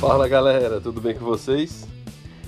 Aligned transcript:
Fala 0.00 0.26
galera, 0.26 0.80
tudo 0.80 1.00
bem 1.00 1.14
com 1.14 1.24
vocês? 1.24 1.86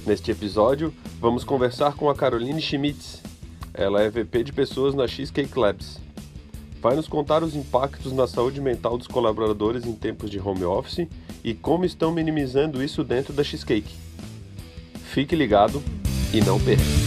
Neste 0.07 0.31
episódio, 0.31 0.93
vamos 1.21 1.45
conversar 1.45 1.95
com 1.95 2.09
a 2.09 2.15
Caroline 2.15 2.63
Schmitz. 2.63 3.23
Ela 3.75 4.03
é 4.03 4.09
VP 4.09 4.45
de 4.45 4.53
pessoas 4.53 4.95
na 4.95 5.07
Cheesecake 5.07 5.59
Labs. 5.59 6.01
Vai 6.81 6.97
nos 6.97 7.07
contar 7.07 7.43
os 7.45 7.55
impactos 7.55 8.13
na 8.13 8.27
saúde 8.27 8.61
mental 8.61 8.97
dos 8.97 9.07
colaboradores 9.07 9.85
em 9.85 9.93
tempos 9.93 10.31
de 10.31 10.41
home 10.41 10.65
office 10.65 11.07
e 11.45 11.55
como 11.55 11.85
estão 11.85 12.11
minimizando 12.11 12.83
isso 12.83 13.05
dentro 13.05 13.33
da 13.33 13.45
Cheesecake. 13.45 13.95
Fique 15.13 15.37
ligado 15.37 15.83
e 16.33 16.41
não 16.41 16.59
perca. 16.59 17.02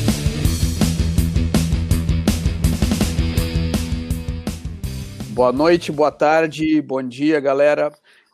Boa 5.35 5.51
noite, 5.51 5.91
boa 5.91 6.13
tarde, 6.13 6.81
bom 6.81 7.03
dia, 7.03 7.41
galera. 7.41 7.91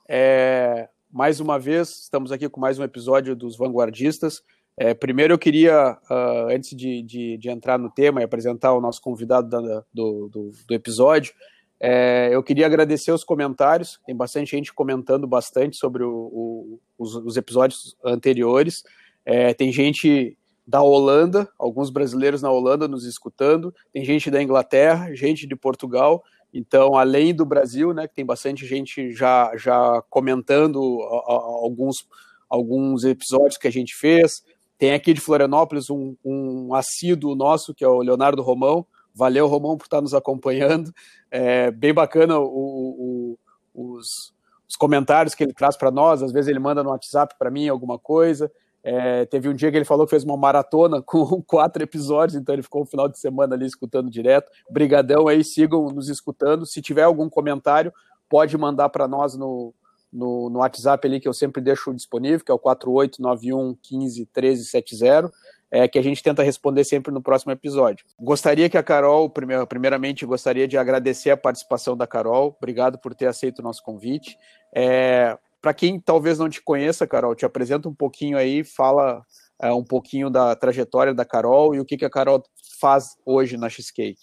É, 0.07 0.87
mais 1.11 1.39
uma 1.39 1.57
vez, 1.57 2.03
estamos 2.03 2.31
aqui 2.31 2.47
com 2.47 2.61
mais 2.61 2.77
um 2.77 2.83
episódio 2.83 3.35
dos 3.35 3.57
Vanguardistas. 3.57 4.43
É, 4.77 4.93
primeiro, 4.93 5.33
eu 5.33 5.39
queria, 5.39 5.97
uh, 6.07 6.53
antes 6.55 6.77
de, 6.77 7.01
de, 7.01 7.37
de, 7.39 7.49
entrar 7.49 7.79
no 7.79 7.89
tema 7.89 8.21
e 8.21 8.23
apresentar 8.23 8.73
o 8.73 8.79
nosso 8.79 9.01
convidado 9.01 9.49
da, 9.49 9.83
do, 9.91 10.29
do, 10.29 10.51
do, 10.67 10.73
episódio, 10.75 11.33
é, 11.79 12.29
eu 12.31 12.43
queria 12.43 12.67
agradecer 12.67 13.11
os 13.11 13.23
comentários. 13.23 13.99
Tem 14.05 14.15
bastante 14.15 14.51
gente 14.51 14.71
comentando 14.71 15.25
bastante 15.25 15.77
sobre 15.77 16.03
o, 16.03 16.13
o, 16.13 16.79
os, 16.99 17.15
os, 17.15 17.35
episódios 17.35 17.97
anteriores. 18.05 18.83
É, 19.25 19.55
tem 19.55 19.71
gente 19.71 20.37
da 20.67 20.83
Holanda, 20.83 21.49
alguns 21.57 21.89
brasileiros 21.89 22.43
na 22.43 22.51
Holanda 22.51 22.87
nos 22.87 23.05
escutando, 23.05 23.73
tem 23.91 24.05
gente 24.05 24.29
da 24.29 24.41
Inglaterra, 24.41 25.15
gente 25.15 25.47
de 25.47 25.55
Portugal. 25.55 26.23
Então, 26.53 26.95
além 26.95 27.33
do 27.33 27.45
Brasil, 27.45 27.93
né, 27.93 28.07
que 28.07 28.15
tem 28.15 28.25
bastante 28.25 28.65
gente 28.65 29.11
já, 29.11 29.51
já 29.55 30.01
comentando 30.09 30.79
alguns, 31.03 32.07
alguns 32.49 33.03
episódios 33.03 33.57
que 33.57 33.67
a 33.67 33.71
gente 33.71 33.95
fez. 33.95 34.43
Tem 34.77 34.93
aqui 34.93 35.13
de 35.13 35.21
Florianópolis 35.21 35.89
um, 35.89 36.15
um 36.25 36.73
assíduo 36.73 37.35
nosso, 37.35 37.73
que 37.73 37.83
é 37.83 37.87
o 37.87 38.01
Leonardo 38.01 38.41
Romão. 38.41 38.85
Valeu, 39.13 39.47
Romão, 39.47 39.77
por 39.77 39.85
estar 39.85 40.01
nos 40.01 40.13
acompanhando. 40.13 40.93
É 41.29 41.71
bem 41.71 41.93
bacana 41.93 42.39
o, 42.39 42.45
o, 42.45 43.39
os, 43.73 44.33
os 44.67 44.75
comentários 44.75 45.35
que 45.35 45.43
ele 45.43 45.53
traz 45.53 45.77
para 45.77 45.91
nós. 45.91 46.21
Às 46.21 46.31
vezes 46.31 46.49
ele 46.49 46.59
manda 46.59 46.83
no 46.83 46.89
WhatsApp 46.89 47.35
para 47.37 47.51
mim 47.51 47.69
alguma 47.69 47.97
coisa. 47.97 48.51
É, 48.83 49.25
teve 49.25 49.47
um 49.47 49.53
dia 49.53 49.69
que 49.69 49.77
ele 49.77 49.85
falou 49.85 50.05
que 50.05 50.11
fez 50.11 50.23
uma 50.23 50.37
maratona 50.37 51.01
com 51.05 51.41
quatro 51.41 51.83
episódios, 51.83 52.35
então 52.35 52.53
ele 52.53 52.63
ficou 52.63 52.81
o 52.81 52.83
um 52.83 52.87
final 52.87 53.07
de 53.07 53.19
semana 53.19 53.55
ali 53.55 53.65
escutando 53.65 54.09
direto. 54.09 54.51
Brigadão 54.69 55.27
aí, 55.27 55.43
sigam 55.43 55.85
nos 55.87 56.09
escutando. 56.09 56.65
Se 56.65 56.81
tiver 56.81 57.03
algum 57.03 57.29
comentário, 57.29 57.93
pode 58.29 58.57
mandar 58.57 58.89
para 58.89 59.07
nós 59.07 59.35
no, 59.35 59.73
no, 60.11 60.49
no, 60.49 60.59
WhatsApp 60.59 61.05
ali 61.07 61.19
que 61.19 61.27
eu 61.27 61.33
sempre 61.33 61.61
deixo 61.61 61.93
disponível, 61.93 62.43
que 62.43 62.51
é 62.51 62.55
o 62.55 62.59
4891 62.59 63.75
15 63.81 64.19
1370, 64.21 65.31
é, 65.69 65.87
que 65.87 65.97
a 65.97 66.01
gente 66.01 66.21
tenta 66.21 66.43
responder 66.43 66.83
sempre 66.83 67.13
no 67.13 67.21
próximo 67.21 67.51
episódio. 67.51 68.05
Gostaria 68.19 68.69
que 68.69 68.77
a 68.77 68.83
Carol, 68.83 69.29
primeiramente, 69.29 70.25
gostaria 70.25 70.67
de 70.67 70.77
agradecer 70.77 71.29
a 71.29 71.37
participação 71.37 71.95
da 71.95 72.05
Carol. 72.05 72.55
Obrigado 72.57 72.97
por 72.97 73.15
ter 73.15 73.27
aceito 73.27 73.59
o 73.59 73.63
nosso 73.63 73.81
convite. 73.83 74.37
É, 74.75 75.37
para 75.61 75.73
quem 75.73 75.99
talvez 75.99 76.39
não 76.39 76.49
te 76.49 76.61
conheça, 76.61 77.05
Carol, 77.05 77.35
te 77.35 77.45
apresenta 77.45 77.87
um 77.87 77.93
pouquinho 77.93 78.37
aí, 78.37 78.63
fala 78.63 79.23
é, 79.61 79.71
um 79.71 79.83
pouquinho 79.83 80.29
da 80.29 80.55
trajetória 80.55 81.13
da 81.13 81.23
Carol 81.23 81.75
e 81.75 81.79
o 81.79 81.85
que, 81.85 81.97
que 81.97 82.05
a 82.05 82.09
Carol 82.09 82.43
faz 82.79 83.15
hoje 83.23 83.57
na 83.57 83.69
Cheesecake. 83.69 84.19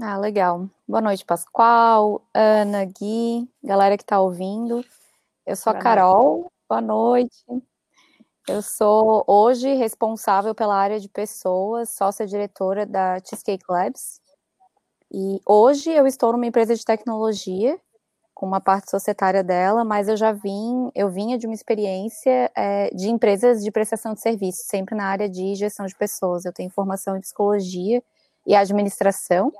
Ah, 0.00 0.16
legal. 0.16 0.68
Boa 0.86 1.00
noite, 1.00 1.24
Pascoal, 1.24 2.24
Ana, 2.32 2.84
Gui, 2.84 3.48
galera 3.62 3.96
que 3.96 4.04
está 4.04 4.20
ouvindo. 4.20 4.84
Eu 5.44 5.56
sou 5.56 5.72
a 5.72 5.78
Carol, 5.78 6.50
boa 6.68 6.80
noite. 6.80 7.44
Eu 8.48 8.62
sou 8.62 9.24
hoje 9.26 9.74
responsável 9.74 10.54
pela 10.54 10.76
área 10.76 11.00
de 11.00 11.08
pessoas, 11.08 11.90
sócia-diretora 11.90 12.86
da 12.86 13.18
Cheesecake 13.20 13.64
Labs. 13.68 14.20
E 15.12 15.40
hoje 15.46 15.90
eu 15.90 16.06
estou 16.06 16.32
numa 16.32 16.46
empresa 16.46 16.74
de 16.74 16.84
tecnologia 16.84 17.80
com 18.34 18.44
uma 18.46 18.60
parte 18.60 18.90
societária 18.90 19.44
dela, 19.44 19.84
mas 19.84 20.08
eu 20.08 20.16
já 20.16 20.32
vim, 20.32 20.90
eu 20.94 21.08
vinha 21.08 21.38
de 21.38 21.46
uma 21.46 21.54
experiência 21.54 22.50
é, 22.56 22.90
de 22.90 23.08
empresas 23.08 23.62
de 23.62 23.70
prestação 23.70 24.12
de 24.12 24.20
serviços, 24.20 24.66
sempre 24.66 24.96
na 24.96 25.06
área 25.06 25.28
de 25.28 25.54
gestão 25.54 25.86
de 25.86 25.94
pessoas. 25.94 26.44
Eu 26.44 26.52
tenho 26.52 26.70
formação 26.70 27.16
em 27.16 27.20
psicologia 27.20 28.02
e 28.46 28.54
administração, 28.54 29.52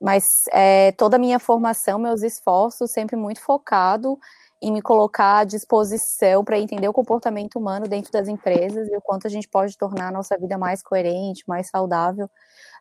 mas 0.00 0.24
é, 0.52 0.92
toda 0.92 1.16
a 1.16 1.18
minha 1.18 1.38
formação, 1.38 1.98
meus 1.98 2.22
esforços, 2.22 2.90
sempre 2.90 3.16
muito 3.16 3.40
focado 3.40 4.18
em 4.60 4.72
me 4.72 4.82
colocar 4.82 5.38
à 5.38 5.44
disposição 5.44 6.44
para 6.44 6.58
entender 6.58 6.88
o 6.88 6.92
comportamento 6.92 7.58
humano 7.58 7.86
dentro 7.88 8.12
das 8.12 8.28
empresas 8.28 8.88
e 8.88 8.96
o 8.96 9.00
quanto 9.00 9.26
a 9.26 9.30
gente 9.30 9.48
pode 9.48 9.78
tornar 9.78 10.08
a 10.08 10.12
nossa 10.12 10.36
vida 10.36 10.58
mais 10.58 10.82
coerente, 10.82 11.44
mais 11.46 11.68
saudável 11.68 12.28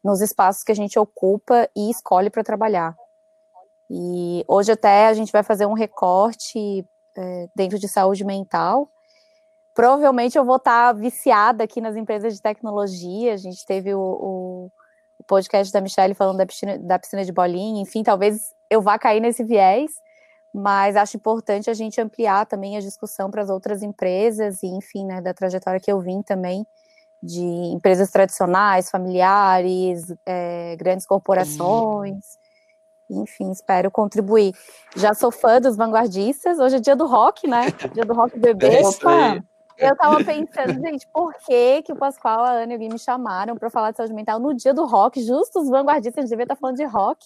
nos 0.04 0.22
espaços 0.22 0.64
que 0.64 0.72
a 0.72 0.76
gente 0.76 0.98
ocupa 0.98 1.70
e 1.76 1.90
escolhe 1.90 2.30
para 2.30 2.44
trabalhar. 2.44 2.96
E 3.90 4.44
hoje 4.48 4.72
até 4.72 5.08
a 5.08 5.14
gente 5.14 5.32
vai 5.32 5.44
fazer 5.44 5.66
um 5.66 5.74
recorte 5.74 6.86
é, 7.18 7.48
dentro 7.56 7.80
de 7.80 7.88
saúde 7.88 8.24
mental. 8.26 8.90
Provavelmente 9.74 10.38
eu 10.38 10.44
vou 10.44 10.58
estar 10.58 10.94
viciada 10.94 11.64
aqui 11.64 11.80
nas 11.80 11.96
empresas 11.96 12.34
de 12.34 12.42
tecnologia. 12.42 13.34
A 13.34 13.38
gente 13.38 13.66
teve 13.66 13.94
o, 13.94 14.00
o, 14.00 14.72
o 15.20 15.24
podcast 15.26 15.72
da 15.72 15.80
Michelle 15.80 16.16
falando 16.16 16.38
da 16.38 16.46
piscina, 16.46 16.78
da 16.80 17.00
piscina 17.00 17.24
de 17.24 17.32
bolinha. 17.32 17.82
Enfim, 17.82 18.04
talvez 18.04 18.54
eu 18.70 18.82
vá 18.82 18.98
cair 18.98 19.22
nesse 19.22 19.44
viés, 19.44 19.92
mas 20.54 20.96
acho 20.96 21.18
importante 21.18 21.70
a 21.70 21.74
gente 21.74 22.02
ampliar 22.02 22.46
também 22.46 22.76
a 22.76 22.82
discussão 22.82 23.30
para 23.30 23.42
as 23.42 23.50
outras 23.50 23.84
empresas 23.84 24.64
e, 24.64 24.68
enfim, 24.68 25.06
né, 25.06 25.22
da 25.22 25.34
trajetória 25.34 25.80
que 25.80 25.92
eu 25.92 26.00
vim 26.00 26.22
também 26.22 26.66
de 27.22 27.42
empresas 27.42 28.12
tradicionais, 28.12 28.90
familiares, 28.90 30.14
é, 30.26 30.76
grandes 30.76 31.06
corporações. 31.06 32.38
Enfim, 33.10 33.52
espero 33.52 33.90
contribuir. 33.90 34.54
Já 34.96 35.14
sou 35.14 35.32
fã 35.32 35.62
dos 35.62 35.78
vanguardistas. 35.78 36.60
Hoje 36.60 36.76
é 36.76 36.80
dia 36.80 36.96
do 36.96 37.06
rock, 37.06 37.48
né? 37.48 37.68
Dia 37.94 38.04
do 38.04 38.14
rock 38.14 38.38
bebê. 38.38 38.80
É 38.80 38.82
Opa! 38.82 39.44
Eu 39.78 39.96
tava 39.96 40.18
pensando, 40.24 40.74
gente, 40.82 41.08
por 41.14 41.32
que, 41.46 41.84
que 41.84 41.94
o 41.94 41.96
Pascoal, 41.96 42.44
a 42.44 42.50
Ana 42.50 42.74
e 42.74 42.76
o 42.76 42.80
Gui 42.80 42.90
me 42.90 42.98
chamaram 42.98 43.56
para 43.56 43.70
falar 43.70 43.92
de 43.92 43.98
saúde 43.98 44.14
mental 44.14 44.40
no 44.40 44.56
dia 44.56 44.74
do 44.74 44.86
rock? 44.86 45.22
Justo 45.22 45.60
os 45.60 45.70
vanguardistas, 45.70 46.18
a 46.18 46.22
gente 46.22 46.30
devia 46.32 46.46
estar 46.46 46.56
falando 46.56 46.78
de 46.78 46.86
rock. 46.86 47.24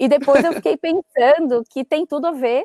E 0.00 0.08
depois 0.08 0.42
eu 0.42 0.54
fiquei 0.54 0.76
pensando 0.78 1.62
que 1.68 1.84
tem 1.84 2.06
tudo 2.06 2.28
a 2.28 2.32
ver, 2.32 2.64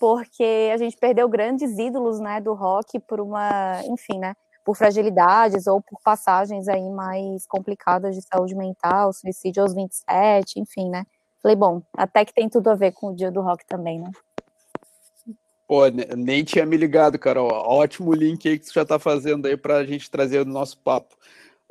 porque 0.00 0.70
a 0.72 0.78
gente 0.78 0.96
perdeu 0.96 1.28
grandes 1.28 1.78
ídolos, 1.78 2.18
né, 2.18 2.40
do 2.40 2.54
rock 2.54 2.98
por 3.00 3.20
uma, 3.20 3.82
enfim, 3.84 4.18
né, 4.18 4.34
por 4.64 4.74
fragilidades 4.74 5.66
ou 5.66 5.82
por 5.82 6.00
passagens 6.02 6.66
aí 6.66 6.88
mais 6.90 7.46
complicadas 7.46 8.14
de 8.14 8.22
saúde 8.22 8.54
mental, 8.54 9.12
suicídio 9.12 9.62
aos 9.62 9.74
27, 9.74 10.58
enfim, 10.58 10.88
né? 10.88 11.04
Falei, 11.44 11.56
bom, 11.56 11.82
até 11.92 12.24
que 12.24 12.32
tem 12.32 12.48
tudo 12.48 12.70
a 12.70 12.74
ver 12.74 12.92
com 12.92 13.08
o 13.08 13.14
dia 13.14 13.30
do 13.30 13.42
rock 13.42 13.66
também, 13.66 14.00
né? 14.00 14.10
Pô, 15.68 15.82
nem 16.16 16.42
tinha 16.42 16.64
me 16.64 16.74
ligado, 16.74 17.18
Carol. 17.18 17.50
Ótimo 17.52 18.14
link 18.14 18.48
aí 18.48 18.58
que 18.58 18.64
você 18.64 18.72
já 18.72 18.80
está 18.80 18.98
fazendo 18.98 19.44
aí 19.44 19.54
para 19.54 19.76
a 19.76 19.84
gente 19.84 20.10
trazer 20.10 20.46
no 20.46 20.54
nosso 20.54 20.78
papo. 20.78 21.14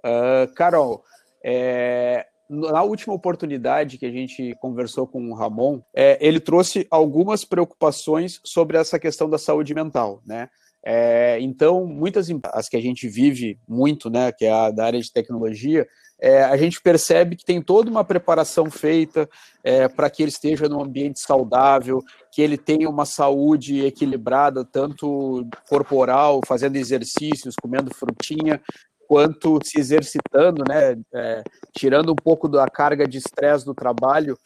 Uh, 0.06 0.54
Carol, 0.54 1.04
é, 1.44 2.28
na 2.48 2.84
última 2.84 3.16
oportunidade 3.16 3.98
que 3.98 4.06
a 4.06 4.12
gente 4.12 4.56
conversou 4.62 5.08
com 5.08 5.32
o 5.32 5.34
Ramon, 5.34 5.82
é, 5.92 6.20
ele 6.22 6.40
trouxe 6.40 6.86
algumas 6.92 7.44
preocupações 7.44 8.40
sobre 8.44 8.78
essa 8.78 9.00
questão 9.00 9.28
da 9.28 9.40
saúde 9.40 9.74
mental, 9.74 10.22
né? 10.24 10.50
É, 10.86 11.40
então, 11.42 11.88
muitas 11.88 12.28
as 12.52 12.70
que 12.70 12.78
a 12.78 12.82
gente 12.82 13.08
vive 13.08 13.58
muito, 13.68 14.08
né, 14.08 14.32
que 14.32 14.46
é 14.46 14.52
a 14.52 14.70
da 14.70 14.86
área 14.86 15.02
de 15.02 15.12
tecnologia, 15.12 15.88
é, 16.24 16.42
a 16.42 16.56
gente 16.56 16.82
percebe 16.82 17.36
que 17.36 17.44
tem 17.44 17.62
toda 17.62 17.92
uma 17.92 18.02
preparação 18.02 18.72
feita 18.72 19.30
é, 19.62 19.90
para 19.90 20.10
que 20.10 20.24
ele 20.24 20.30
esteja 20.32 20.70
num 20.70 20.82
ambiente 20.82 21.20
saudável, 21.20 22.02
que 22.32 22.42
ele 22.42 22.58
tenha 22.58 22.90
uma 22.90 23.04
saúde 23.06 23.86
equilibrada, 23.86 24.64
tanto 24.64 25.46
corporal, 25.68 26.40
fazendo 26.48 26.78
exercícios, 26.78 27.56
comendo 27.62 27.94
frutinha, 27.94 28.62
quanto 29.06 29.60
se 29.66 29.78
exercitando, 29.78 30.64
né, 30.66 30.96
é, 31.14 31.44
tirando 31.78 32.14
um 32.14 32.16
pouco 32.16 32.48
da 32.48 32.70
carga 32.70 33.06
de 33.06 33.18
estresse 33.18 33.66
do 33.66 33.74
trabalho 33.74 34.38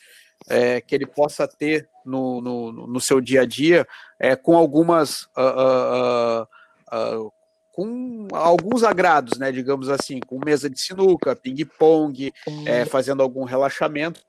é, 0.50 0.82
que 0.82 0.96
ele 0.96 1.06
possa 1.06 1.48
ter 1.48 1.88
no, 2.04 2.42
no, 2.42 2.88
no, 2.88 3.00
seu 3.00 3.22
dia 3.22 3.42
a 3.42 3.46
dia, 3.46 3.88
é, 4.20 4.36
com 4.36 4.58
algumas 4.58 5.28
uh, 5.38 6.42
uh, 6.42 7.28
uh, 7.28 7.32
com 7.78 8.28
alguns 8.34 8.84
agrados, 8.84 9.38
né, 9.38 9.52
digamos 9.52 9.88
assim, 9.88 10.20
com 10.20 10.44
mesa 10.44 10.68
de 10.68 10.82
sinuca, 10.82 11.36
ping-pong, 11.36 12.34
é, 12.66 12.86
fazendo 12.86 13.22
algum 13.22 13.44
relaxamento. 13.44 14.20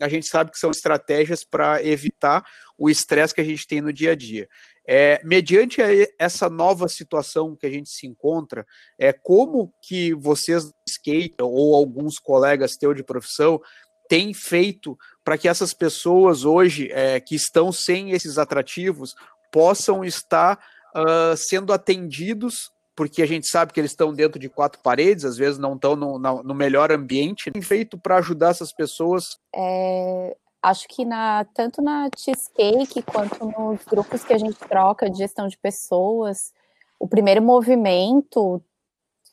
A 0.00 0.08
gente 0.08 0.28
sabe 0.28 0.52
que 0.52 0.58
são 0.58 0.70
estratégias 0.70 1.42
para 1.42 1.84
evitar 1.84 2.44
o 2.78 2.88
estresse 2.88 3.34
que 3.34 3.40
a 3.40 3.44
gente 3.44 3.66
tem 3.66 3.80
no 3.80 3.92
dia 3.92 4.12
a 4.12 4.14
dia. 4.14 4.48
É, 4.86 5.20
mediante 5.24 5.80
essa 6.16 6.48
nova 6.48 6.86
situação 6.86 7.56
que 7.56 7.66
a 7.66 7.70
gente 7.70 7.90
se 7.90 8.06
encontra, 8.06 8.64
é 8.96 9.12
como 9.12 9.74
que 9.82 10.14
vocês 10.14 10.70
skate 10.88 11.34
ou 11.40 11.74
alguns 11.74 12.20
colegas 12.20 12.76
teus 12.76 12.94
de 12.94 13.02
profissão 13.02 13.60
tem 14.08 14.32
feito 14.32 14.96
para 15.24 15.36
que 15.36 15.48
essas 15.48 15.74
pessoas 15.74 16.44
hoje 16.44 16.88
é, 16.92 17.18
que 17.18 17.34
estão 17.34 17.72
sem 17.72 18.12
esses 18.12 18.38
atrativos 18.38 19.16
possam 19.50 20.04
estar 20.04 20.56
uh, 20.94 21.36
sendo 21.36 21.72
atendidos 21.72 22.70
porque 22.94 23.22
a 23.22 23.26
gente 23.26 23.46
sabe 23.46 23.72
que 23.72 23.80
eles 23.80 23.92
estão 23.92 24.12
dentro 24.12 24.38
de 24.38 24.48
quatro 24.48 24.80
paredes, 24.82 25.24
às 25.24 25.36
vezes 25.36 25.58
não 25.58 25.74
estão 25.74 25.96
no, 25.96 26.18
no 26.18 26.54
melhor 26.54 26.92
ambiente. 26.92 27.50
Tem 27.50 27.62
feito 27.62 27.98
para 27.98 28.18
ajudar 28.18 28.50
essas 28.50 28.72
pessoas? 28.72 29.38
É, 29.54 30.36
acho 30.62 30.86
que 30.88 31.04
na, 31.04 31.44
tanto 31.54 31.80
na 31.80 32.08
Cheesecake 32.16 33.02
quanto 33.02 33.46
nos 33.46 33.84
grupos 33.84 34.22
que 34.24 34.32
a 34.32 34.38
gente 34.38 34.58
troca 34.58 35.10
de 35.10 35.18
gestão 35.18 35.48
de 35.48 35.56
pessoas, 35.58 36.52
o 37.00 37.08
primeiro 37.08 37.42
movimento 37.42 38.62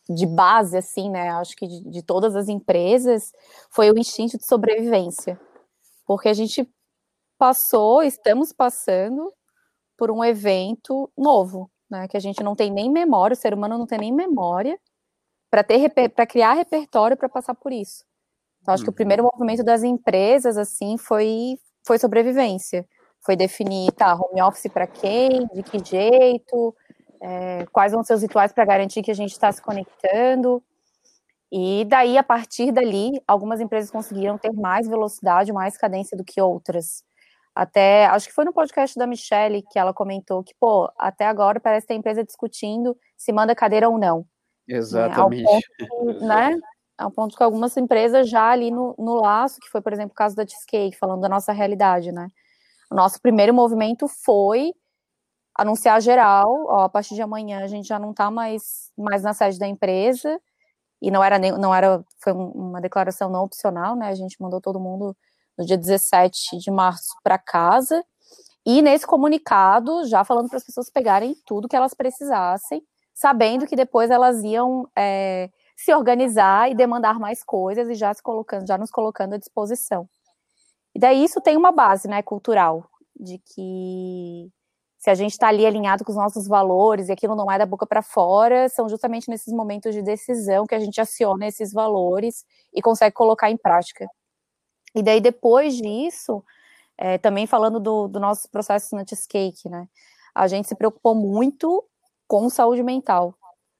de 0.10 0.26
base, 0.26 0.76
assim, 0.76 1.10
né? 1.10 1.30
Acho 1.32 1.56
que 1.56 1.68
de, 1.68 1.84
de 1.90 2.02
todas 2.02 2.36
as 2.36 2.48
empresas 2.48 3.32
foi 3.70 3.92
o 3.92 3.98
instinto 3.98 4.38
de 4.38 4.46
sobrevivência, 4.46 5.40
porque 6.08 6.30
a 6.30 6.34
gente 6.34 6.68
passou, 7.38 8.02
estamos 8.02 8.52
passando 8.52 9.32
por 9.96 10.10
um 10.10 10.24
evento 10.24 11.12
novo, 11.16 11.70
né, 11.89 12.07
que 12.07 12.18
a 12.18 12.19
gente 12.19 12.44
não 12.44 12.56
tem 12.56 12.71
nem 12.71 12.89
memória, 12.91 13.33
o 13.33 13.38
ser 13.38 13.53
humano 13.53 13.77
não 13.77 13.88
tem 13.88 14.00
nem 14.00 14.12
memória 14.13 14.80
para 15.50 15.63
ter 15.63 15.89
para 15.89 16.27
criar 16.27 16.53
repertório 16.53 17.18
para 17.18 17.27
passar 17.27 17.56
por 17.56 17.71
isso. 17.71 18.03
Então, 18.62 18.74
acho 18.74 18.81
uhum. 18.81 18.86
que 18.86 18.91
o 18.91 18.95
primeiro 18.95 19.24
uhum. 19.24 19.30
movimento 19.33 19.63
das 19.63 19.83
empresas 19.83 20.57
assim 20.57 20.97
foi 20.97 21.57
foi 21.86 21.97
sobrevivência, 21.97 22.88
foi 23.21 23.36
definir 23.36 23.91
tá 23.94 24.13
home 24.13 24.41
office 24.41 24.71
para 24.71 24.86
quem, 24.86 25.47
de 25.47 25.63
que 25.63 25.83
jeito, 25.83 26.75
é, 27.21 27.65
quais 27.71 27.91
vão 27.91 28.03
ser 28.03 28.13
os 28.13 28.21
rituais 28.21 28.53
para 28.53 28.65
garantir 28.65 29.01
que 29.01 29.12
a 29.12 29.15
gente 29.15 29.31
está 29.31 29.51
se 29.51 29.62
conectando. 29.62 30.63
E 31.51 31.83
daí, 31.86 32.18
a 32.18 32.24
partir 32.24 32.71
dali, 32.71 33.21
algumas 33.27 33.59
empresas 33.59 33.89
conseguiram 33.89 34.38
ter 34.38 34.51
mais 34.53 34.88
velocidade, 34.88 35.51
mais 35.51 35.77
cadência 35.77 36.15
do 36.15 36.24
que 36.24 36.39
outras. 36.39 37.03
Até, 37.60 38.06
acho 38.06 38.30
que 38.30 38.34
foi 38.34 38.46
no 38.46 38.54
podcast 38.54 38.98
da 38.98 39.06
Michelle 39.06 39.62
que 39.70 39.78
ela 39.78 39.94
comentou 39.94 40.42
que, 40.42 40.56
pô, 40.58 40.90
até 40.98 41.26
agora 41.26 41.60
parece 41.60 41.86
ter 41.86 41.94
empresa 41.94 42.24
discutindo 42.24 42.96
se 43.18 43.34
manda 43.34 43.54
cadeira 43.54 43.90
ou 43.90 43.98
não. 43.98 44.26
Exatamente. 44.66 45.44
Né? 45.44 45.52
Ao 45.52 45.90
ponto, 45.90 46.20
que, 46.20 46.26
né? 46.26 46.56
Ao 46.98 47.12
ponto 47.12 47.36
que 47.36 47.44
algumas 47.44 47.76
empresas 47.76 48.30
já 48.30 48.50
ali 48.50 48.72
no, 48.72 48.96
no 48.98 49.16
laço, 49.16 49.60
que 49.60 49.70
foi, 49.70 49.82
por 49.82 49.92
exemplo, 49.92 50.14
o 50.14 50.16
caso 50.16 50.38
da 50.38 50.48
Cheesecake, 50.48 50.96
falando 50.98 51.20
da 51.20 51.28
nossa 51.28 51.52
realidade, 51.52 52.14
né? 52.14 52.30
O 52.90 52.96
nosso 52.96 53.22
primeiro 53.22 53.54
movimento 53.54 54.08
foi 54.08 54.72
anunciar 55.54 56.02
geral, 56.02 56.66
ó, 56.66 56.84
a 56.84 56.90
partir 56.90 57.14
de 57.16 57.22
amanhã 57.22 57.62
a 57.62 57.68
gente 57.68 57.90
já 57.90 58.00
não 58.00 58.12
está 58.12 58.32
mais, 58.32 58.90
mais 58.98 59.22
na 59.22 59.34
sede 59.34 59.60
da 59.60 59.68
empresa, 59.68 60.40
e 61.02 61.12
não 61.12 61.22
era, 61.22 61.38
nem, 61.38 61.52
não 61.52 61.76
era, 61.76 62.02
foi 62.20 62.32
uma 62.32 62.80
declaração 62.80 63.30
não 63.30 63.44
opcional, 63.44 63.98
né? 63.98 64.08
A 64.08 64.16
gente 64.16 64.42
mandou 64.42 64.62
todo 64.62 64.80
mundo 64.80 65.14
no 65.60 65.66
dia 65.66 65.78
17 65.78 66.58
de 66.58 66.72
março 66.72 67.14
para 67.22 67.38
casa. 67.38 68.02
E 68.66 68.82
nesse 68.82 69.06
comunicado, 69.06 70.06
já 70.06 70.24
falando 70.24 70.48
para 70.48 70.58
as 70.58 70.64
pessoas 70.64 70.90
pegarem 70.90 71.36
tudo 71.46 71.68
que 71.68 71.76
elas 71.76 71.94
precisassem, 71.94 72.82
sabendo 73.14 73.68
que 73.68 73.76
depois 73.76 74.10
elas 74.10 74.42
iam 74.42 74.88
é, 74.98 75.50
se 75.76 75.94
organizar 75.94 76.72
e 76.72 76.76
demandar 76.76 77.20
mais 77.20 77.44
coisas 77.44 77.90
e 77.90 77.94
já 77.94 78.14
se 78.14 78.24
colocando, 78.24 78.66
já 78.66 78.78
nos 78.78 78.90
colocando 78.90 79.34
à 79.34 79.38
disposição. 79.38 80.08
E 80.96 81.00
daí 81.00 81.24
isso 81.24 81.42
tem 81.42 81.58
uma 81.58 81.74
base, 81.74 82.08
né, 82.08 82.22
cultural, 82.22 82.90
de 83.20 83.38
que 83.38 84.50
se 84.98 85.10
a 85.10 85.16
gente 85.16 85.32
está 85.32 85.50
ali 85.50 85.66
alinhado 85.66 86.06
com 86.06 86.12
os 86.12 86.18
nossos 86.18 86.48
valores 86.48 87.10
e 87.10 87.12
aquilo 87.12 87.36
não 87.36 87.52
é 87.52 87.58
da 87.58 87.66
boca 87.66 87.86
para 87.86 88.02
fora, 88.02 88.70
são 88.70 88.88
justamente 88.88 89.30
nesses 89.30 89.54
momentos 89.54 89.94
de 89.94 90.02
decisão 90.02 90.66
que 90.66 90.76
a 90.76 90.80
gente 90.80 91.00
aciona 91.02 91.48
esses 91.48 91.74
valores 91.74 92.46
e 92.74 92.82
consegue 92.82 93.14
colocar 93.14 93.50
em 93.50 93.58
prática. 93.58 94.08
E 94.95 95.03
daí, 95.03 95.21
depois 95.21 95.75
disso, 95.75 96.44
é, 96.97 97.18
também 97.18 97.47
falando 97.47 97.80
do, 97.80 98.07
do 98.07 98.19
nosso 98.19 98.50
processo 98.50 98.95
na 98.95 99.06
Cheesecake, 99.06 99.69
né? 99.69 99.88
A 100.36 100.47
gente 100.47 100.68
se 100.68 100.75
preocupou 100.75 101.15
muito 101.15 101.83
com 102.27 102.50
saúde 102.50 102.83
mental. 102.83 103.36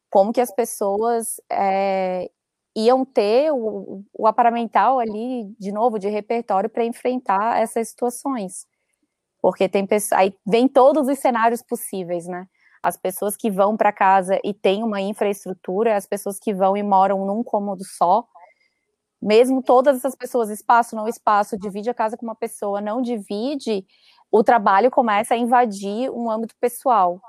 Como 0.10 0.34
que 0.34 0.42
as 0.42 0.52
pessoas 0.54 1.40
é, 1.52 2.30
iam 2.76 3.06
ter 3.06 3.52
o, 3.52 4.04
o 4.14 4.28
aparamental 4.28 5.00
ali, 5.00 5.54
de 5.60 5.72
novo, 5.72 6.00
de 6.00 6.10
repertório 6.10 6.70
para 6.70 6.86
enfrentar 6.86 7.62
essas 7.62 7.90
situações. 7.90 8.66
Porque 9.42 9.70
tem 9.70 9.86
pessoas, 9.86 10.20
aí 10.20 10.34
vem 10.46 10.68
todos 10.68 11.08
os 11.08 11.20
cenários 11.20 11.62
possíveis, 11.62 12.28
né? 12.28 12.48
As 12.84 12.98
pessoas 12.98 13.36
que 13.36 13.52
vão 13.52 13.76
para 13.76 13.92
casa 13.92 14.40
e 14.44 14.54
têm 14.54 14.84
uma 14.84 15.02
infraestrutura, 15.02 15.98
as 15.98 16.06
pessoas 16.06 16.40
que 16.40 16.54
vão 16.54 16.78
e 16.78 16.84
moram 16.84 17.26
num 17.26 17.44
cômodo 17.44 17.84
só, 17.86 18.26
mesmo 19.22 19.62
todas 19.62 19.98
essas 19.98 20.16
pessoas, 20.16 20.50
espaço, 20.50 20.96
não 20.96 21.08
espaço, 21.08 21.58
divide 21.58 21.90
a 21.90 21.94
casa 21.94 22.16
com 22.16 22.26
uma 22.26 22.36
pessoa, 22.36 22.80
não 22.80 23.02
divide, 23.02 23.86
o 24.32 24.44
trabalho 24.44 24.90
começa 24.92 25.34
a 25.34 25.38
invadir 25.38 26.10
um 26.12 26.30
âmbito 26.30 26.56
pessoal. 26.60 27.20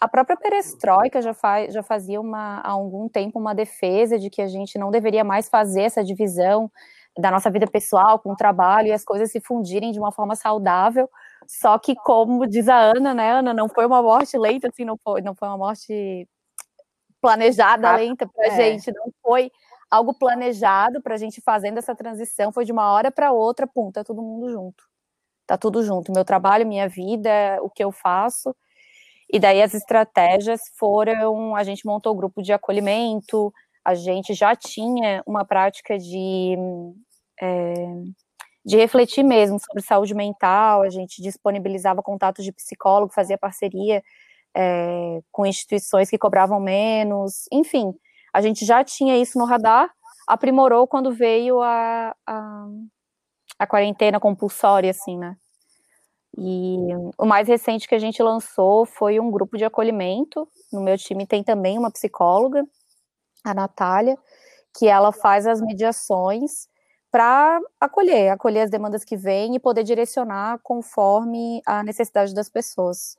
A 0.00 0.08
própria 0.08 0.36
perestroika 0.36 1.20
já, 1.20 1.34
faz, 1.34 1.74
já 1.74 1.82
fazia 1.82 2.20
uma, 2.20 2.60
há 2.60 2.70
algum 2.70 3.08
tempo 3.08 3.38
uma 3.38 3.54
defesa 3.54 4.18
de 4.18 4.30
que 4.30 4.40
a 4.40 4.46
gente 4.46 4.78
não 4.78 4.90
deveria 4.90 5.24
mais 5.24 5.48
fazer 5.48 5.82
essa 5.82 6.02
divisão 6.02 6.70
da 7.18 7.30
nossa 7.30 7.50
vida 7.50 7.66
pessoal 7.66 8.18
com 8.18 8.32
o 8.32 8.36
trabalho 8.36 8.88
e 8.88 8.92
as 8.92 9.04
coisas 9.04 9.30
se 9.30 9.40
fundirem 9.40 9.92
de 9.92 9.98
uma 9.98 10.12
forma 10.12 10.36
saudável. 10.36 11.10
Só 11.46 11.78
que, 11.78 11.94
como 11.96 12.46
diz 12.46 12.68
a 12.68 12.78
Ana, 12.78 13.12
né, 13.12 13.30
Ana, 13.32 13.52
não 13.52 13.68
foi 13.68 13.84
uma 13.84 14.00
morte 14.00 14.38
lenta, 14.38 14.68
assim, 14.68 14.84
não 14.84 14.96
foi, 15.02 15.20
não 15.20 15.34
foi 15.34 15.48
uma 15.48 15.58
morte 15.58 16.26
planejada, 17.20 17.96
lenta 17.96 18.26
para 18.26 18.44
a 18.44 18.46
é. 18.48 18.56
gente, 18.56 18.92
não 18.92 19.12
foi 19.22 19.50
algo 19.90 20.14
planejado 20.14 21.02
para 21.02 21.14
a 21.14 21.18
gente 21.18 21.40
fazendo 21.40 21.78
essa 21.78 21.94
transição, 21.94 22.52
foi 22.52 22.64
de 22.64 22.72
uma 22.72 22.92
hora 22.92 23.10
para 23.10 23.32
outra, 23.32 23.66
pum, 23.66 23.90
tá 23.90 24.04
todo 24.04 24.22
mundo 24.22 24.50
junto. 24.50 24.84
Tá 25.46 25.58
tudo 25.58 25.82
junto, 25.82 26.12
meu 26.12 26.24
trabalho, 26.24 26.66
minha 26.66 26.88
vida, 26.88 27.58
o 27.60 27.68
que 27.68 27.82
eu 27.82 27.90
faço. 27.90 28.54
E 29.32 29.38
daí 29.38 29.62
as 29.62 29.74
estratégias 29.74 30.60
foram, 30.76 31.56
a 31.56 31.64
gente 31.64 31.84
montou 31.86 32.12
o 32.12 32.16
grupo 32.16 32.42
de 32.42 32.52
acolhimento, 32.52 33.52
a 33.84 33.94
gente 33.94 34.34
já 34.34 34.54
tinha 34.54 35.22
uma 35.26 35.44
prática 35.44 35.98
de, 35.98 36.56
é, 37.40 37.74
de 38.64 38.76
refletir 38.76 39.24
mesmo 39.24 39.58
sobre 39.58 39.82
saúde 39.82 40.14
mental, 40.14 40.82
a 40.82 40.90
gente 40.90 41.22
disponibilizava 41.22 42.02
contatos 42.02 42.44
de 42.44 42.52
psicólogo, 42.52 43.12
fazia 43.12 43.38
parceria 43.38 44.02
é, 44.54 45.20
com 45.32 45.46
instituições 45.46 46.10
que 46.10 46.18
cobravam 46.18 46.60
menos, 46.60 47.46
enfim, 47.52 47.92
a 48.32 48.40
gente 48.40 48.64
já 48.64 48.82
tinha 48.84 49.16
isso 49.16 49.38
no 49.38 49.44
radar, 49.44 49.90
aprimorou 50.26 50.86
quando 50.86 51.12
veio 51.12 51.60
a, 51.60 52.14
a, 52.26 52.66
a 53.58 53.66
quarentena 53.66 54.20
compulsória, 54.20 54.90
assim, 54.90 55.18
né? 55.18 55.36
E 56.38 56.76
o 57.18 57.26
mais 57.26 57.48
recente 57.48 57.88
que 57.88 57.94
a 57.94 57.98
gente 57.98 58.22
lançou 58.22 58.86
foi 58.86 59.18
um 59.18 59.30
grupo 59.30 59.56
de 59.58 59.64
acolhimento. 59.64 60.48
No 60.72 60.80
meu 60.80 60.96
time 60.96 61.26
tem 61.26 61.42
também 61.42 61.76
uma 61.76 61.90
psicóloga, 61.90 62.64
a 63.44 63.52
Natália, 63.52 64.16
que 64.78 64.86
ela 64.86 65.12
faz 65.12 65.46
as 65.46 65.60
mediações 65.60 66.68
para 67.10 67.60
acolher, 67.80 68.30
acolher 68.30 68.62
as 68.62 68.70
demandas 68.70 69.04
que 69.04 69.16
vêm 69.16 69.56
e 69.56 69.60
poder 69.60 69.82
direcionar 69.82 70.60
conforme 70.62 71.60
a 71.66 71.82
necessidade 71.82 72.32
das 72.32 72.48
pessoas. 72.48 73.16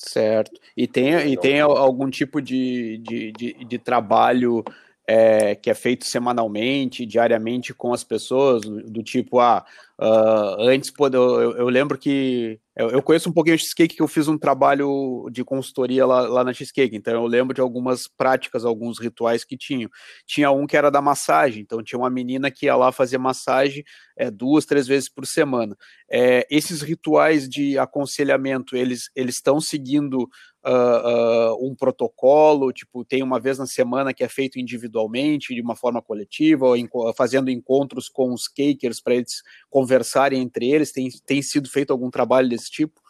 Certo. 0.00 0.60
E 0.76 0.86
tem, 0.86 1.32
e 1.32 1.36
tem 1.36 1.60
algum 1.60 2.08
tipo 2.08 2.40
de, 2.40 2.98
de, 2.98 3.32
de, 3.32 3.64
de 3.64 3.78
trabalho 3.78 4.62
é, 5.04 5.56
que 5.56 5.68
é 5.68 5.74
feito 5.74 6.04
semanalmente, 6.04 7.04
diariamente 7.04 7.74
com 7.74 7.92
as 7.92 8.04
pessoas, 8.04 8.62
do 8.62 9.02
tipo, 9.02 9.40
ah, 9.40 9.66
uh, 10.00 10.60
antes, 10.60 10.90
pô, 10.90 11.08
eu, 11.08 11.56
eu, 11.56 11.68
lembro 11.68 11.98
que 11.98 12.60
eu, 12.76 12.90
eu, 12.90 13.02
conheço 13.02 13.28
um 13.28 13.32
pouquinho 13.32 13.56
o 13.56 13.58
Cheesecake, 13.58 13.96
que 13.96 14.02
eu 14.02 14.08
fiz 14.08 14.28
um 14.28 14.38
trabalho 14.38 15.28
de 15.32 15.44
consultoria 15.44 16.06
lá, 16.06 16.20
lá 16.22 16.44
na 16.44 16.52
Cheesecake, 16.52 16.96
então 16.96 17.12
eu 17.12 17.26
lembro 17.26 17.54
de 17.54 17.60
algumas 17.60 18.06
práticas, 18.06 18.64
alguns 18.64 18.98
rituais 19.00 19.44
que 19.44 19.56
tinham. 19.56 19.90
Tinha 20.26 20.50
um 20.50 20.66
que 20.66 20.76
era 20.76 20.90
da 20.90 21.02
massagem, 21.02 21.62
então 21.62 21.82
tinha 21.82 21.98
uma 21.98 22.10
menina 22.10 22.50
que 22.50 22.66
ia 22.66 22.76
lá 22.76 22.92
fazer 22.92 23.18
massagem 23.18 23.84
é, 24.16 24.30
duas, 24.30 24.64
três 24.64 24.86
vezes 24.86 25.08
por 25.08 25.26
semana. 25.26 25.76
É, 26.10 26.46
esses 26.50 26.82
rituais 26.82 27.48
de 27.48 27.78
aconselhamento, 27.78 28.76
eles 28.76 29.10
estão 29.16 29.60
seguindo 29.60 30.28
uh, 30.64 31.52
uh, 31.54 31.66
um 31.66 31.74
protocolo, 31.74 32.72
tipo, 32.72 33.04
tem 33.04 33.22
uma 33.22 33.40
vez 33.40 33.58
na 33.58 33.66
semana 33.66 34.12
que 34.12 34.24
é 34.24 34.28
feito 34.28 34.58
individualmente, 34.58 35.54
de 35.54 35.60
uma 35.60 35.76
forma 35.76 36.02
coletiva, 36.02 36.66
ou 36.66 37.14
fazendo 37.14 37.50
encontros 37.50 38.08
com 38.08 38.32
os 38.32 38.48
cakers 38.48 39.00
para 39.00 39.14
eles 39.14 39.42
conversarem 39.88 40.42
entre 40.42 40.70
eles? 40.70 40.92
Tem, 40.92 41.08
tem 41.24 41.40
sido 41.40 41.70
feito 41.70 41.92
algum 41.92 42.10
trabalho 42.10 42.48
desse 42.48 42.70
tipo? 42.70 43.00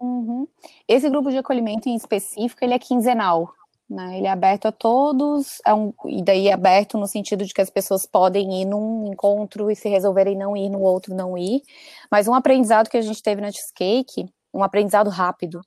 Uhum. 0.00 0.48
Esse 0.88 1.08
grupo 1.08 1.30
de 1.30 1.38
acolhimento 1.38 1.88
em 1.88 1.94
específico, 1.94 2.64
ele 2.64 2.74
é 2.74 2.78
quinzenal, 2.78 3.52
né? 3.88 4.18
Ele 4.18 4.26
é 4.26 4.30
aberto 4.30 4.66
a 4.66 4.72
todos, 4.72 5.60
é 5.64 5.72
um, 5.72 5.92
e 6.06 6.22
daí 6.22 6.48
é 6.48 6.52
aberto 6.52 6.98
no 6.98 7.06
sentido 7.06 7.44
de 7.44 7.54
que 7.54 7.60
as 7.60 7.70
pessoas 7.70 8.04
podem 8.04 8.62
ir 8.62 8.64
num 8.64 9.06
encontro 9.06 9.70
e 9.70 9.76
se 9.76 9.88
resolverem 9.88 10.36
não 10.36 10.56
ir 10.56 10.68
no 10.68 10.80
outro, 10.80 11.14
não 11.14 11.38
ir. 11.38 11.62
Mas 12.10 12.26
um 12.26 12.34
aprendizado 12.34 12.90
que 12.90 12.96
a 12.96 13.02
gente 13.02 13.22
teve 13.22 13.40
na 13.40 13.52
Cheesecake, 13.52 14.28
um 14.52 14.64
aprendizado 14.64 15.08
rápido, 15.08 15.60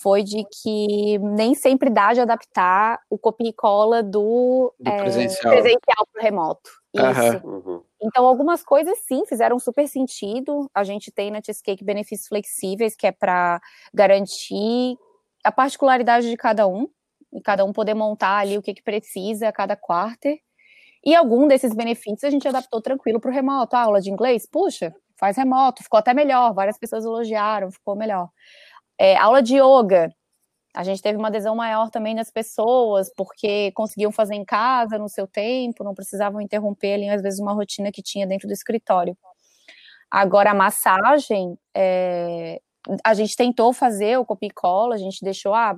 foi 0.00 0.22
de 0.22 0.44
que 0.44 1.18
nem 1.18 1.54
sempre 1.54 1.90
dá 1.90 2.12
de 2.12 2.20
adaptar 2.20 3.00
o 3.10 3.18
copia 3.18 3.48
e 3.48 3.52
cola 3.52 4.02
do, 4.02 4.72
do 4.78 4.88
é, 4.88 4.98
presencial, 4.98 6.06
para 6.12 6.20
o 6.20 6.22
remoto. 6.22 6.70
Isso. 6.94 7.46
Uhum. 7.46 7.82
Então, 8.00 8.24
algumas 8.26 8.62
coisas 8.62 8.98
sim 9.06 9.24
fizeram 9.26 9.58
super 9.58 9.88
sentido. 9.88 10.70
A 10.74 10.84
gente 10.84 11.10
tem 11.10 11.30
na 11.30 11.40
Cheesecake 11.44 11.84
benefícios 11.84 12.28
flexíveis, 12.28 12.94
que 12.96 13.06
é 13.06 13.12
para 13.12 13.60
garantir 13.92 14.96
a 15.44 15.50
particularidade 15.52 16.28
de 16.30 16.36
cada 16.36 16.66
um, 16.68 16.88
e 17.32 17.40
cada 17.42 17.64
um 17.64 17.72
poder 17.72 17.94
montar 17.94 18.38
ali 18.38 18.56
o 18.58 18.62
que, 18.62 18.74
que 18.74 18.82
precisa 18.82 19.48
a 19.48 19.52
cada 19.52 19.76
quarter. 19.76 20.38
E 21.04 21.14
algum 21.14 21.48
desses 21.48 21.74
benefícios 21.74 22.24
a 22.24 22.30
gente 22.30 22.48
adaptou 22.48 22.80
tranquilo 22.82 23.20
para 23.20 23.30
o 23.30 23.34
remoto. 23.34 23.76
A 23.76 23.82
aula 23.82 24.00
de 24.00 24.10
inglês, 24.10 24.46
puxa, 24.46 24.94
faz 25.18 25.36
remoto, 25.36 25.82
ficou 25.82 25.98
até 25.98 26.14
melhor. 26.14 26.54
Várias 26.54 26.78
pessoas 26.78 27.04
elogiaram, 27.04 27.70
ficou 27.70 27.96
melhor. 27.96 28.30
É, 28.98 29.16
aula 29.16 29.42
de 29.42 29.56
yoga, 29.58 30.12
a 30.74 30.84
gente 30.84 31.02
teve 31.02 31.18
uma 31.18 31.28
adesão 31.28 31.56
maior 31.56 31.90
também 31.90 32.14
das 32.14 32.30
pessoas, 32.30 33.10
porque 33.16 33.72
conseguiam 33.72 34.12
fazer 34.12 34.34
em 34.34 34.44
casa, 34.44 34.98
no 34.98 35.08
seu 35.08 35.26
tempo, 35.26 35.82
não 35.82 35.94
precisavam 35.94 36.40
interromper 36.40 36.94
ali, 36.94 37.08
às 37.08 37.22
vezes, 37.22 37.40
uma 37.40 37.52
rotina 37.52 37.90
que 37.90 38.02
tinha 38.02 38.26
dentro 38.26 38.46
do 38.46 38.52
escritório. 38.52 39.16
Agora, 40.10 40.52
a 40.52 40.54
massagem, 40.54 41.58
é, 41.74 42.60
a 43.04 43.14
gente 43.14 43.36
tentou 43.36 43.72
fazer 43.72 44.18
o 44.18 44.24
copy 44.24 44.50
cola, 44.50 44.94
a 44.94 44.98
gente 44.98 45.22
deixou, 45.22 45.54
ah, 45.54 45.76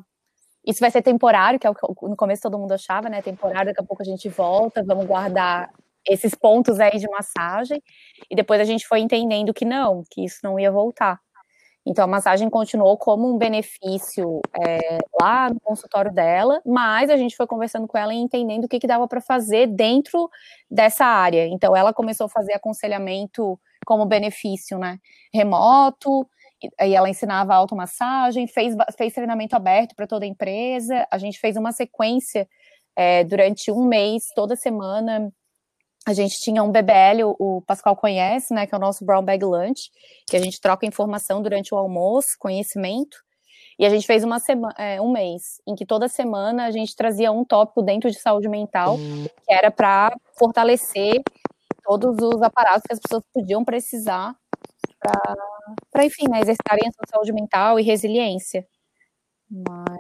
isso 0.66 0.80
vai 0.80 0.90
ser 0.90 1.02
temporário, 1.02 1.59
que 1.59 1.66
é 1.66 1.70
o 1.70 1.75
que 1.75 1.82
no 2.09 2.16
começo 2.16 2.42
todo 2.42 2.59
mundo 2.59 2.73
achava, 2.73 3.09
né? 3.09 3.23
Temporário, 3.23 3.66
daqui 3.66 3.80
a 3.80 3.87
pouco 3.87 4.02
a 4.02 4.04
gente 4.04 4.28
volta, 4.28 4.85
vamos 4.85 5.06
guardar 5.06 5.70
esses 6.06 6.35
pontos 6.35 6.78
aí 6.80 6.99
de 6.99 7.09
massagem. 7.09 7.82
E 8.30 8.37
depois 8.37 8.61
a 8.61 8.64
gente 8.64 8.87
foi 8.87 9.00
entendendo 9.00 9.54
que 9.54 9.64
não, 9.64 10.04
que 10.11 10.25
isso 10.25 10.40
não 10.42 10.59
ia 10.59 10.70
voltar. 10.70 11.18
Então, 11.90 12.04
a 12.04 12.06
massagem 12.06 12.49
continuou 12.49 12.97
como 12.97 13.28
um 13.28 13.37
benefício 13.37 14.40
é, 14.64 14.99
lá 15.20 15.50
no 15.50 15.59
consultório 15.59 16.14
dela, 16.14 16.62
mas 16.64 17.11
a 17.11 17.16
gente 17.16 17.35
foi 17.37 17.49
conversando 17.49 17.88
com 17.88 17.99
ela 17.99 18.14
e 18.14 18.16
entendendo 18.16 18.66
o 18.66 18.68
que, 18.68 18.78
que 18.78 18.87
dava 18.87 19.09
para 19.09 19.20
fazer 19.20 19.66
dentro 19.66 20.30
dessa 20.70 21.04
área. 21.04 21.49
Então, 21.49 21.76
ela 21.76 21.92
começou 21.92 22.26
a 22.26 22.28
fazer 22.28 22.52
aconselhamento 22.52 23.59
como 23.85 24.06
benefício, 24.06 24.78
né? 24.78 25.00
Remoto, 25.35 26.25
e 26.80 26.94
ela 26.94 27.11
ensinava 27.11 27.56
automassagem, 27.56 28.47
fez, 28.47 28.76
fez 28.97 29.12
treinamento 29.12 29.56
aberto 29.56 29.97
para 29.97 30.06
toda 30.06 30.25
a 30.25 30.28
empresa. 30.28 31.04
A 31.11 31.18
gente 31.18 31.40
fez 31.40 31.56
uma 31.56 31.73
sequência 31.73 32.49
é, 32.94 33.25
durante 33.25 33.73
um 33.73 33.85
mês, 33.85 34.28
toda 34.32 34.54
semana. 34.54 35.32
A 36.07 36.12
gente 36.14 36.40
tinha 36.40 36.62
um 36.62 36.73
BBL, 36.73 37.25
o, 37.25 37.37
o 37.59 37.62
Pascoal 37.62 37.95
conhece, 37.95 38.54
né, 38.54 38.66
que 38.66 38.75
é 38.75 38.78
o 38.78 38.80
nosso 38.80 39.04
Brown 39.04 39.23
Bag 39.23 39.45
Lunch, 39.45 39.90
que 40.26 40.37
a 40.37 40.40
gente 40.40 40.61
troca 40.61 40.87
informação 40.87 41.42
durante 41.42 41.75
o 41.75 41.78
almoço, 41.78 42.37
conhecimento. 42.38 43.19
E 43.78 43.87
a 43.87 43.90
gente 43.90 44.07
fez 44.07 44.25
uma 44.25 44.38
semana, 44.38 44.75
é, 44.78 45.00
um 45.00 45.11
mês, 45.11 45.61
em 45.66 45.75
que 45.75 45.87
toda 45.87 46.09
semana 46.09 46.66
a 46.66 46.71
gente 46.71 46.95
trazia 46.95 47.33
um 47.33 47.45
tópico 47.45 47.83
dentro 47.83 48.11
de 48.11 48.19
saúde 48.19 48.49
mental, 48.49 48.97
que 48.97 49.52
era 49.52 49.71
para 49.71 50.14
fortalecer 50.38 51.23
todos 51.83 52.16
os 52.23 52.42
aparatos 52.42 52.83
que 52.87 52.92
as 52.92 53.00
pessoas 53.00 53.23
podiam 53.33 53.64
precisar 53.64 54.35
para, 55.90 56.04
enfim, 56.04 56.28
né, 56.28 56.40
exercitarem 56.40 56.88
a 56.88 56.92
sua 56.92 57.07
saúde 57.09 57.33
mental 57.33 57.80
e 57.80 57.83
resiliência. 57.83 58.66
Mas, 59.50 59.99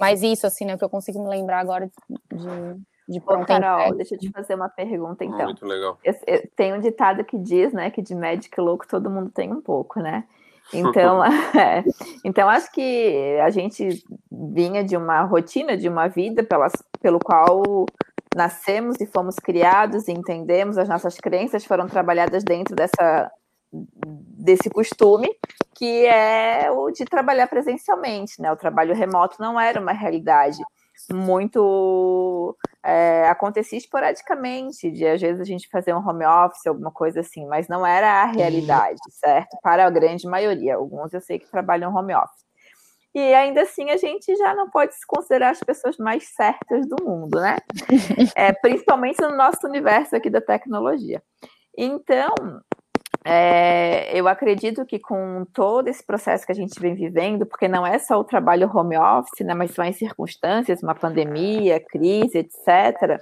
mas 0.00 0.22
isso, 0.22 0.46
assim, 0.46 0.64
né, 0.64 0.74
o 0.74 0.78
que 0.78 0.84
eu 0.84 0.90
consigo 0.90 1.22
me 1.22 1.28
lembrar 1.28 1.60
agora 1.60 1.90
de, 2.32 2.86
de 3.08 3.18
Ô, 3.18 3.44
Carol, 3.44 3.94
deixa 3.94 4.14
eu 4.14 4.18
te 4.18 4.30
fazer 4.30 4.54
uma 4.54 4.68
pergunta, 4.68 5.24
então. 5.24 5.44
Muito 5.44 5.64
legal. 5.64 5.98
Eu, 6.02 6.14
eu, 6.26 6.48
tem 6.56 6.74
um 6.74 6.80
ditado 6.80 7.24
que 7.24 7.38
diz, 7.38 7.72
né, 7.72 7.90
que 7.90 8.02
de 8.02 8.14
médico 8.14 8.60
louco 8.60 8.86
todo 8.86 9.10
mundo 9.10 9.30
tem 9.30 9.52
um 9.52 9.60
pouco, 9.60 10.00
né? 10.00 10.24
Então, 10.72 11.22
é, 11.54 11.84
então 12.24 12.48
acho 12.48 12.70
que 12.72 13.38
a 13.42 13.50
gente 13.50 14.04
vinha 14.30 14.82
de 14.82 14.96
uma 14.96 15.22
rotina, 15.22 15.76
de 15.76 15.88
uma 15.88 16.08
vida 16.08 16.42
pelas, 16.42 16.72
pelo 17.00 17.20
qual 17.20 17.86
nascemos 18.34 19.00
e 19.00 19.06
fomos 19.06 19.36
criados 19.36 20.08
e 20.08 20.12
entendemos, 20.12 20.76
as 20.76 20.88
nossas 20.88 21.16
crenças 21.16 21.64
foram 21.64 21.86
trabalhadas 21.86 22.44
dentro 22.44 22.74
dessa 22.74 23.30
desse 23.72 24.70
costume, 24.70 25.28
que 25.74 26.06
é 26.06 26.70
o 26.70 26.90
de 26.90 27.04
trabalhar 27.04 27.46
presencialmente, 27.48 28.40
né? 28.40 28.50
O 28.52 28.56
trabalho 28.56 28.94
remoto 28.94 29.36
não 29.40 29.58
era 29.58 29.80
uma 29.80 29.92
realidade 29.92 30.58
muito 31.12 32.56
é, 32.84 33.28
acontecia 33.28 33.78
esporadicamente, 33.78 34.90
de 34.90 35.06
às 35.06 35.20
vezes 35.20 35.40
a 35.40 35.44
gente 35.44 35.68
fazer 35.68 35.94
um 35.94 36.06
home 36.06 36.24
office, 36.24 36.66
alguma 36.66 36.90
coisa 36.90 37.20
assim, 37.20 37.46
mas 37.46 37.68
não 37.68 37.86
era 37.86 38.22
a 38.22 38.26
realidade, 38.26 39.00
certo? 39.10 39.56
Para 39.62 39.86
a 39.86 39.90
grande 39.90 40.26
maioria. 40.26 40.76
Alguns 40.76 41.12
eu 41.12 41.20
sei 41.20 41.38
que 41.38 41.50
trabalham 41.50 41.94
home 41.94 42.14
office. 42.14 42.46
E 43.14 43.34
ainda 43.34 43.62
assim 43.62 43.90
a 43.90 43.96
gente 43.96 44.36
já 44.36 44.54
não 44.54 44.68
pode 44.68 44.94
se 44.94 45.06
considerar 45.06 45.50
as 45.50 45.60
pessoas 45.60 45.96
mais 45.96 46.28
certas 46.34 46.86
do 46.86 47.02
mundo, 47.02 47.40
né? 47.40 47.56
É, 48.36 48.52
principalmente 48.52 49.20
no 49.22 49.34
nosso 49.34 49.66
universo 49.66 50.14
aqui 50.14 50.28
da 50.28 50.40
tecnologia. 50.40 51.22
Então, 51.76 52.34
é, 53.28 54.16
eu 54.16 54.28
acredito 54.28 54.86
que 54.86 55.00
com 55.00 55.44
todo 55.52 55.88
esse 55.88 56.04
processo 56.04 56.46
que 56.46 56.52
a 56.52 56.54
gente 56.54 56.78
vem 56.78 56.94
vivendo, 56.94 57.44
porque 57.44 57.66
não 57.66 57.84
é 57.84 57.98
só 57.98 58.20
o 58.20 58.24
trabalho 58.24 58.70
home 58.72 58.96
office, 58.96 59.44
né, 59.44 59.52
mas 59.52 59.72
são 59.72 59.84
as 59.84 59.96
circunstâncias, 59.96 60.80
uma 60.80 60.94
pandemia, 60.94 61.80
crise, 61.80 62.38
etc., 62.38 63.20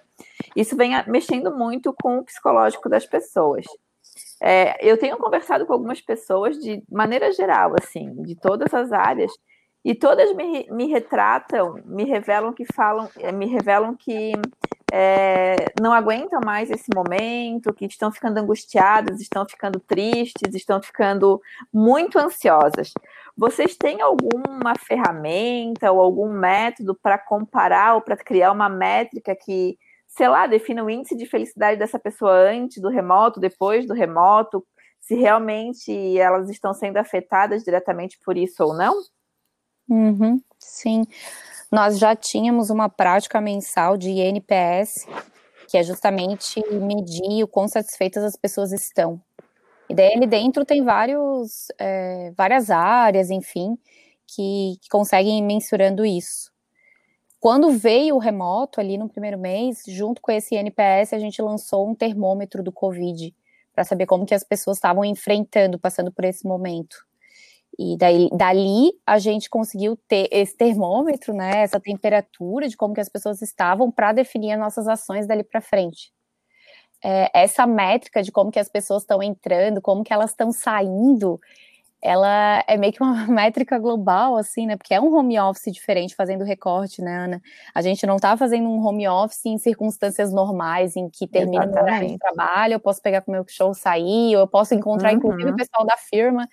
isso 0.55 0.77
vem 0.77 0.93
mexendo 1.07 1.57
muito 1.57 1.95
com 2.03 2.19
o 2.19 2.25
psicológico 2.25 2.87
das 2.89 3.07
pessoas. 3.07 3.65
É, 4.43 4.77
eu 4.87 4.99
tenho 4.99 5.17
conversado 5.17 5.65
com 5.65 5.73
algumas 5.73 6.03
pessoas 6.03 6.59
de 6.59 6.83
maneira 6.91 7.33
geral, 7.33 7.73
assim, 7.81 8.15
de 8.25 8.35
todas 8.35 8.75
as 8.75 8.93
áreas, 8.93 9.33
e 9.83 9.95
todas 9.95 10.35
me, 10.35 10.67
me 10.71 10.87
retratam, 10.87 11.81
me 11.85 12.05
revelam 12.05 12.53
que 12.53 12.65
falam, 12.75 13.09
me 13.35 13.47
revelam 13.47 13.97
que 13.97 14.33
é, 14.93 15.57
não 15.81 15.93
aguentam 15.93 16.41
mais 16.45 16.71
esse 16.71 16.89
momento, 16.95 17.73
que 17.73 17.87
estão 17.87 18.13
ficando 18.13 18.39
angustiadas, 18.39 19.21
estão 19.21 19.47
ficando 19.49 19.81
tristes, 19.81 20.55
estão 20.55 20.83
ficando 20.83 21.41
muito 21.73 22.19
ansiosas. 22.19 22.93
Vocês 23.37 23.77
têm 23.77 24.01
alguma 24.01 24.75
ferramenta 24.79 25.91
ou 25.91 26.01
algum 26.01 26.33
método 26.33 26.95
para 26.95 27.19
comparar 27.19 27.95
ou 27.95 28.01
para 28.01 28.17
criar 28.17 28.53
uma 28.53 28.69
métrica 28.69 29.35
que, 29.35 29.77
sei 30.07 30.29
lá, 30.29 30.47
defina 30.47 30.85
o 30.85 30.91
índice 30.91 31.17
de 31.17 31.27
felicidade 31.27 31.79
dessa 31.79 31.99
pessoa 31.99 32.33
antes 32.33 32.81
do 32.81 32.89
remoto, 32.89 33.41
depois 33.41 33.87
do 33.87 33.95
remoto, 33.95 34.65
se 35.01 35.15
realmente 35.15 36.19
elas 36.19 36.49
estão 36.49 36.73
sendo 36.73 36.99
afetadas 36.99 37.65
diretamente 37.65 38.19
por 38.25 38.37
isso 38.37 38.63
ou 38.63 38.75
não? 38.75 38.95
Uhum, 39.89 40.41
sim 40.59 41.05
nós 41.75 41.99
já 41.99 42.15
tínhamos 42.15 42.71
uma 42.71 42.89
prática 42.89 43.41
mensal 43.41 43.97
de 43.97 44.09
INPS, 44.09 45.09
que 45.69 45.77
é 45.77 45.83
justamente 45.83 46.63
medir 46.73 47.43
o 47.43 47.49
quão 47.49 47.67
satisfeitas 47.67 48.23
as 48.23 48.37
pessoas 48.37 48.71
estão. 48.71 49.21
E 49.91 49.95
daí 49.95 50.15
ali 50.15 50.25
dentro 50.25 50.65
tem 50.65 50.85
vários, 50.85 51.67
é, 51.77 52.33
várias 52.37 52.71
áreas, 52.71 53.29
enfim, 53.29 53.77
que, 54.25 54.79
que 54.81 54.89
conseguem 54.89 55.41
ir 55.41 55.43
mensurando 55.43 56.07
isso. 56.07 56.53
Quando 57.41 57.73
veio 57.73 58.15
o 58.15 58.21
remoto 58.21 58.81
ali 58.81 58.97
no 58.97 59.09
primeiro 59.09 59.37
mês, 59.37 59.83
junto 59.89 60.23
com 60.23 60.31
esse 60.31 60.55
INPS, 60.55 61.13
a 61.13 61.19
gente 61.19 61.43
lançou 61.43 61.91
um 61.91 61.95
termômetro 61.95 62.63
do 62.63 62.71
Covid 62.71 63.35
para 63.75 63.83
saber 63.83 64.07
como 64.07 64.25
que 64.25 64.35
as 64.35 64.45
pessoas 64.45 64.77
estavam 64.77 65.05
enfrentando, 65.05 65.77
passando 65.77 66.13
por 66.13 66.25
esse 66.25 66.47
momento. 66.47 67.05
E 67.79 67.97
daí, 67.97 68.29
dali 68.33 68.93
a 69.07 69.19
gente 69.19 69.51
conseguiu 69.51 69.97
ter 70.09 70.29
esse 70.31 70.57
termômetro, 70.57 71.35
né, 71.35 71.63
essa 71.63 71.81
temperatura 71.81 72.69
de 72.69 72.77
como 72.77 72.95
que 72.95 73.01
as 73.01 73.09
pessoas 73.09 73.43
estavam 73.43 73.91
para 73.91 74.13
definir 74.13 74.53
as 74.53 74.61
nossas 74.61 74.87
ações 74.87 75.27
dali 75.27 75.43
para 75.43 75.61
frente. 75.61 76.13
É, 77.03 77.31
essa 77.35 77.67
métrica 77.67 78.23
de 78.23 78.33
como 78.33 78.51
que 78.51 78.59
as 78.59 78.69
pessoas 78.69 79.03
estão 79.03 79.23
entrando, 79.23 79.83
como 79.83 80.05
que 80.05 80.13
elas 80.13 80.31
estão 80.31 80.53
saindo, 80.53 81.41
ela 82.05 82.63
é 82.69 82.77
meio 82.77 82.93
que 82.93 83.03
uma 83.03 83.27
métrica 83.27 83.79
global, 83.79 84.37
assim, 84.37 84.67
né? 84.67 84.77
Porque 84.77 84.93
é 84.93 85.01
um 85.01 85.13
home 85.17 85.41
office 85.41 85.73
diferente 85.73 86.15
fazendo 86.15 86.45
recorte, 86.45 87.01
né, 87.01 87.17
Ana? 87.17 87.43
A 87.75 87.81
gente 87.81 88.07
não 88.07 88.17
está 88.17 88.37
fazendo 88.37 88.69
um 88.69 88.87
home 88.87 89.09
office 89.09 89.47
em 89.47 89.57
circunstâncias 89.57 90.31
normais, 90.31 90.97
em 90.97 91.09
que 91.09 91.27
termina 91.27 91.65
o 91.65 91.71
horário 91.71 92.09
de 92.09 92.19
trabalho, 92.19 92.75
eu 92.75 92.81
posso 92.81 93.01
pegar 93.01 93.23
com 93.23 93.33
o 93.33 93.35
meu 93.35 93.45
show 93.49 93.73
sair, 93.73 94.37
ou 94.37 94.43
eu 94.43 94.47
posso 94.47 94.75
encontrar, 94.75 95.13
uhum. 95.13 95.17
inclusive, 95.17 95.51
o 95.51 95.57
pessoal 95.57 95.87
da 95.87 95.97
firma 95.97 96.47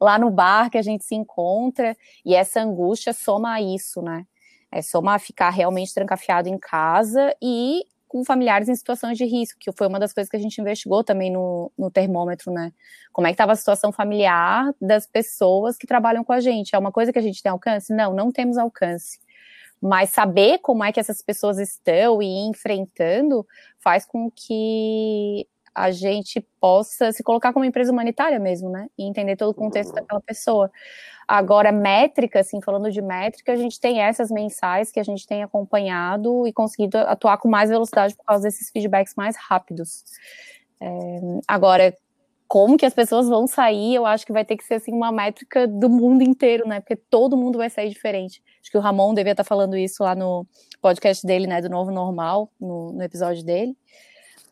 lá 0.00 0.18
no 0.18 0.30
bar 0.30 0.68
que 0.68 0.78
a 0.78 0.82
gente 0.82 1.04
se 1.04 1.14
encontra, 1.14 1.96
e 2.24 2.34
essa 2.34 2.60
angústia 2.60 3.12
soma 3.12 3.54
a 3.54 3.62
isso, 3.62 4.02
né? 4.02 4.26
É 4.70 4.82
soma 4.82 5.14
a 5.14 5.18
ficar 5.18 5.50
realmente 5.50 5.94
trancafiado 5.94 6.48
em 6.48 6.58
casa 6.58 7.34
e 7.40 7.84
com 8.08 8.24
familiares 8.24 8.68
em 8.68 8.74
situações 8.74 9.18
de 9.18 9.24
risco, 9.24 9.58
que 9.60 9.70
foi 9.70 9.86
uma 9.86 10.00
das 10.00 10.12
coisas 10.12 10.30
que 10.30 10.36
a 10.36 10.40
gente 10.40 10.60
investigou 10.60 11.04
também 11.04 11.30
no, 11.30 11.70
no 11.78 11.90
termômetro, 11.90 12.50
né? 12.50 12.72
Como 13.12 13.26
é 13.26 13.30
que 13.30 13.34
estava 13.34 13.52
a 13.52 13.56
situação 13.56 13.92
familiar 13.92 14.72
das 14.80 15.06
pessoas 15.06 15.76
que 15.76 15.86
trabalham 15.86 16.24
com 16.24 16.32
a 16.32 16.40
gente? 16.40 16.74
É 16.74 16.78
uma 16.78 16.90
coisa 16.90 17.12
que 17.12 17.18
a 17.18 17.22
gente 17.22 17.42
tem 17.42 17.52
alcance? 17.52 17.94
Não, 17.94 18.14
não 18.14 18.32
temos 18.32 18.56
alcance. 18.56 19.18
Mas 19.80 20.10
saber 20.10 20.58
como 20.58 20.82
é 20.82 20.90
que 20.90 20.98
essas 20.98 21.22
pessoas 21.22 21.58
estão 21.58 22.20
e 22.20 22.48
enfrentando 22.48 23.46
faz 23.78 24.04
com 24.04 24.30
que 24.30 25.46
a 25.74 25.90
gente 25.90 26.40
possa 26.60 27.12
se 27.12 27.22
colocar 27.22 27.52
como 27.52 27.64
empresa 27.64 27.92
humanitária 27.92 28.38
mesmo, 28.38 28.70
né? 28.70 28.88
E 28.98 29.04
entender 29.04 29.36
todo 29.36 29.50
o 29.50 29.54
contexto 29.54 29.94
daquela 29.94 30.20
pessoa. 30.20 30.70
Agora, 31.26 31.70
métrica, 31.70 32.40
assim, 32.40 32.60
falando 32.62 32.90
de 32.90 33.02
métrica, 33.02 33.52
a 33.52 33.56
gente 33.56 33.78
tem 33.78 34.00
essas 34.00 34.30
mensais 34.30 34.90
que 34.90 34.98
a 34.98 35.02
gente 35.02 35.26
tem 35.26 35.42
acompanhado 35.42 36.46
e 36.46 36.52
conseguido 36.52 36.96
atuar 36.98 37.36
com 37.38 37.48
mais 37.48 37.68
velocidade 37.68 38.16
por 38.16 38.24
causa 38.24 38.44
desses 38.44 38.70
feedbacks 38.70 39.14
mais 39.14 39.36
rápidos. 39.36 40.04
É, 40.80 40.88
agora, 41.46 41.94
como 42.48 42.78
que 42.78 42.86
as 42.86 42.94
pessoas 42.94 43.28
vão 43.28 43.46
sair, 43.46 43.94
eu 43.94 44.06
acho 44.06 44.24
que 44.24 44.32
vai 44.32 44.42
ter 44.42 44.56
que 44.56 44.64
ser 44.64 44.74
assim 44.74 44.92
uma 44.92 45.12
métrica 45.12 45.68
do 45.68 45.90
mundo 45.90 46.22
inteiro, 46.22 46.66
né? 46.66 46.80
Porque 46.80 46.96
todo 46.96 47.36
mundo 47.36 47.58
vai 47.58 47.68
sair 47.68 47.90
diferente. 47.90 48.42
Acho 48.62 48.70
que 48.70 48.78
o 48.78 48.80
Ramon 48.80 49.12
devia 49.12 49.32
estar 49.32 49.44
falando 49.44 49.76
isso 49.76 50.02
lá 50.02 50.14
no 50.14 50.46
podcast 50.80 51.26
dele, 51.26 51.46
né? 51.46 51.60
Do 51.60 51.68
novo 51.68 51.90
normal, 51.90 52.50
no, 52.58 52.94
no 52.94 53.02
episódio 53.02 53.44
dele. 53.44 53.76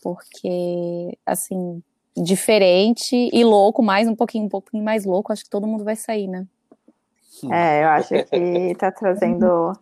Porque, 0.02 1.18
assim, 1.24 1.82
diferente 2.16 3.30
e 3.32 3.44
louco, 3.44 3.82
mais 3.82 4.08
um 4.08 4.14
pouquinho, 4.14 4.46
um 4.46 4.48
pouquinho 4.48 4.84
mais 4.84 5.04
louco, 5.04 5.32
acho 5.32 5.44
que 5.44 5.50
todo 5.50 5.66
mundo 5.66 5.84
vai 5.84 5.96
sair, 5.96 6.26
né? 6.26 6.46
É, 7.50 7.84
eu 7.84 7.88
acho 7.88 8.08
que 8.08 8.36
está 8.70 8.90
trazendo. 8.92 9.72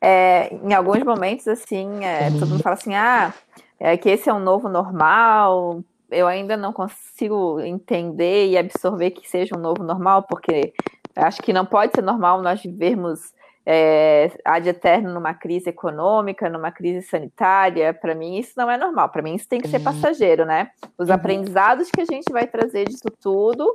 É, 0.00 0.54
em 0.54 0.72
alguns 0.72 1.02
momentos, 1.02 1.46
assim, 1.46 2.04
é, 2.04 2.30
todo 2.30 2.48
mundo 2.48 2.62
fala 2.62 2.74
assim: 2.74 2.94
ah, 2.94 3.34
é 3.78 3.96
que 3.96 4.08
esse 4.08 4.28
é 4.28 4.34
um 4.34 4.40
novo 4.40 4.68
normal, 4.68 5.82
eu 6.10 6.26
ainda 6.26 6.56
não 6.56 6.72
consigo 6.72 7.60
entender 7.60 8.48
e 8.48 8.58
absorver 8.58 9.12
que 9.12 9.28
seja 9.28 9.56
um 9.56 9.60
novo 9.60 9.82
normal, 9.82 10.24
porque 10.24 10.72
acho 11.16 11.42
que 11.42 11.52
não 11.52 11.64
pode 11.64 11.92
ser 11.94 12.02
normal 12.02 12.42
nós 12.42 12.62
vivermos 12.62 13.32
é, 13.64 14.30
ad 14.44 14.68
eterno 14.68 15.12
numa 15.12 15.34
crise 15.34 15.70
econômica, 15.70 16.48
numa 16.48 16.72
crise 16.72 17.06
sanitária. 17.06 17.92
Para 17.92 18.14
mim, 18.14 18.38
isso 18.38 18.52
não 18.56 18.70
é 18.70 18.76
normal. 18.76 19.08
Para 19.10 19.22
mim, 19.22 19.34
isso 19.34 19.48
tem 19.48 19.60
que 19.60 19.68
ser 19.68 19.78
uhum. 19.78 19.84
passageiro, 19.84 20.44
né? 20.44 20.70
Os 20.98 21.08
uhum. 21.08 21.14
aprendizados 21.14 21.90
que 21.90 22.00
a 22.00 22.04
gente 22.04 22.32
vai 22.32 22.46
trazer 22.46 22.86
disso 22.86 23.10
tudo, 23.20 23.70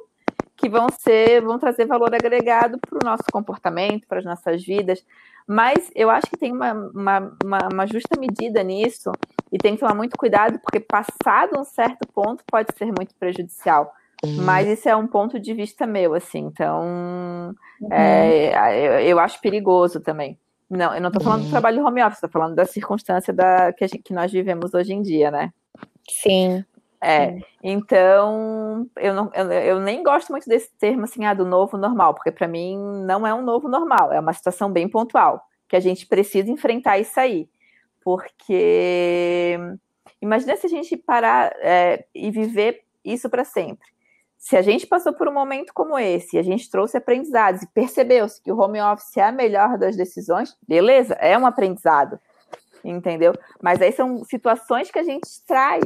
que 0.56 0.70
vão 0.70 0.88
ser, 0.90 1.42
vão 1.42 1.60
trazer 1.60 1.86
valor 1.86 2.14
agregado 2.14 2.80
para 2.80 2.98
o 2.98 3.06
nosso 3.06 3.24
comportamento, 3.32 4.08
para 4.08 4.20
as 4.20 4.26
nossas 4.26 4.64
vidas. 4.64 5.06
Mas 5.48 5.92
eu 5.94 6.10
acho 6.10 6.28
que 6.28 6.38
tem 6.38 6.52
uma, 6.52 6.74
uma, 6.74 7.38
uma, 7.44 7.60
uma, 7.72 7.88
justa 7.88 8.20
medida 8.20 8.64
nisso 8.64 9.12
e 9.52 9.58
tem 9.60 9.76
que 9.76 9.80
tomar 9.80 9.94
muito 9.94 10.18
cuidado, 10.18 10.60
porque 10.60 10.80
passado 10.80 11.60
um 11.60 11.64
certo 11.64 12.08
ponto 12.08 12.44
pode 12.48 12.76
ser 12.76 12.86
muito 12.86 13.14
prejudicial. 13.20 13.94
Uhum. 14.24 14.44
Mas 14.44 14.68
isso 14.68 14.88
é 14.88 14.96
um 14.96 15.08
ponto 15.08 15.40
de 15.40 15.54
vista 15.54 15.86
meu, 15.86 16.14
assim, 16.14 16.40
então 16.40 17.54
uhum. 17.82 17.92
é, 17.92 18.78
eu, 18.88 19.00
eu, 19.10 19.20
acho 19.20 19.42
perigoso 19.42 20.00
também. 20.00 20.40
Não, 20.70 20.96
eu 20.96 21.02
não 21.02 21.10
estou 21.10 21.24
falando 21.24 21.42
do 21.42 21.46
uhum. 21.46 21.52
trabalho 21.52 21.86
home 21.86 22.02
office, 22.02 22.18
estou 22.18 22.30
falando 22.30 22.56
da 22.56 22.66
circunstância 22.66 23.34
da, 23.34 23.72
que, 23.74 23.88
gente, 23.88 24.02
que 24.02 24.14
nós 24.14 24.32
vivemos 24.32 24.74
hoje 24.74 24.94
em 24.94 25.02
dia, 25.02 25.30
né? 25.30 25.52
Sim. 26.10 26.64
É, 27.04 27.38
então 27.62 28.88
eu, 28.98 29.14
não, 29.14 29.30
eu, 29.36 29.52
eu, 29.52 29.80
nem 29.80 30.02
gosto 30.02 30.32
muito 30.32 30.50
desse 30.50 30.72
termo 30.80 31.04
assim, 31.04 31.24
ah, 31.24 31.36
do 31.36 31.46
novo 31.46 31.78
normal, 31.78 32.16
porque 32.16 32.32
para 32.32 32.48
mim 32.48 32.80
não 33.06 33.28
é 33.28 33.34
um 33.34 33.44
novo 33.44 33.68
normal, 33.68 34.12
é 34.12 34.20
uma 34.20 34.34
situação 34.34 34.72
bem 34.72 34.90
pontual, 34.90 35.40
que 35.68 35.76
a 35.76 35.80
gente 35.80 36.08
precisa 36.08 36.50
enfrentar 36.50 36.98
isso 36.98 37.20
aí. 37.20 37.48
Porque 38.04 39.58
imagina 40.22 40.56
se 40.56 40.66
a 40.66 40.70
gente 40.70 40.98
parar 40.98 41.54
é, 41.60 42.06
e 42.14 42.32
viver 42.32 42.82
isso 43.04 43.30
para 43.30 43.44
sempre. 43.44 43.88
Se 44.46 44.56
a 44.56 44.62
gente 44.62 44.86
passou 44.86 45.12
por 45.12 45.28
um 45.28 45.34
momento 45.34 45.74
como 45.74 45.98
esse, 45.98 46.38
a 46.38 46.44
gente 46.44 46.70
trouxe 46.70 46.96
aprendizados 46.96 47.64
e 47.64 47.68
percebeu-se 47.68 48.40
que 48.40 48.52
o 48.52 48.60
home 48.60 48.80
office 48.80 49.18
é 49.18 49.24
a 49.24 49.32
melhor 49.32 49.76
das 49.76 49.98
decisões, 49.98 50.56
beleza, 50.68 51.16
é 51.16 51.36
um 51.36 51.48
aprendizado, 51.48 52.20
entendeu? 52.84 53.34
Mas 53.60 53.82
aí 53.82 53.92
são 53.92 54.24
situações 54.24 54.92
que 54.92 55.00
a 55.00 55.04
gente 55.04 55.24
extrai 55.24 55.82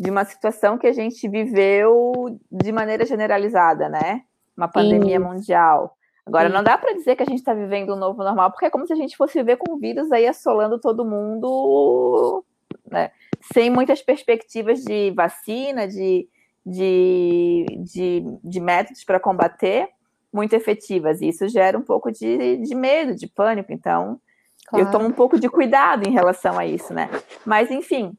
de 0.00 0.10
uma 0.10 0.24
situação 0.24 0.78
que 0.78 0.86
a 0.86 0.92
gente 0.94 1.28
viveu 1.28 2.40
de 2.50 2.72
maneira 2.72 3.04
generalizada, 3.04 3.90
né? 3.90 4.22
Uma 4.56 4.68
pandemia 4.68 5.18
Sim. 5.18 5.24
mundial. 5.26 5.94
Agora, 6.24 6.48
Sim. 6.48 6.54
não 6.54 6.64
dá 6.64 6.78
para 6.78 6.94
dizer 6.94 7.14
que 7.14 7.24
a 7.24 7.26
gente 7.26 7.40
está 7.40 7.52
vivendo 7.52 7.92
um 7.92 7.98
novo 7.98 8.24
normal, 8.24 8.50
porque 8.52 8.64
é 8.64 8.70
como 8.70 8.86
se 8.86 8.94
a 8.94 8.96
gente 8.96 9.18
fosse 9.18 9.38
viver 9.38 9.58
com 9.58 9.74
o 9.74 9.78
vírus 9.78 10.10
aí 10.10 10.26
assolando 10.26 10.80
todo 10.80 11.04
mundo, 11.04 12.42
né? 12.90 13.10
Sem 13.52 13.68
muitas 13.68 14.00
perspectivas 14.00 14.82
de 14.82 15.10
vacina, 15.10 15.86
de, 15.86 16.26
de, 16.64 17.66
de, 17.80 18.24
de 18.42 18.60
métodos 18.60 19.04
para 19.04 19.20
combater 19.20 19.88
muito 20.32 20.54
efetivas. 20.54 21.20
E 21.20 21.28
isso 21.28 21.48
gera 21.48 21.76
um 21.76 21.82
pouco 21.82 22.10
de, 22.10 22.56
de 22.58 22.74
medo, 22.74 23.14
de 23.14 23.26
pânico. 23.26 23.72
Então, 23.72 24.20
claro. 24.66 24.86
eu 24.86 24.90
tomo 24.90 25.06
um 25.06 25.12
pouco 25.12 25.38
de 25.38 25.48
cuidado 25.48 26.08
em 26.08 26.12
relação 26.12 26.58
a 26.58 26.64
isso, 26.64 26.94
né? 26.94 27.10
Mas, 27.44 27.70
enfim, 27.70 28.16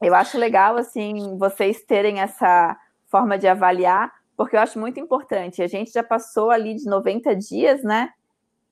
eu 0.00 0.14
acho 0.14 0.38
legal, 0.38 0.76
assim, 0.76 1.36
vocês 1.38 1.82
terem 1.84 2.20
essa 2.20 2.76
forma 3.08 3.36
de 3.36 3.46
avaliar, 3.46 4.10
porque 4.36 4.56
eu 4.56 4.60
acho 4.60 4.78
muito 4.78 4.98
importante. 4.98 5.62
A 5.62 5.66
gente 5.66 5.92
já 5.92 6.02
passou 6.02 6.50
ali 6.50 6.74
de 6.74 6.86
90 6.86 7.36
dias, 7.36 7.82
né? 7.82 8.08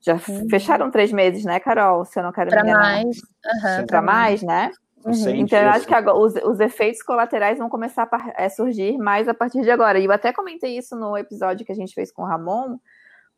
Já 0.01 0.13
uhum. 0.13 0.49
fecharam 0.49 0.89
três 0.89 1.11
meses, 1.11 1.45
né, 1.45 1.59
Carol? 1.59 2.03
Se 2.05 2.19
eu 2.19 2.23
não 2.23 2.31
quero 2.31 2.49
pra 2.49 2.63
me 2.63 2.73
mais. 2.73 3.17
Uhum, 3.17 3.85
Para 3.85 4.01
mais, 4.01 4.41
né? 4.41 4.71
Uhum. 5.05 5.35
Então, 5.35 5.59
eu 5.59 5.69
acho 5.69 5.87
que 5.87 5.93
agora, 5.93 6.17
os, 6.17 6.35
os, 6.35 6.59
efeitos 6.59 7.01
colaterais 7.01 7.57
vão 7.57 7.69
começar 7.69 8.07
a 8.11 8.43
é, 8.43 8.49
surgir 8.49 8.97
mais 8.97 9.27
a 9.27 9.33
partir 9.33 9.61
de 9.61 9.71
agora. 9.71 9.99
E 9.99 10.05
eu 10.05 10.11
até 10.11 10.31
comentei 10.31 10.77
isso 10.77 10.95
no 10.95 11.17
episódio 11.17 11.65
que 11.65 11.71
a 11.71 11.75
gente 11.75 11.93
fez 11.93 12.11
com 12.11 12.21
o 12.21 12.25
Ramon, 12.25 12.77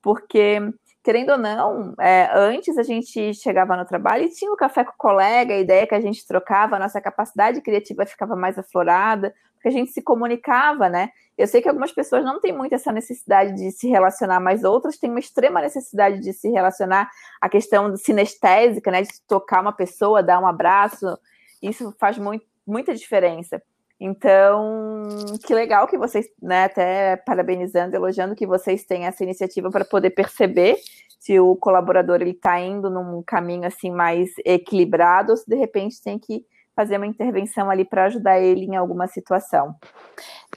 porque 0.02 0.60
querendo 1.04 1.32
ou 1.32 1.38
não, 1.38 1.94
é, 2.00 2.30
antes 2.34 2.78
a 2.78 2.84
gente 2.84 3.34
chegava 3.34 3.76
no 3.76 3.86
trabalho 3.86 4.24
e 4.24 4.30
tinha 4.30 4.50
o 4.50 4.54
um 4.54 4.58
café 4.58 4.86
com 4.86 4.92
o 4.92 4.98
colega, 4.98 5.54
a 5.54 5.60
ideia 5.60 5.86
que 5.86 5.94
a 5.94 6.00
gente 6.00 6.26
trocava, 6.26 6.78
a 6.78 6.80
nossa 6.80 7.02
capacidade 7.02 7.62
criativa 7.62 8.06
ficava 8.06 8.38
mais 8.38 8.58
aflorada, 8.58 9.34
porque 9.54 9.68
a 9.68 9.72
gente 9.72 9.92
se 9.92 10.02
comunicava, 10.02 10.88
né? 10.88 11.10
Eu 11.38 11.48
sei 11.48 11.62
que 11.62 11.68
algumas 11.68 11.92
pessoas 11.92 12.24
não 12.24 12.40
têm 12.40 12.56
muito 12.56 12.74
essa 12.74 12.92
necessidade 12.92 13.54
de 13.56 13.72
se 13.72 13.90
relacionar, 13.90 14.40
mas 14.40 14.64
outras 14.64 14.98
têm 14.98 15.10
uma 15.10 15.20
extrema 15.20 15.62
necessidade 15.62 16.20
de 16.20 16.32
se 16.32 16.50
relacionar. 16.50 17.10
A 17.42 17.50
questão 17.50 17.96
sinestésica, 17.98 18.92
né? 18.92 19.02
De 19.02 19.22
tocar 19.28 19.62
uma 19.62 19.74
pessoa, 19.74 20.22
dar 20.22 20.40
um 20.40 20.48
abraço, 20.48 21.18
isso 21.64 21.94
faz 22.00 22.18
muito, 22.18 22.46
muita 22.68 22.94
diferença. 22.94 23.62
Então, 24.00 25.16
que 25.46 25.54
legal 25.54 25.88
que 25.88 25.98
vocês, 25.98 26.26
né, 26.42 26.66
até 26.66 27.16
parabenizando, 27.16 27.96
elogiando 27.96 28.36
que 28.36 28.46
vocês 28.46 28.84
têm 28.84 29.06
essa 29.06 29.24
iniciativa 29.24 29.72
para 29.72 29.86
poder 29.86 30.10
perceber 30.10 30.76
se 31.20 31.40
o 31.40 31.56
colaborador 31.56 32.22
ele 32.22 32.32
está 32.32 32.60
indo 32.60 32.90
num 32.90 33.24
caminho 33.24 33.66
assim 33.66 33.90
mais 33.90 34.30
equilibrado 34.44 35.32
ou 35.32 35.38
se 35.38 35.50
de 35.50 35.56
repente 35.56 36.02
tem 36.04 36.20
que 36.20 36.46
fazer 36.76 36.98
uma 36.98 37.08
intervenção 37.08 37.70
ali 37.70 37.86
para 37.86 38.06
ajudar 38.06 38.42
ele 38.42 38.66
em 38.66 38.76
alguma 38.76 39.08
situação. 39.08 39.74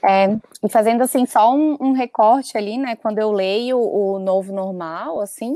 É, 0.03 0.37
fazendo 0.69 1.03
assim 1.03 1.25
só 1.25 1.55
um, 1.55 1.77
um, 1.79 1.91
recorte 1.93 2.57
ali, 2.57 2.77
né? 2.77 2.97
Quando 2.97 3.19
eu 3.19 3.31
leio 3.31 3.79
o 3.79 4.19
novo 4.19 4.51
normal, 4.51 5.21
assim, 5.21 5.55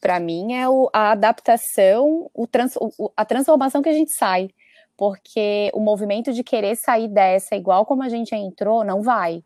para 0.00 0.20
mim 0.20 0.54
é 0.54 0.68
o, 0.68 0.88
a 0.92 1.12
adaptação, 1.12 2.30
o 2.32 2.46
trans, 2.46 2.76
o, 2.76 3.10
a 3.16 3.24
transformação 3.24 3.82
que 3.82 3.88
a 3.88 3.94
gente 3.94 4.14
sai 4.14 4.50
porque 4.96 5.70
o 5.74 5.80
movimento 5.80 6.32
de 6.32 6.44
querer 6.44 6.76
sair 6.76 7.08
dessa 7.08 7.56
igual 7.56 7.84
como 7.84 8.02
a 8.02 8.08
gente 8.08 8.34
entrou 8.34 8.84
não 8.84 9.02
vai. 9.02 9.42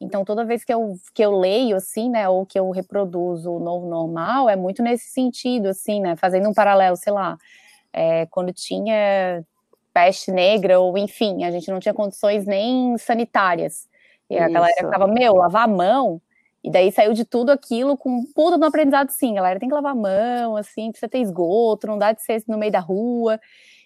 Então, 0.00 0.24
toda 0.24 0.44
vez 0.44 0.64
que 0.64 0.74
eu, 0.74 0.94
que 1.14 1.24
eu 1.24 1.38
leio, 1.38 1.76
assim, 1.76 2.10
né, 2.10 2.28
ou 2.28 2.44
que 2.44 2.58
eu 2.58 2.68
reproduzo 2.70 3.52
o 3.52 3.60
novo 3.60 3.88
normal, 3.88 4.48
é 4.48 4.56
muito 4.56 4.82
nesse 4.82 5.10
sentido, 5.10 5.68
assim, 5.68 6.00
né, 6.00 6.16
fazendo 6.16 6.48
um 6.48 6.54
paralelo, 6.54 6.96
sei 6.96 7.12
lá, 7.12 7.38
é, 7.92 8.26
quando 8.26 8.52
tinha 8.52 9.44
peste 9.94 10.32
negra, 10.32 10.80
ou 10.80 10.96
enfim, 10.98 11.44
a 11.44 11.50
gente 11.50 11.70
não 11.70 11.78
tinha 11.78 11.94
condições 11.94 12.46
nem 12.46 12.96
sanitárias. 12.98 13.88
E 14.28 14.36
a 14.36 14.46
Isso. 14.46 14.52
galera 14.52 14.74
ficava, 14.76 15.06
meu, 15.06 15.34
lavar 15.34 15.64
a 15.64 15.68
mão, 15.68 16.20
e 16.64 16.70
daí 16.70 16.90
saiu 16.90 17.12
de 17.12 17.24
tudo 17.24 17.50
aquilo 17.50 17.96
com 17.96 18.24
tudo 18.34 18.56
no 18.56 18.66
aprendizado, 18.66 19.10
sim, 19.10 19.34
galera, 19.34 19.60
tem 19.60 19.68
que 19.68 19.74
lavar 19.74 19.92
a 19.92 19.96
mão, 19.96 20.56
assim, 20.56 20.90
precisa 20.90 21.08
ter 21.08 21.18
esgoto, 21.18 21.86
não 21.86 21.98
dá 21.98 22.12
de 22.12 22.22
ser 22.22 22.42
no 22.48 22.58
meio 22.58 22.72
da 22.72 22.80
rua. 22.80 23.38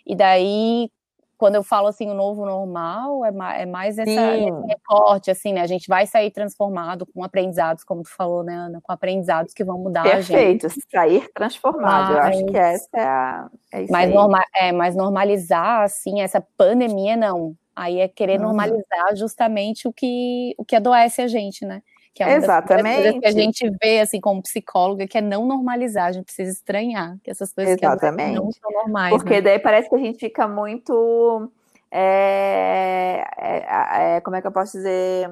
E 0.07 0.15
daí, 0.15 0.91
quando 1.39 1.57
eu 1.57 1.63
falo 1.63 1.89
assim 1.89 2.11
o 2.11 2.15
novo 2.15 2.47
normal, 2.47 3.25
é 3.25 3.31
mais, 3.31 3.61
é 3.61 3.67
mais 3.67 3.99
essa, 3.99 4.11
esse 4.11 4.67
recorte, 4.67 5.31
assim, 5.31 5.53
né? 5.53 5.61
A 5.61 5.67
gente 5.67 5.87
vai 5.89 6.07
sair 6.07 6.31
transformado 6.31 7.07
com 7.07 7.23
aprendizados, 7.23 7.85
como 7.85 8.03
tu 8.03 8.11
falou, 8.11 8.43
né, 8.43 8.55
Ana? 8.55 8.81
Com 8.83 8.93
aprendizados 8.93 9.53
que 9.53 9.63
vão 9.63 9.79
mudar 9.79 10.03
Perfeito, 10.03 10.67
a 10.67 10.69
gente. 10.71 10.85
sair 10.91 11.29
transformado. 11.35 12.15
Mas, 12.15 12.17
eu 12.17 12.23
acho 12.23 12.47
que 12.47 12.57
essa 12.57 12.89
é 12.95 13.05
a. 13.05 13.51
É 13.73 13.83
isso 13.83 13.93
mas, 13.93 14.13
norma, 14.13 14.45
é, 14.55 14.73
mas 14.73 14.97
normalizar, 14.97 15.83
assim, 15.83 16.21
essa 16.21 16.41
pandemia, 16.57 17.17
não. 17.17 17.55
Aí 17.75 18.01
é 18.01 18.09
querer 18.09 18.39
uhum. 18.39 18.47
normalizar 18.47 19.15
justamente 19.17 19.87
o 19.87 19.93
que, 19.93 20.55
o 20.57 20.65
que 20.65 20.75
adoece 20.75 21.21
a 21.21 21.29
gente, 21.29 21.67
né? 21.67 21.83
Que 22.17 22.23
é 22.23 22.37
Exatamente. 22.37 23.21
que 23.21 23.27
a 23.27 23.31
gente 23.31 23.71
vê, 23.79 24.01
assim, 24.01 24.19
como 24.23 24.41
psicóloga, 24.41 25.07
que 25.07 25.19
é 25.19 25.21
não 25.21 25.45
normalizar, 25.45 26.07
a 26.07 26.13
gente 26.13 26.25
precisa 26.25 26.51
estranhar 26.51 27.19
que 27.23 27.31
essas 27.31 27.53
coisas 27.53 27.77
Exatamente. 27.77 28.31
que 28.31 28.37
não 28.37 28.51
são 28.51 28.71
normais. 28.73 29.15
Porque 29.15 29.35
né? 29.35 29.41
daí 29.43 29.59
parece 29.59 29.91
que 29.91 29.95
a 29.95 29.99
gente 29.99 30.19
fica 30.19 30.49
muito. 30.49 31.53
É, 31.91 33.23
é, 33.37 34.17
é, 34.17 34.21
como 34.23 34.35
é 34.35 34.41
que 34.41 34.47
eu 34.47 34.51
posso 34.51 34.79
dizer? 34.79 35.29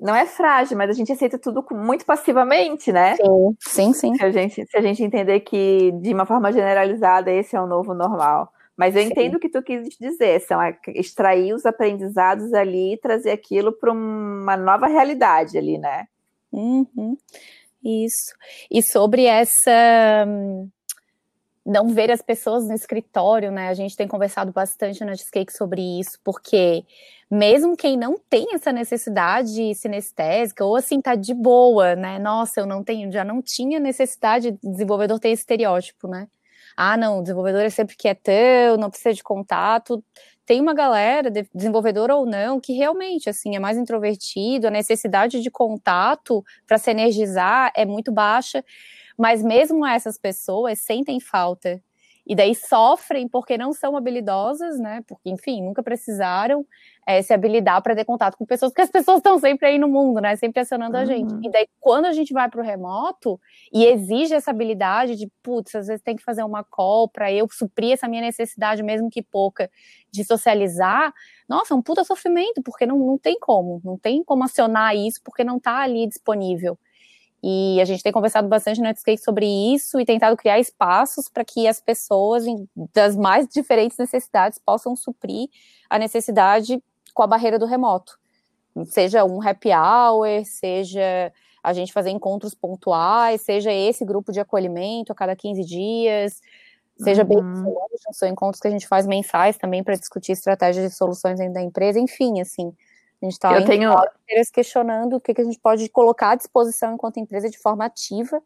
Não 0.00 0.14
é 0.14 0.26
frágil, 0.26 0.78
mas 0.78 0.90
a 0.90 0.92
gente 0.92 1.10
aceita 1.10 1.36
tudo 1.40 1.66
muito 1.72 2.06
passivamente, 2.06 2.92
né? 2.92 3.16
Sim, 3.16 3.56
sim. 3.58 3.92
sim. 3.92 4.14
Se, 4.14 4.24
a 4.24 4.30
gente, 4.30 4.64
se 4.64 4.76
a 4.78 4.80
gente 4.80 5.02
entender 5.02 5.40
que, 5.40 5.90
de 6.00 6.14
uma 6.14 6.24
forma 6.24 6.52
generalizada, 6.52 7.32
esse 7.32 7.56
é 7.56 7.60
o 7.60 7.66
novo 7.66 7.94
normal. 7.94 8.52
Mas 8.80 8.96
eu 8.96 9.02
Sim. 9.02 9.08
entendo 9.08 9.34
o 9.34 9.38
que 9.38 9.50
tu 9.50 9.62
quis 9.62 9.90
dizer, 10.00 10.40
são 10.40 10.58
extrair 10.94 11.52
os 11.52 11.66
aprendizados 11.66 12.50
ali 12.54 12.94
e 12.94 12.96
trazer 12.96 13.30
aquilo 13.30 13.72
para 13.72 13.92
uma 13.92 14.56
nova 14.56 14.86
realidade 14.86 15.58
ali, 15.58 15.76
né? 15.76 16.06
Uhum. 16.50 17.14
Isso. 17.84 18.34
E 18.70 18.82
sobre 18.82 19.26
essa 19.26 20.26
não 21.66 21.88
ver 21.88 22.10
as 22.10 22.22
pessoas 22.22 22.66
no 22.66 22.74
escritório, 22.74 23.52
né? 23.52 23.68
A 23.68 23.74
gente 23.74 23.94
tem 23.94 24.08
conversado 24.08 24.50
bastante 24.50 25.04
na 25.04 25.14
Cheesecake 25.14 25.52
sobre 25.52 26.00
isso, 26.00 26.18
porque 26.24 26.82
mesmo 27.30 27.76
quem 27.76 27.98
não 27.98 28.18
tem 28.30 28.54
essa 28.54 28.72
necessidade 28.72 29.74
sinestésica, 29.74 30.64
ou 30.64 30.74
assim, 30.74 31.02
tá 31.02 31.14
de 31.14 31.34
boa, 31.34 31.94
né? 31.94 32.18
Nossa, 32.18 32.60
eu 32.60 32.66
não 32.66 32.82
tenho, 32.82 33.12
já 33.12 33.24
não 33.24 33.42
tinha 33.42 33.78
necessidade 33.78 34.52
de 34.52 34.58
desenvolvedor 34.70 35.20
esse 35.24 35.42
estereótipo, 35.42 36.08
né? 36.08 36.28
Ah, 36.82 36.96
não, 36.96 37.22
desenvolvedor 37.22 37.60
é 37.62 37.68
sempre 37.70 37.94
quietão, 37.94 38.76
não 38.78 38.88
precisa 38.88 39.12
de 39.14 39.22
contato. 39.22 40.02
Tem 40.46 40.60
uma 40.62 40.72
galera, 40.74 41.30
desenvolvedor 41.54 42.10
ou 42.10 42.24
não, 42.24 42.58
que 42.58 42.72
realmente, 42.72 43.28
assim, 43.28 43.54
é 43.54 43.58
mais 43.58 43.76
introvertido, 43.76 44.66
a 44.66 44.70
necessidade 44.70 45.42
de 45.42 45.50
contato 45.50 46.42
para 46.66 46.78
se 46.78 46.90
energizar 46.90 47.70
é 47.76 47.84
muito 47.84 48.10
baixa 48.12 48.64
mas 49.18 49.42
mesmo 49.44 49.86
essas 49.86 50.18
pessoas 50.18 50.80
sentem 50.80 51.20
falta 51.20 51.82
e 52.26 52.34
daí 52.34 52.54
sofrem 52.54 53.28
porque 53.28 53.58
não 53.58 53.72
são 53.72 53.96
habilidosas, 53.96 54.78
né? 54.78 55.02
Porque, 55.06 55.30
enfim, 55.30 55.62
nunca 55.62 55.82
precisaram 55.82 56.64
é, 57.06 57.22
se 57.22 57.32
habilitar 57.32 57.82
para 57.82 57.94
ter 57.94 58.04
contato 58.04 58.36
com 58.36 58.46
pessoas, 58.46 58.70
porque 58.70 58.82
as 58.82 58.90
pessoas 58.90 59.18
estão 59.18 59.38
sempre 59.38 59.68
aí 59.68 59.78
no 59.78 59.88
mundo, 59.88 60.20
né? 60.20 60.36
Sempre 60.36 60.60
acionando 60.60 60.96
uhum. 60.96 61.02
a 61.02 61.04
gente. 61.04 61.32
Uhum. 61.32 61.40
E 61.42 61.50
daí, 61.50 61.68
quando 61.80 62.06
a 62.06 62.12
gente 62.12 62.32
vai 62.32 62.48
para 62.48 62.60
o 62.60 62.64
remoto 62.64 63.40
e 63.72 63.84
exige 63.84 64.34
essa 64.34 64.50
habilidade 64.50 65.16
de, 65.16 65.30
putz, 65.42 65.74
às 65.74 65.86
vezes 65.86 66.02
tem 66.02 66.16
que 66.16 66.22
fazer 66.22 66.42
uma 66.44 66.62
call 66.62 67.08
para 67.08 67.32
eu 67.32 67.48
suprir 67.50 67.92
essa 67.92 68.06
minha 68.06 68.22
necessidade, 68.22 68.82
mesmo 68.82 69.10
que 69.10 69.22
pouca, 69.22 69.70
de 70.10 70.24
socializar, 70.24 71.12
nossa, 71.48 71.74
é 71.74 71.76
um 71.76 71.82
puta 71.82 72.04
sofrimento, 72.04 72.62
porque 72.62 72.86
não, 72.86 72.98
não 72.98 73.18
tem 73.18 73.38
como, 73.40 73.80
não 73.84 73.98
tem 73.98 74.22
como 74.22 74.44
acionar 74.44 74.94
isso, 74.94 75.20
porque 75.24 75.42
não 75.42 75.56
está 75.56 75.78
ali 75.80 76.06
disponível. 76.06 76.78
E 77.42 77.80
a 77.80 77.84
gente 77.84 78.02
tem 78.02 78.12
conversado 78.12 78.48
bastante 78.48 78.78
no 78.78 78.84
Netscape 78.84 79.18
sobre 79.18 79.46
isso 79.46 79.98
e 79.98 80.04
tentado 80.04 80.36
criar 80.36 80.58
espaços 80.58 81.28
para 81.28 81.44
que 81.44 81.66
as 81.66 81.80
pessoas 81.80 82.44
das 82.92 83.16
mais 83.16 83.48
diferentes 83.48 83.96
necessidades 83.96 84.58
possam 84.58 84.94
suprir 84.94 85.48
a 85.88 85.98
necessidade 85.98 86.82
com 87.14 87.22
a 87.22 87.26
barreira 87.26 87.58
do 87.58 87.64
remoto. 87.64 88.18
Seja 88.86 89.24
um 89.24 89.42
happy 89.42 89.70
hour, 89.70 90.44
seja 90.44 91.32
a 91.62 91.72
gente 91.72 91.92
fazer 91.92 92.10
encontros 92.10 92.54
pontuais, 92.54 93.40
seja 93.40 93.72
esse 93.72 94.04
grupo 94.04 94.32
de 94.32 94.40
acolhimento 94.40 95.12
a 95.12 95.14
cada 95.14 95.34
15 95.34 95.64
dias, 95.64 96.40
seja 96.98 97.22
uhum. 97.22 97.28
bem 97.28 97.38
são 98.12 98.28
encontros 98.28 98.60
que 98.60 98.68
a 98.68 98.70
gente 98.70 98.88
faz 98.88 99.06
mensais 99.06 99.56
também 99.56 99.82
para 99.82 99.94
discutir 99.94 100.32
estratégias 100.32 100.90
de 100.90 100.96
soluções 100.96 101.38
dentro 101.38 101.54
da 101.54 101.62
empresa, 101.62 101.98
enfim, 101.98 102.40
assim, 102.40 102.72
a 103.22 103.26
gente 103.26 103.32
está 103.32 103.62
tenho... 103.64 103.94
questionando 104.52 105.16
o 105.16 105.20
que, 105.20 105.34
que 105.34 105.40
a 105.40 105.44
gente 105.44 105.58
pode 105.58 105.88
colocar 105.88 106.30
à 106.30 106.34
disposição 106.34 106.94
enquanto 106.94 107.18
empresa 107.18 107.50
de 107.50 107.58
forma 107.58 107.84
ativa 107.84 108.42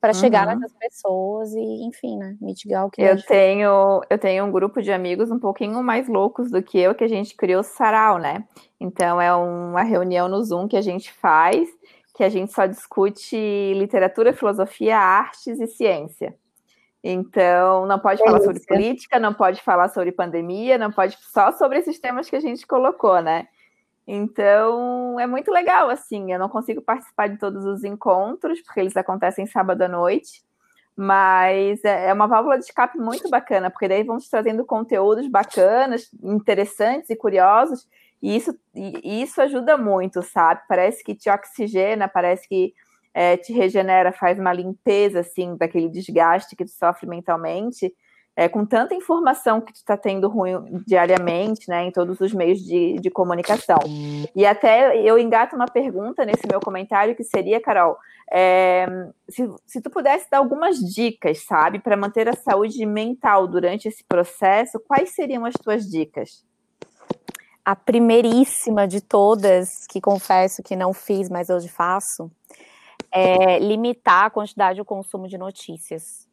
para 0.00 0.12
uhum. 0.12 0.20
chegar 0.20 0.46
nessas 0.46 0.72
pessoas 0.78 1.54
e, 1.54 1.86
enfim, 1.86 2.18
né, 2.18 2.36
mitigar 2.40 2.84
o 2.84 2.90
que 2.90 3.00
eu 3.00 3.22
tenho. 3.24 4.02
Eu 4.10 4.18
tenho 4.18 4.44
um 4.44 4.50
grupo 4.50 4.82
de 4.82 4.92
amigos 4.92 5.30
um 5.30 5.38
pouquinho 5.38 5.82
mais 5.82 6.08
loucos 6.08 6.50
do 6.50 6.62
que 6.62 6.78
eu 6.78 6.94
que 6.94 7.04
a 7.04 7.08
gente 7.08 7.34
criou 7.34 7.60
o 7.60 7.64
Sarau, 7.64 8.18
né? 8.18 8.44
Então 8.78 9.20
é 9.20 9.34
uma 9.34 9.82
reunião 9.82 10.28
no 10.28 10.42
Zoom 10.42 10.68
que 10.68 10.76
a 10.76 10.82
gente 10.82 11.10
faz, 11.12 11.68
que 12.14 12.22
a 12.22 12.28
gente 12.28 12.52
só 12.52 12.66
discute 12.66 13.36
literatura, 13.74 14.32
filosofia, 14.32 14.98
artes 14.98 15.58
e 15.58 15.66
ciência. 15.66 16.34
Então, 17.02 17.84
não 17.84 17.98
pode 17.98 18.22
é 18.22 18.24
falar 18.24 18.38
isso. 18.38 18.46
sobre 18.46 18.66
política, 18.66 19.18
não 19.18 19.34
pode 19.34 19.60
falar 19.62 19.88
sobre 19.88 20.12
pandemia, 20.12 20.78
não 20.78 20.90
pode 20.90 21.18
só 21.20 21.52
sobre 21.52 21.78
esses 21.78 21.98
temas 21.98 22.30
que 22.30 22.36
a 22.36 22.40
gente 22.40 22.66
colocou, 22.66 23.20
né? 23.20 23.46
Então, 24.06 25.18
é 25.18 25.26
muito 25.26 25.50
legal, 25.50 25.88
assim. 25.88 26.32
Eu 26.32 26.38
não 26.38 26.48
consigo 26.48 26.82
participar 26.82 27.28
de 27.28 27.38
todos 27.38 27.64
os 27.64 27.84
encontros, 27.84 28.60
porque 28.60 28.80
eles 28.80 28.96
acontecem 28.96 29.46
sábado 29.46 29.82
à 29.82 29.88
noite, 29.88 30.42
mas 30.96 31.82
é, 31.84 32.08
é 32.08 32.12
uma 32.12 32.26
válvula 32.26 32.58
de 32.58 32.64
escape 32.64 32.98
muito 32.98 33.28
bacana, 33.30 33.70
porque 33.70 33.88
daí 33.88 34.04
vão 34.04 34.18
te 34.18 34.30
trazendo 34.30 34.64
conteúdos 34.64 35.26
bacanas, 35.28 36.10
interessantes 36.22 37.10
e 37.10 37.16
curiosos, 37.16 37.88
e 38.22 38.36
isso, 38.36 38.58
e 38.74 39.22
isso 39.22 39.40
ajuda 39.40 39.76
muito, 39.76 40.22
sabe? 40.22 40.62
Parece 40.68 41.02
que 41.02 41.14
te 41.14 41.28
oxigena, 41.30 42.08
parece 42.08 42.48
que 42.48 42.74
é, 43.12 43.36
te 43.36 43.52
regenera, 43.52 44.12
faz 44.12 44.38
uma 44.38 44.52
limpeza, 44.52 45.20
assim, 45.20 45.56
daquele 45.56 45.88
desgaste 45.88 46.56
que 46.56 46.64
tu 46.64 46.70
sofre 46.70 47.06
mentalmente 47.08 47.94
é, 48.36 48.48
com 48.48 48.66
tanta 48.66 48.94
informação 48.94 49.60
que 49.60 49.72
tu 49.72 49.76
está 49.76 49.96
tendo 49.96 50.28
ruim 50.28 50.82
diariamente, 50.86 51.68
né, 51.68 51.84
em 51.84 51.92
todos 51.92 52.20
os 52.20 52.32
meios 52.32 52.58
de, 52.60 52.94
de 52.94 53.10
comunicação. 53.10 53.78
E 54.34 54.44
até 54.44 55.00
eu 55.00 55.18
engato 55.18 55.54
uma 55.54 55.66
pergunta 55.66 56.24
nesse 56.24 56.46
meu 56.50 56.60
comentário 56.60 57.14
que 57.14 57.22
seria, 57.22 57.60
Carol, 57.60 57.96
é, 58.32 58.86
se, 59.28 59.48
se 59.66 59.80
tu 59.80 59.88
pudesse 59.88 60.28
dar 60.28 60.38
algumas 60.38 60.78
dicas, 60.78 61.44
sabe, 61.44 61.78
para 61.78 61.96
manter 61.96 62.28
a 62.28 62.34
saúde 62.34 62.84
mental 62.84 63.46
durante 63.46 63.86
esse 63.86 64.02
processo, 64.02 64.80
quais 64.80 65.14
seriam 65.14 65.44
as 65.44 65.54
tuas 65.54 65.88
dicas? 65.88 66.44
A 67.64 67.76
primeiríssima 67.76 68.86
de 68.88 69.00
todas, 69.00 69.86
que 69.86 70.00
confesso 70.00 70.62
que 70.62 70.74
não 70.74 70.92
fiz, 70.92 71.30
mas 71.30 71.50
hoje 71.50 71.68
faço, 71.68 72.30
é 73.12 73.60
limitar 73.60 74.26
a 74.26 74.30
quantidade 74.30 74.80
de 74.80 74.84
consumo 74.84 75.28
de 75.28 75.38
notícias 75.38 76.28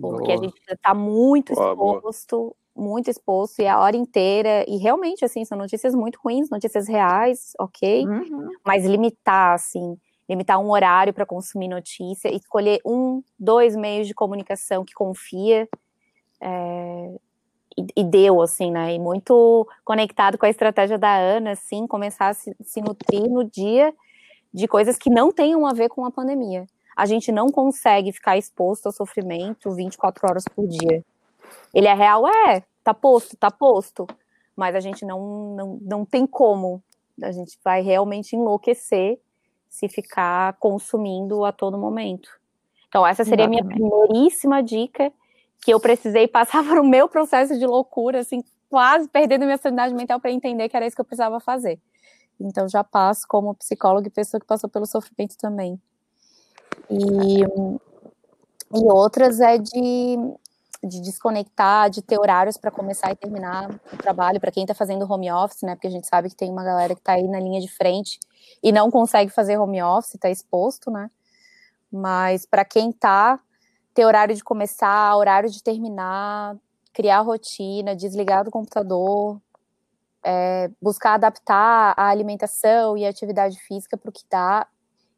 porque 0.00 0.28
boa. 0.28 0.38
a 0.38 0.42
gente 0.42 0.60
está 0.70 0.94
muito 0.94 1.52
exposto, 1.52 2.36
boa. 2.36 2.54
muito 2.74 3.10
exposto, 3.10 3.60
e 3.60 3.66
a 3.66 3.80
hora 3.80 3.96
inteira, 3.96 4.64
e 4.68 4.76
realmente, 4.76 5.24
assim, 5.24 5.44
são 5.44 5.58
notícias 5.58 5.94
muito 5.94 6.18
ruins, 6.22 6.48
notícias 6.50 6.86
reais, 6.86 7.52
ok, 7.58 8.06
uhum. 8.06 8.50
mas 8.64 8.84
limitar, 8.84 9.54
assim, 9.54 9.96
limitar 10.28 10.58
um 10.60 10.70
horário 10.70 11.12
para 11.12 11.26
consumir 11.26 11.68
notícia, 11.68 12.32
escolher 12.34 12.80
um, 12.84 13.22
dois 13.38 13.74
meios 13.74 14.06
de 14.06 14.14
comunicação 14.14 14.84
que 14.84 14.94
confia, 14.94 15.68
é, 16.40 17.14
e, 17.76 17.86
e, 18.00 18.04
deu, 18.04 18.40
assim, 18.40 18.70
né, 18.70 18.94
e 18.94 18.98
muito 18.98 19.66
conectado 19.84 20.38
com 20.38 20.46
a 20.46 20.50
estratégia 20.50 20.98
da 20.98 21.16
Ana, 21.16 21.52
assim, 21.52 21.86
começar 21.86 22.28
a 22.28 22.34
se, 22.34 22.54
se 22.62 22.80
nutrir 22.80 23.28
no 23.28 23.44
dia 23.44 23.92
de 24.52 24.66
coisas 24.66 24.96
que 24.96 25.10
não 25.10 25.30
tenham 25.30 25.66
a 25.66 25.72
ver 25.72 25.88
com 25.88 26.04
a 26.04 26.10
pandemia 26.10 26.66
a 26.98 27.06
gente 27.06 27.30
não 27.30 27.46
consegue 27.46 28.10
ficar 28.10 28.36
exposto 28.36 28.86
ao 28.86 28.92
sofrimento 28.92 29.70
24 29.70 30.28
horas 30.28 30.44
por 30.52 30.66
dia. 30.66 31.04
Ele 31.72 31.86
é 31.86 31.94
real? 31.94 32.26
É, 32.26 32.64
tá 32.82 32.92
posto, 32.92 33.36
tá 33.36 33.52
posto. 33.52 34.04
Mas 34.56 34.74
a 34.74 34.80
gente 34.80 35.04
não, 35.04 35.54
não, 35.54 35.78
não 35.80 36.04
tem 36.04 36.26
como. 36.26 36.82
A 37.22 37.30
gente 37.30 37.56
vai 37.64 37.82
realmente 37.82 38.34
enlouquecer 38.34 39.20
se 39.68 39.88
ficar 39.88 40.54
consumindo 40.54 41.44
a 41.44 41.52
todo 41.52 41.78
momento. 41.78 42.28
Então, 42.88 43.06
essa 43.06 43.24
seria 43.24 43.44
a 43.44 43.48
minha 43.48 43.64
primeiríssima 43.64 44.60
dica, 44.60 45.12
que 45.62 45.72
eu 45.72 45.78
precisei 45.78 46.26
passar 46.26 46.64
por 46.66 46.78
o 46.78 46.84
meu 46.84 47.08
processo 47.08 47.56
de 47.56 47.64
loucura, 47.64 48.18
assim, 48.18 48.42
quase 48.68 49.08
perdendo 49.08 49.44
minha 49.44 49.58
sanidade 49.58 49.94
mental 49.94 50.18
para 50.18 50.32
entender 50.32 50.68
que 50.68 50.76
era 50.76 50.84
isso 50.84 50.96
que 50.96 51.00
eu 51.00 51.06
precisava 51.06 51.38
fazer. 51.38 51.78
Então, 52.40 52.68
já 52.68 52.82
passo 52.82 53.20
como 53.28 53.54
psicóloga 53.54 54.08
e 54.08 54.10
pessoa 54.10 54.40
que 54.40 54.46
passou 54.46 54.68
pelo 54.68 54.84
sofrimento 54.84 55.36
também. 55.36 55.80
E, 56.90 57.42
e 58.74 58.84
outras 58.90 59.40
é 59.40 59.58
de, 59.58 60.16
de 60.82 61.00
desconectar, 61.00 61.90
de 61.90 62.02
ter 62.02 62.18
horários 62.18 62.56
para 62.56 62.70
começar 62.70 63.10
e 63.12 63.16
terminar 63.16 63.70
o 63.92 63.96
trabalho, 63.96 64.40
para 64.40 64.50
quem 64.50 64.64
está 64.64 64.74
fazendo 64.74 65.10
home 65.10 65.30
office, 65.30 65.62
né? 65.62 65.74
Porque 65.74 65.88
a 65.88 65.90
gente 65.90 66.06
sabe 66.06 66.28
que 66.28 66.36
tem 66.36 66.50
uma 66.50 66.64
galera 66.64 66.94
que 66.94 67.00
está 67.00 67.12
aí 67.12 67.26
na 67.26 67.40
linha 67.40 67.60
de 67.60 67.68
frente 67.68 68.18
e 68.62 68.72
não 68.72 68.90
consegue 68.90 69.30
fazer 69.30 69.58
home 69.58 69.82
office, 69.82 70.14
está 70.14 70.30
exposto, 70.30 70.90
né? 70.90 71.10
Mas 71.90 72.46
para 72.46 72.64
quem 72.64 72.90
está, 72.90 73.40
ter 73.94 74.04
horário 74.04 74.34
de 74.34 74.44
começar, 74.44 75.16
horário 75.16 75.50
de 75.50 75.62
terminar, 75.62 76.56
criar 76.92 77.20
rotina, 77.20 77.96
desligar 77.96 78.44
do 78.44 78.50
computador, 78.50 79.40
é, 80.22 80.70
buscar 80.80 81.14
adaptar 81.14 81.94
a 81.96 82.08
alimentação 82.08 82.96
e 82.96 83.06
a 83.06 83.08
atividade 83.08 83.58
física 83.60 83.96
para 83.96 84.10
o 84.10 84.12
que 84.12 84.24
dá 84.30 84.66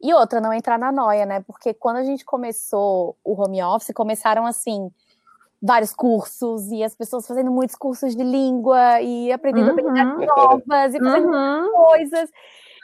e 0.02 0.14
outra, 0.14 0.40
não 0.40 0.52
entrar 0.52 0.78
na 0.78 0.90
noia, 0.90 1.26
né? 1.26 1.40
Porque 1.46 1.74
quando 1.74 1.96
a 1.96 2.04
gente 2.04 2.24
começou 2.24 3.16
o 3.22 3.40
home 3.40 3.62
office, 3.62 3.92
começaram 3.94 4.46
assim 4.46 4.90
vários 5.62 5.92
cursos 5.92 6.70
e 6.70 6.82
as 6.82 6.94
pessoas 6.94 7.26
fazendo 7.26 7.50
muitos 7.50 7.76
cursos 7.76 8.16
de 8.16 8.22
língua 8.22 9.00
e 9.02 9.30
aprendendo 9.30 9.72
uhum. 9.72 10.26
novas 10.26 10.94
e 10.94 10.98
fazendo 10.98 11.28
uhum. 11.28 11.72
coisas. 11.72 12.30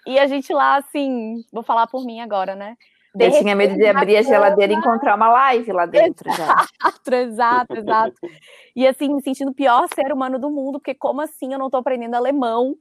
E 0.07 0.19
a 0.19 0.27
gente 0.27 0.53
lá, 0.53 0.77
assim, 0.77 1.43
vou 1.51 1.63
falar 1.63 1.87
por 1.87 2.05
mim 2.05 2.21
agora, 2.21 2.55
né? 2.55 2.77
Eu 3.19 3.31
tinha 3.31 3.57
medo 3.57 3.75
de 3.77 3.87
abrir 3.87 4.19
a 4.19 4.23
geladeira 4.23 4.75
e 4.75 4.77
encontrar 4.77 5.17
uma 5.17 5.29
live 5.29 5.73
lá 5.73 5.87
dentro. 5.87 6.29
Exato, 6.29 7.15
exato, 7.15 7.77
exato. 7.77 8.17
E 8.77 8.87
assim, 8.87 9.15
me 9.15 9.23
sentindo 9.23 9.53
o 9.53 9.55
pior 9.55 9.89
ser 9.95 10.13
humano 10.13 10.39
do 10.39 10.51
mundo, 10.51 10.79
porque 10.79 10.95
como 10.95 11.23
assim 11.23 11.55
eu 11.55 11.59
não 11.59 11.71
tô 11.71 11.79
aprendendo 11.79 12.15
alemão 12.15 12.77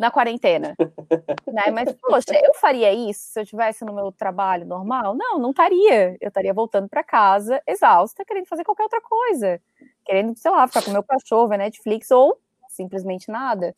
na 0.00 0.10
quarentena. 0.10 0.74
né? 1.46 1.70
Mas, 1.70 1.92
poxa, 2.00 2.32
eu 2.42 2.54
faria 2.54 2.90
isso 2.92 3.20
se 3.32 3.38
eu 3.38 3.42
estivesse 3.42 3.84
no 3.84 3.92
meu 3.92 4.10
trabalho 4.10 4.66
normal? 4.66 5.14
Não, 5.14 5.38
não 5.38 5.50
estaria. 5.50 6.16
Eu 6.18 6.28
estaria 6.28 6.54
voltando 6.54 6.88
para 6.88 7.04
casa, 7.04 7.60
exausta, 7.66 8.24
querendo 8.24 8.46
fazer 8.46 8.64
qualquer 8.64 8.84
outra 8.84 9.00
coisa. 9.02 9.60
querendo, 10.06 10.34
sei 10.38 10.50
lá, 10.50 10.66
ficar 10.66 10.82
com 10.82 10.90
meu 10.90 11.02
cachorro, 11.02 11.48
ver 11.48 11.58
Netflix 11.58 12.10
ou 12.10 12.38
simplesmente 12.70 13.30
nada. 13.30 13.74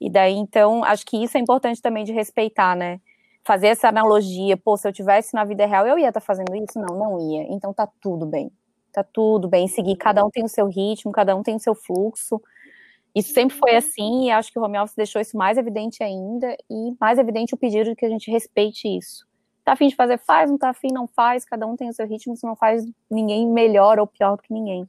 E 0.00 0.10
daí, 0.10 0.34
então, 0.34 0.84
acho 0.84 1.06
que 1.06 1.16
isso 1.16 1.38
é 1.38 1.40
importante 1.40 1.80
também 1.80 2.04
de 2.04 2.12
respeitar, 2.12 2.76
né? 2.76 3.00
Fazer 3.44 3.68
essa 3.68 3.88
analogia, 3.88 4.56
pô, 4.56 4.76
se 4.76 4.86
eu 4.88 4.92
tivesse 4.92 5.34
na 5.34 5.44
vida 5.44 5.66
real, 5.66 5.86
eu 5.86 5.98
ia 5.98 6.08
estar 6.08 6.20
tá 6.20 6.26
fazendo 6.26 6.54
isso? 6.56 6.78
Não, 6.78 6.96
não 6.98 7.18
ia. 7.20 7.46
Então 7.50 7.72
tá 7.72 7.88
tudo 8.02 8.26
bem. 8.26 8.50
Tá 8.92 9.02
tudo 9.04 9.48
bem. 9.48 9.66
Seguir, 9.68 9.96
cada 9.96 10.24
um 10.24 10.30
tem 10.30 10.44
o 10.44 10.48
seu 10.48 10.66
ritmo, 10.66 11.12
cada 11.12 11.34
um 11.36 11.42
tem 11.42 11.56
o 11.56 11.60
seu 11.60 11.74
fluxo. 11.74 12.40
Isso 13.14 13.32
sempre 13.32 13.56
foi 13.56 13.76
assim, 13.76 14.26
e 14.26 14.30
acho 14.30 14.52
que 14.52 14.58
o 14.58 14.62
home 14.62 14.78
office 14.78 14.96
deixou 14.96 15.20
isso 15.20 15.36
mais 15.36 15.56
evidente 15.56 16.02
ainda, 16.02 16.56
e 16.68 16.94
mais 17.00 17.18
evidente 17.18 17.54
o 17.54 17.56
pedido 17.56 17.90
de 17.90 17.96
que 17.96 18.04
a 18.04 18.08
gente 18.08 18.30
respeite 18.30 18.88
isso. 18.88 19.24
Tá 19.64 19.72
afim 19.72 19.88
de 19.88 19.94
fazer, 19.94 20.18
faz, 20.18 20.50
não 20.50 20.58
tá 20.58 20.70
afim, 20.70 20.88
não 20.92 21.06
faz, 21.06 21.44
cada 21.44 21.66
um 21.66 21.76
tem 21.76 21.88
o 21.88 21.92
seu 21.92 22.06
ritmo, 22.06 22.36
se 22.36 22.46
não 22.46 22.56
faz 22.56 22.84
ninguém 23.10 23.46
melhor 23.46 23.98
ou 23.98 24.06
pior 24.06 24.36
do 24.36 24.42
que 24.42 24.52
ninguém. 24.52 24.86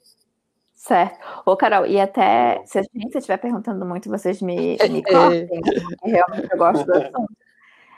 Certo. 0.74 1.18
Ô, 1.46 1.56
Carol, 1.56 1.86
e 1.86 2.00
até 2.00 2.62
se 2.66 2.80
a 2.80 2.82
gente 2.82 3.16
estiver 3.16 3.38
perguntando 3.38 3.86
muito, 3.86 4.10
vocês 4.10 4.42
me, 4.42 4.78
me 4.90 5.02
cortem, 5.04 5.48
porque 5.62 6.10
realmente 6.10 6.48
eu 6.52 6.58
gosto 6.58 6.86
do 6.86 6.94
assunto. 6.94 7.36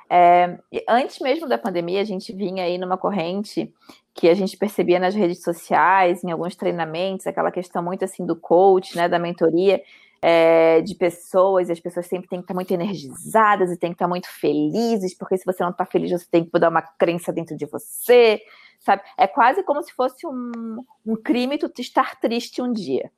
É, 0.10 0.58
antes 0.88 1.20
mesmo 1.20 1.48
da 1.50 1.58
pandemia, 1.58 2.00
a 2.00 2.06
gente 2.06 2.32
vinha 2.34 2.64
aí 2.64 2.78
numa 2.78 2.98
corrente 2.98 3.74
que 4.14 4.30
a 4.30 4.34
gente 4.34 4.56
percebia 4.58 5.00
nas 5.00 5.14
redes 5.14 5.44
sociais, 5.44 6.24
em 6.24 6.32
alguns 6.32 6.56
treinamentos, 6.56 7.28
aquela 7.28 7.52
questão 7.52 7.84
muito 7.84 8.06
assim 8.06 8.26
do 8.26 8.36
coach, 8.36 8.96
né, 8.96 9.10
da 9.10 9.20
mentoria, 9.20 9.82
é, 10.22 10.82
de 10.82 10.96
pessoas, 10.96 11.70
e 11.70 11.72
as 11.72 11.80
pessoas 11.80 12.06
sempre 12.08 12.28
têm 12.28 12.40
que 12.40 12.44
estar 12.44 12.54
muito 12.54 12.74
energizadas 12.74 13.72
e 13.72 13.78
têm 13.78 13.92
que 13.92 13.96
estar 13.96 14.08
muito 14.08 14.28
felizes, 14.30 15.14
porque 15.14 15.38
se 15.38 15.46
você 15.46 15.64
não 15.64 15.72
está 15.72 15.86
feliz, 15.86 16.12
você 16.12 16.28
tem 16.30 16.44
que 16.44 16.52
mudar 16.54 16.70
uma 16.70 16.82
crença 16.82 17.32
dentro 17.32 17.56
de 17.56 17.66
você, 17.66 18.42
sabe? 18.80 19.02
É 19.18 19.28
quase 19.28 19.64
como 19.64 19.82
se 19.82 19.94
fosse 19.94 20.26
um, 20.26 20.84
um 21.06 21.16
crime 21.16 21.58
tu 21.58 21.72
estar 21.80 22.20
triste 22.20 22.62
um 22.62 22.72
dia, 22.72 23.12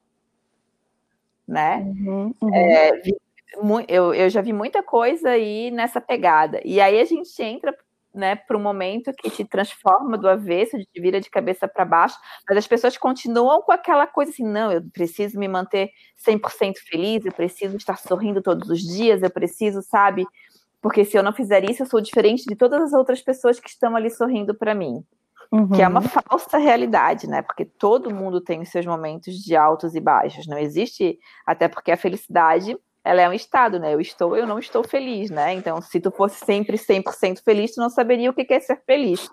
né? 1.47 1.77
Uhum, 1.77 2.33
uhum. 2.41 2.55
É, 2.55 3.01
eu, 3.87 4.13
eu 4.13 4.29
já 4.29 4.41
vi 4.41 4.53
muita 4.53 4.83
coisa 4.83 5.31
aí 5.31 5.71
nessa 5.71 5.99
pegada. 5.99 6.61
E 6.63 6.79
aí 6.79 6.99
a 6.99 7.05
gente 7.05 7.41
entra 7.41 7.75
né, 8.13 8.35
para 8.35 8.57
um 8.57 8.61
momento 8.61 9.13
que 9.13 9.29
te 9.29 9.45
transforma 9.45 10.17
do 10.17 10.27
avesso, 10.27 10.77
te 10.77 11.01
vira 11.01 11.21
de 11.21 11.29
cabeça 11.29 11.67
para 11.67 11.85
baixo, 11.85 12.17
mas 12.47 12.57
as 12.57 12.67
pessoas 12.67 12.97
continuam 12.97 13.61
com 13.61 13.71
aquela 13.71 14.07
coisa 14.07 14.31
assim, 14.31 14.45
não, 14.45 14.71
eu 14.71 14.83
preciso 14.91 15.37
me 15.37 15.47
manter 15.47 15.91
100% 16.27 16.73
feliz, 16.89 17.25
eu 17.25 17.31
preciso 17.31 17.77
estar 17.77 17.97
sorrindo 17.97 18.41
todos 18.41 18.69
os 18.69 18.81
dias, 18.81 19.21
eu 19.21 19.29
preciso, 19.29 19.81
sabe? 19.81 20.25
Porque 20.81 21.03
se 21.03 21.17
eu 21.17 21.23
não 21.23 21.33
fizer 21.33 21.69
isso, 21.69 21.83
eu 21.83 21.87
sou 21.87 22.01
diferente 22.01 22.45
de 22.45 22.55
todas 22.55 22.81
as 22.81 22.93
outras 22.93 23.21
pessoas 23.21 23.59
que 23.59 23.69
estão 23.69 23.95
ali 23.95 24.09
sorrindo 24.09 24.55
para 24.55 24.73
mim. 24.73 25.03
Uhum. 25.51 25.69
Que 25.69 25.81
é 25.81 25.87
uma 25.87 26.01
falsa 26.01 26.57
realidade, 26.57 27.27
né? 27.27 27.41
Porque 27.41 27.65
todo 27.65 28.13
mundo 28.13 28.39
tem 28.39 28.61
os 28.61 28.69
seus 28.69 28.85
momentos 28.85 29.35
de 29.35 29.55
altos 29.55 29.95
e 29.95 29.99
baixos. 29.99 30.47
Não 30.47 30.57
existe, 30.57 31.17
até 31.45 31.67
porque 31.67 31.91
a 31.91 31.97
felicidade 31.97 32.77
ela 33.09 33.21
é 33.23 33.27
um 33.29 33.33
estado, 33.33 33.79
né? 33.79 33.91
Eu 33.91 33.99
estou, 33.99 34.37
eu 34.37 34.45
não 34.45 34.59
estou 34.59 34.83
feliz, 34.83 35.31
né? 35.31 35.53
Então, 35.53 35.81
se 35.81 35.99
tu 35.99 36.11
fosse 36.11 36.45
sempre 36.45 36.77
100% 36.77 37.41
feliz, 37.43 37.73
tu 37.73 37.81
não 37.81 37.89
saberia 37.89 38.29
o 38.29 38.33
que 38.33 38.45
é 38.53 38.59
ser 38.59 38.79
feliz. 38.85 39.27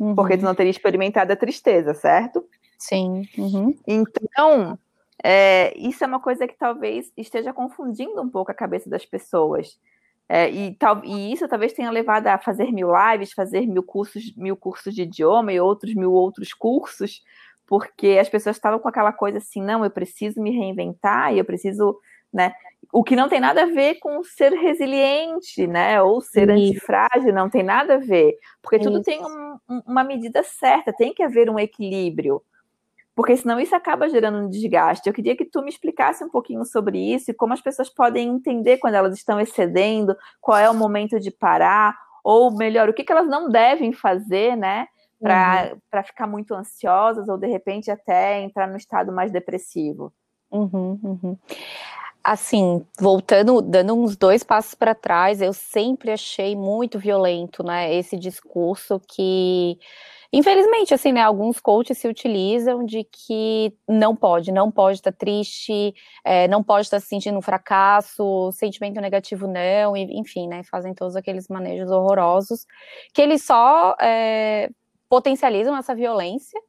Uhum. 0.00 0.16
Porque 0.16 0.36
tu 0.36 0.44
não 0.44 0.54
teria 0.54 0.70
experimentado 0.70 1.32
a 1.32 1.36
tristeza, 1.36 1.94
certo? 1.94 2.44
Sim. 2.76 3.28
Uhum. 3.38 3.78
Então, 3.86 4.76
é, 5.22 5.72
isso 5.78 6.02
é 6.02 6.08
uma 6.08 6.18
coisa 6.18 6.48
que 6.48 6.58
talvez 6.58 7.12
esteja 7.16 7.52
confundindo 7.52 8.20
um 8.20 8.28
pouco 8.28 8.50
a 8.50 8.54
cabeça 8.54 8.90
das 8.90 9.06
pessoas. 9.06 9.78
É, 10.28 10.50
e, 10.50 10.74
tal, 10.74 11.04
e 11.04 11.32
isso 11.32 11.46
talvez 11.46 11.72
tenha 11.72 11.90
levado 11.90 12.26
a 12.26 12.38
fazer 12.38 12.72
mil 12.72 12.88
lives, 12.90 13.32
fazer 13.32 13.64
mil 13.64 13.84
cursos, 13.84 14.34
mil 14.34 14.56
cursos 14.56 14.92
de 14.92 15.02
idioma 15.02 15.52
e 15.52 15.60
outros 15.60 15.94
mil 15.94 16.12
outros 16.12 16.52
cursos, 16.52 17.22
porque 17.64 18.18
as 18.20 18.28
pessoas 18.28 18.56
estavam 18.56 18.80
com 18.80 18.88
aquela 18.88 19.12
coisa 19.12 19.38
assim, 19.38 19.62
não, 19.62 19.84
eu 19.84 19.90
preciso 19.90 20.42
me 20.42 20.50
reinventar 20.50 21.32
e 21.32 21.38
eu 21.38 21.44
preciso 21.44 21.96
né? 22.32 22.52
O 22.92 23.04
que 23.04 23.14
não 23.14 23.28
tem 23.28 23.38
nada 23.38 23.62
a 23.62 23.66
ver 23.66 23.96
com 24.00 24.22
ser 24.24 24.52
resiliente, 24.52 25.66
né? 25.66 26.02
Ou 26.02 26.20
ser 26.20 26.50
Isso. 26.50 26.70
antifrágil, 26.70 27.32
não 27.32 27.48
tem 27.48 27.62
nada 27.62 27.94
a 27.94 27.98
ver. 27.98 28.36
Porque 28.60 28.80
tudo 28.80 29.00
tem 29.02 29.24
um, 29.24 29.58
uma 29.86 30.02
medida 30.02 30.42
certa, 30.42 30.92
tem 30.92 31.14
que 31.14 31.22
haver 31.22 31.48
um 31.48 31.58
equilíbrio. 31.58 32.42
Porque 33.14 33.36
senão 33.36 33.60
isso 33.60 33.76
acaba 33.76 34.08
gerando 34.08 34.38
um 34.38 34.48
desgaste. 34.48 35.06
Eu 35.06 35.12
queria 35.12 35.36
que 35.36 35.44
tu 35.44 35.62
me 35.62 35.68
explicasse 35.68 36.24
um 36.24 36.28
pouquinho 36.28 36.64
sobre 36.64 36.98
isso 36.98 37.30
e 37.30 37.34
como 37.34 37.52
as 37.52 37.60
pessoas 37.60 37.88
podem 37.88 38.28
entender 38.28 38.78
quando 38.78 38.94
elas 38.94 39.14
estão 39.16 39.38
excedendo, 39.38 40.16
qual 40.40 40.58
é 40.58 40.68
o 40.68 40.74
momento 40.74 41.20
de 41.20 41.30
parar, 41.30 41.96
ou 42.24 42.56
melhor, 42.56 42.88
o 42.88 42.94
que, 42.94 43.04
que 43.04 43.12
elas 43.12 43.28
não 43.28 43.48
devem 43.48 43.92
fazer, 43.92 44.56
né? 44.56 44.86
Para 45.20 45.74
uhum. 45.94 46.02
ficar 46.02 46.26
muito 46.26 46.54
ansiosas 46.54 47.28
ou 47.28 47.36
de 47.36 47.46
repente 47.46 47.90
até 47.90 48.40
entrar 48.40 48.66
no 48.66 48.76
estado 48.76 49.12
mais 49.12 49.30
depressivo. 49.30 50.12
Uhum, 50.50 50.98
uhum 51.02 51.38
assim, 52.22 52.84
voltando, 52.98 53.62
dando 53.62 53.94
uns 53.94 54.16
dois 54.16 54.42
passos 54.42 54.74
para 54.74 54.94
trás, 54.94 55.40
eu 55.40 55.52
sempre 55.52 56.10
achei 56.12 56.54
muito 56.54 56.98
violento, 56.98 57.62
né, 57.62 57.94
esse 57.94 58.16
discurso 58.16 59.00
que, 59.08 59.78
infelizmente, 60.32 60.92
assim, 60.94 61.12
né, 61.12 61.22
alguns 61.22 61.58
coaches 61.58 61.98
se 61.98 62.06
utilizam 62.06 62.84
de 62.84 63.04
que 63.04 63.72
não 63.88 64.14
pode, 64.14 64.52
não 64.52 64.70
pode 64.70 64.98
estar 64.98 65.12
tá 65.12 65.18
triste, 65.18 65.94
é, 66.24 66.46
não 66.48 66.62
pode 66.62 66.86
estar 66.86 66.98
tá 66.98 67.00
se 67.00 67.08
sentindo 67.08 67.38
um 67.38 67.42
fracasso, 67.42 68.50
sentimento 68.52 69.00
negativo 69.00 69.46
não, 69.46 69.96
enfim, 69.96 70.46
né, 70.48 70.62
fazem 70.64 70.94
todos 70.94 71.16
aqueles 71.16 71.48
manejos 71.48 71.90
horrorosos, 71.90 72.66
que 73.14 73.22
eles 73.22 73.42
só 73.42 73.96
é, 74.00 74.68
potencializam 75.08 75.76
essa 75.76 75.94
violência 75.94 76.60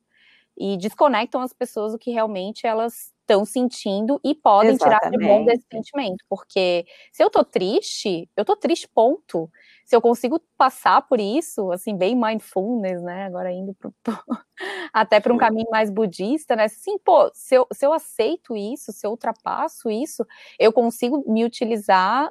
e 0.57 0.77
desconectam 0.77 1.41
as 1.41 1.53
pessoas 1.53 1.93
do 1.93 1.99
que 1.99 2.11
realmente 2.11 2.67
elas 2.67 3.10
estão 3.21 3.45
sentindo 3.45 4.19
e 4.23 4.35
podem 4.35 4.71
Exatamente. 4.75 4.99
tirar 5.01 5.11
de 5.11 5.25
bom 5.27 5.45
desse 5.45 5.65
sentimento. 5.71 6.23
Porque 6.29 6.85
se 7.11 7.23
eu 7.23 7.29
tô 7.29 7.43
triste, 7.43 8.29
eu 8.35 8.43
tô 8.45 8.55
triste, 8.55 8.87
ponto. 8.87 9.49
Se 9.85 9.95
eu 9.95 10.01
consigo 10.01 10.39
passar 10.57 11.01
por 11.07 11.19
isso, 11.19 11.71
assim, 11.71 11.95
bem 11.97 12.15
mindfulness, 12.15 13.01
né? 13.03 13.25
Agora 13.25 13.51
indo 13.51 13.73
pro, 13.73 13.93
até 14.93 15.19
para 15.19 15.33
um 15.33 15.37
caminho 15.37 15.69
mais 15.71 15.89
budista, 15.89 16.55
né? 16.55 16.67
Sim, 16.67 16.97
pô, 16.99 17.29
se 17.33 17.55
eu, 17.55 17.67
se 17.73 17.85
eu 17.85 17.93
aceito 17.93 18.55
isso, 18.55 18.91
se 18.91 19.05
eu 19.05 19.11
ultrapasso 19.11 19.89
isso, 19.89 20.25
eu 20.59 20.73
consigo 20.73 21.23
me 21.31 21.43
utilizar 21.45 22.29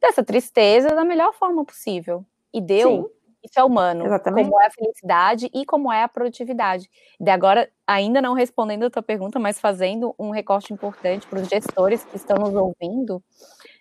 dessa 0.00 0.24
tristeza 0.24 0.88
da 0.90 1.04
melhor 1.04 1.34
forma 1.34 1.64
possível. 1.64 2.24
E 2.52 2.60
deu. 2.60 3.10
Sim. 3.10 3.15
Isso 3.46 3.60
é 3.60 3.64
humano. 3.64 4.04
Exatamente. 4.04 4.48
Como 4.48 4.60
é 4.60 4.66
a 4.66 4.70
felicidade 4.70 5.50
e 5.54 5.64
como 5.64 5.92
é 5.92 6.02
a 6.02 6.08
produtividade. 6.08 6.90
E 7.20 7.30
agora, 7.30 7.70
ainda 7.86 8.20
não 8.20 8.34
respondendo 8.34 8.84
a 8.84 8.90
tua 8.90 9.02
pergunta, 9.02 9.38
mas 9.38 9.60
fazendo 9.60 10.14
um 10.18 10.30
recorte 10.30 10.72
importante 10.72 11.26
para 11.26 11.40
os 11.40 11.48
gestores 11.48 12.04
que 12.04 12.16
estão 12.16 12.36
nos 12.36 12.54
ouvindo, 12.54 13.22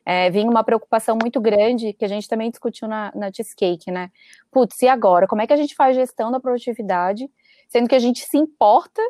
é, 0.06 0.30
vem 0.30 0.48
uma 0.48 0.64
preocupação 0.64 1.18
muito 1.20 1.42
grande 1.42 1.94
que 1.94 2.06
a 2.06 2.08
gente 2.08 2.28
também 2.28 2.52
discutiu 2.52 2.88
na, 2.88 3.12
na 3.16 3.32
Cheesecake, 3.34 3.90
né? 3.90 4.12
Putz, 4.52 4.82
e 4.84 4.88
agora? 4.88 5.28
Como 5.28 5.42
é 5.42 5.48
que 5.48 5.54
a 5.54 5.58
gente 5.58 5.76
faz 5.76 5.96
gestão 5.96 6.32
da 6.32 6.40
produtividade, 6.40 7.28
sendo 7.68 7.90
que 7.90 7.96
a 7.96 8.00
gente 8.00 8.24
se 8.24 8.38
importa 8.38 9.02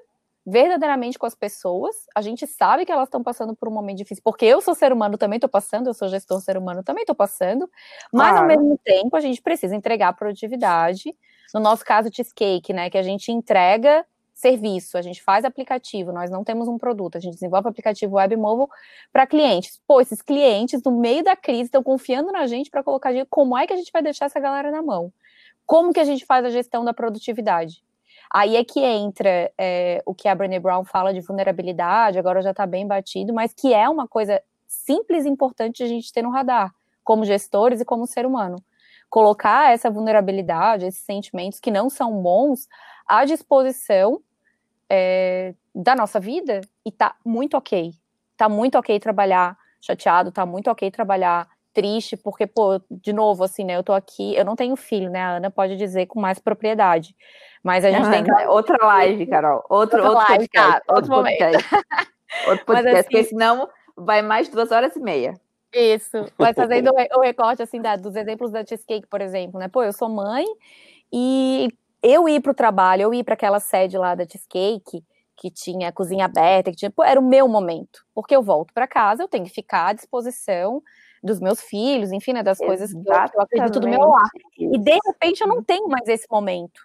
verdadeiramente 0.46 1.18
com 1.18 1.26
as 1.26 1.34
pessoas. 1.34 1.96
A 2.14 2.22
gente 2.22 2.46
sabe 2.46 2.86
que 2.86 2.92
elas 2.92 3.08
estão 3.08 3.24
passando 3.24 3.56
por 3.56 3.68
um 3.68 3.72
momento 3.72 3.98
difícil, 3.98 4.22
porque 4.24 4.46
eu 4.46 4.62
sou 4.62 4.76
ser 4.76 4.94
humano 4.94 5.18
também 5.18 5.38
estou 5.38 5.50
passando, 5.50 5.88
eu 5.88 5.94
sou 5.94 6.08
gestor 6.08 6.40
ser 6.40 6.58
humano 6.58 6.84
também 6.84 7.02
estou 7.02 7.16
passando, 7.16 7.70
mas 8.14 8.30
claro. 8.30 8.44
ao 8.44 8.48
mesmo 8.48 8.80
tempo 8.84 9.16
a 9.16 9.20
gente 9.20 9.42
precisa 9.42 9.76
entregar 9.76 10.14
produtividade. 10.14 11.16
No 11.54 11.60
nosso 11.60 11.84
caso, 11.84 12.10
Cheesecake, 12.14 12.74
né, 12.74 12.90
que 12.90 12.98
a 12.98 13.04
gente 13.04 13.32
entrega 13.32 14.06
serviço, 14.34 14.98
a 14.98 15.02
gente 15.02 15.24
faz 15.24 15.46
aplicativo, 15.46 16.12
nós 16.12 16.30
não 16.30 16.44
temos 16.44 16.68
um 16.68 16.78
produto, 16.78 17.18
a 17.18 17.22
gente 17.22 17.36
desenvolve 17.36 17.70
aplicativo 17.70 18.18
web 18.18 18.36
mobile 18.36 18.68
para 19.12 19.26
clientes. 19.26 19.80
Pô, 19.88 20.02
esses 20.02 20.22
clientes, 20.22 20.84
no 20.84 20.92
meio 20.92 21.24
da 21.24 21.38
crise, 21.38 21.64
estão 21.64 21.82
confiando 21.82 22.34
na 22.34 22.46
gente 22.46 22.70
para 22.70 22.84
colocar 22.84 23.14
como 23.30 23.58
é 23.58 23.66
que 23.66 23.72
a 23.72 23.78
gente 23.78 23.92
vai 23.94 24.04
deixar 24.04 24.26
essa 24.26 24.40
galera 24.40 24.70
na 24.70 24.84
mão? 24.84 25.12
Como 25.66 25.94
que 25.94 26.02
a 26.02 26.04
gente 26.04 26.26
faz 26.26 26.44
a 26.44 26.50
gestão 26.50 26.84
da 26.84 26.94
produtividade? 26.94 27.85
Aí 28.38 28.58
é 28.58 28.66
que 28.66 28.82
entra 28.82 29.50
é, 29.58 30.04
o 30.06 30.14
que 30.14 30.28
a 30.28 30.36
Brené 30.36 30.60
Brown 30.60 30.84
fala 30.84 31.14
de 31.14 31.22
vulnerabilidade, 31.22 32.20
agora 32.20 32.42
já 32.42 32.52
está 32.52 32.66
bem 32.66 32.86
batido, 32.86 33.34
mas 33.34 33.54
que 33.54 33.74
é 33.74 33.88
uma 33.88 34.10
coisa 34.10 34.44
simples 34.68 35.24
e 35.24 35.30
importante 35.30 35.82
a 35.82 35.88
gente 35.88 36.12
ter 36.12 36.22
no 36.22 36.32
radar, 36.32 36.76
como 37.02 37.24
gestores 37.24 37.80
e 37.80 37.86
como 37.86 38.06
ser 38.06 38.26
humano. 38.26 38.58
Colocar 39.10 39.72
essa 39.72 39.90
vulnerabilidade, 39.90 40.86
esses 40.86 41.00
sentimentos 41.00 41.62
que 41.62 41.72
não 41.72 41.90
são 41.90 42.22
bons, 42.22 42.68
à 43.08 43.24
disposição 43.24 44.20
é, 44.90 45.56
da 45.74 45.96
nossa 45.96 46.20
vida 46.20 46.60
e 46.86 46.92
tá 46.92 47.16
muito 47.26 47.56
ok. 47.56 47.94
Tá 48.36 48.50
muito 48.50 48.78
ok 48.78 49.00
trabalhar 49.00 49.58
chateado, 49.80 50.30
tá 50.30 50.46
muito 50.46 50.70
ok 50.70 50.92
trabalhar 50.92 51.48
triste, 51.76 52.16
porque, 52.16 52.48
pô, 52.48 52.82
de 52.90 53.12
novo, 53.12 53.44
assim, 53.44 53.66
né, 53.66 53.76
eu 53.76 53.84
tô 53.84 53.92
aqui, 53.92 54.34
eu 54.36 54.46
não 54.46 54.56
tenho 54.56 54.76
filho, 54.78 55.10
né, 55.10 55.20
a 55.20 55.32
Ana 55.36 55.52
pode 55.52 55.76
dizer 55.76 56.06
com 56.06 56.20
mais 56.20 56.40
propriedade, 56.40 57.14
mas 57.62 57.84
a 57.84 57.92
gente 57.92 58.08
ah, 58.08 58.12
tem 58.12 58.24
que... 58.24 58.32
Outra 58.48 58.78
live, 58.84 59.28
Carol, 59.28 59.64
outro, 59.70 60.02
outro 60.02 60.14
live, 60.14 60.28
podcast, 60.28 60.50
cara, 60.50 60.82
outro, 60.88 61.14
outro 61.14 61.32
podcast. 61.32 61.76
outro 62.48 62.66
podcast, 62.66 62.68
mas, 62.68 62.86
assim, 62.86 63.04
porque 63.04 63.24
senão 63.26 63.70
vai 63.96 64.22
mais 64.22 64.48
duas 64.48 64.72
horas 64.72 64.96
e 64.96 65.00
meia. 65.00 65.34
Isso, 65.74 66.26
mas 66.40 66.56
fazendo 66.56 66.92
o 66.92 67.22
recorte, 67.22 67.62
assim, 67.62 67.82
da, 67.82 67.98
dos 67.98 68.16
exemplos 68.16 68.52
da 68.52 68.66
Cheesecake, 68.66 69.08
por 69.08 69.20
exemplo, 69.20 69.60
né, 69.60 69.68
pô, 69.68 69.84
eu 69.84 69.92
sou 69.92 70.08
mãe 70.08 70.46
e 71.12 71.68
eu 72.02 72.30
ir 72.30 72.40
para 72.40 72.52
o 72.52 72.56
trabalho, 72.56 73.02
eu 73.02 73.14
ir 73.14 73.26
para 73.26 73.34
aquela 73.34 73.60
sede 73.60 73.98
lá 73.98 74.16
da 74.16 74.26
Cheesecake, 74.26 75.04
que 75.38 75.52
tinha 75.52 75.92
cozinha 75.92 76.24
aberta, 76.24 76.72
que 76.72 76.78
tinha, 76.78 76.90
pô, 76.90 77.04
era 77.04 77.20
o 77.20 77.28
meu 77.28 77.50
momento, 77.50 78.06
porque 78.14 78.34
eu 78.34 78.42
volto 78.42 78.74
para 78.74 78.88
casa, 78.88 79.22
eu 79.24 79.28
tenho 79.28 79.44
que 79.44 79.52
ficar 79.52 79.88
à 79.88 79.94
disposição 79.94 80.82
dos 81.24 81.40
meus 81.40 81.62
filhos, 81.62 82.12
enfim, 82.12 82.34
né, 82.34 82.44
das 82.44 82.58
coisas 82.58 82.92
que 82.92 82.98
eu, 82.98 83.04
que 83.04 83.38
eu 83.38 83.42
acredito 83.42 83.80
do 83.80 83.88
meu 83.88 84.02
lar. 84.02 84.30
E 84.58 84.78
de 84.78 85.00
repente 85.06 85.42
eu 85.42 85.48
não 85.48 85.64
tenho 85.64 85.88
mais 85.88 86.08
esse 86.08 86.28
momento. 86.30 86.82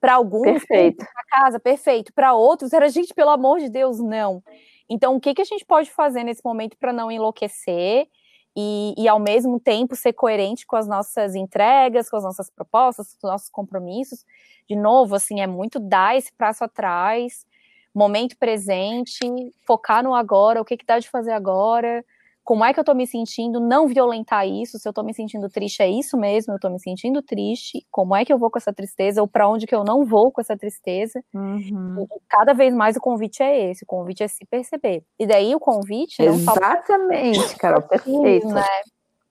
Para 0.00 0.14
alguns, 0.14 0.42
perfeito. 0.42 0.96
para 0.96 1.24
casa, 1.30 1.60
perfeito. 1.60 2.12
Para 2.12 2.34
outros, 2.34 2.72
era 2.72 2.88
gente, 2.88 3.14
pelo 3.14 3.30
amor 3.30 3.60
de 3.60 3.68
Deus, 3.68 4.00
não. 4.00 4.42
Então, 4.88 5.14
o 5.14 5.20
que, 5.20 5.32
que 5.32 5.42
a 5.42 5.44
gente 5.44 5.64
pode 5.64 5.90
fazer 5.90 6.24
nesse 6.24 6.44
momento 6.44 6.76
para 6.76 6.92
não 6.92 7.10
enlouquecer 7.10 8.08
e, 8.54 8.94
e, 8.98 9.08
ao 9.08 9.18
mesmo 9.18 9.60
tempo, 9.60 9.94
ser 9.94 10.12
coerente 10.12 10.66
com 10.66 10.76
as 10.76 10.86
nossas 10.86 11.34
entregas, 11.34 12.10
com 12.10 12.16
as 12.16 12.24
nossas 12.24 12.50
propostas, 12.50 13.12
com 13.12 13.26
os 13.26 13.32
nossos 13.32 13.48
compromissos? 13.48 14.26
De 14.68 14.74
novo, 14.76 15.14
assim, 15.14 15.40
é 15.40 15.46
muito 15.46 15.78
dar 15.78 16.16
esse 16.16 16.32
passo 16.32 16.64
atrás, 16.64 17.46
momento 17.94 18.36
presente, 18.36 19.20
focar 19.66 20.02
no 20.02 20.14
agora, 20.14 20.60
o 20.60 20.64
que, 20.64 20.76
que 20.76 20.84
dá 20.84 20.98
de 20.98 21.08
fazer 21.08 21.32
agora, 21.32 22.04
como 22.44 22.64
é 22.64 22.74
que 22.74 22.80
eu 22.80 22.84
tô 22.84 22.94
me 22.94 23.06
sentindo, 23.06 23.60
não 23.60 23.86
violentar 23.86 24.46
isso, 24.46 24.78
se 24.78 24.88
eu 24.88 24.92
tô 24.92 25.02
me 25.02 25.14
sentindo 25.14 25.48
triste, 25.48 25.82
é 25.82 25.88
isso 25.88 26.16
mesmo, 26.16 26.54
eu 26.54 26.58
tô 26.58 26.68
me 26.68 26.78
sentindo 26.80 27.22
triste, 27.22 27.86
como 27.90 28.16
é 28.16 28.24
que 28.24 28.32
eu 28.32 28.38
vou 28.38 28.50
com 28.50 28.58
essa 28.58 28.72
tristeza, 28.72 29.20
ou 29.20 29.28
para 29.28 29.48
onde 29.48 29.66
que 29.66 29.74
eu 29.74 29.84
não 29.84 30.04
vou 30.04 30.32
com 30.32 30.40
essa 30.40 30.56
tristeza. 30.56 31.22
Uhum. 31.32 32.06
cada 32.28 32.52
vez 32.52 32.74
mais 32.74 32.96
o 32.96 33.00
convite 33.00 33.42
é 33.42 33.70
esse, 33.70 33.84
o 33.84 33.86
convite 33.86 34.22
é 34.22 34.28
se 34.28 34.44
perceber. 34.46 35.04
E 35.18 35.26
daí 35.26 35.54
o 35.54 35.60
convite 35.60 36.22
Exatamente, 36.22 37.56
Carol, 37.56 37.82
perfeito. 37.82 38.48
Né? 38.48 38.62